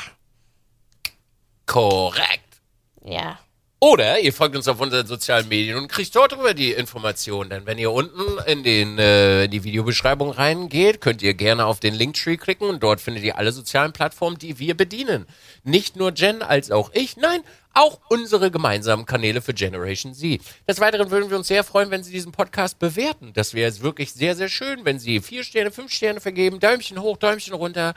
[1.74, 2.62] Korrekt.
[3.04, 3.40] Ja.
[3.80, 7.50] Oder ihr folgt uns auf unseren sozialen Medien und kriegt dort drüber die Informationen.
[7.50, 11.80] Denn wenn ihr unten in, den, äh, in die Videobeschreibung reingeht, könnt ihr gerne auf
[11.80, 15.26] den Linktree klicken und dort findet ihr alle sozialen Plattformen, die wir bedienen.
[15.64, 17.42] Nicht nur Jen als auch ich, nein,
[17.74, 20.42] auch unsere gemeinsamen Kanäle für Generation Z.
[20.68, 23.34] Des Weiteren würden wir uns sehr freuen, wenn Sie diesen Podcast bewerten.
[23.34, 27.18] Das wäre wirklich sehr, sehr schön, wenn Sie vier Sterne, fünf Sterne vergeben, Däumchen hoch,
[27.18, 27.96] Däumchen runter.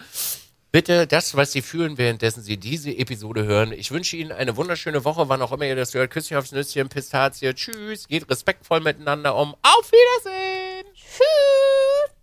[0.76, 3.72] Bitte das, was Sie fühlen, währenddessen Sie diese Episode hören.
[3.72, 6.10] Ich wünsche Ihnen eine wunderschöne Woche, wann auch immer ihr das hört.
[6.10, 7.54] Küsschen aufs Nüsschen, Pistazie.
[7.54, 8.06] Tschüss.
[8.06, 9.56] Geht respektvoll miteinander um.
[9.62, 10.84] Auf Wiedersehen.
[10.94, 12.15] Tschüss.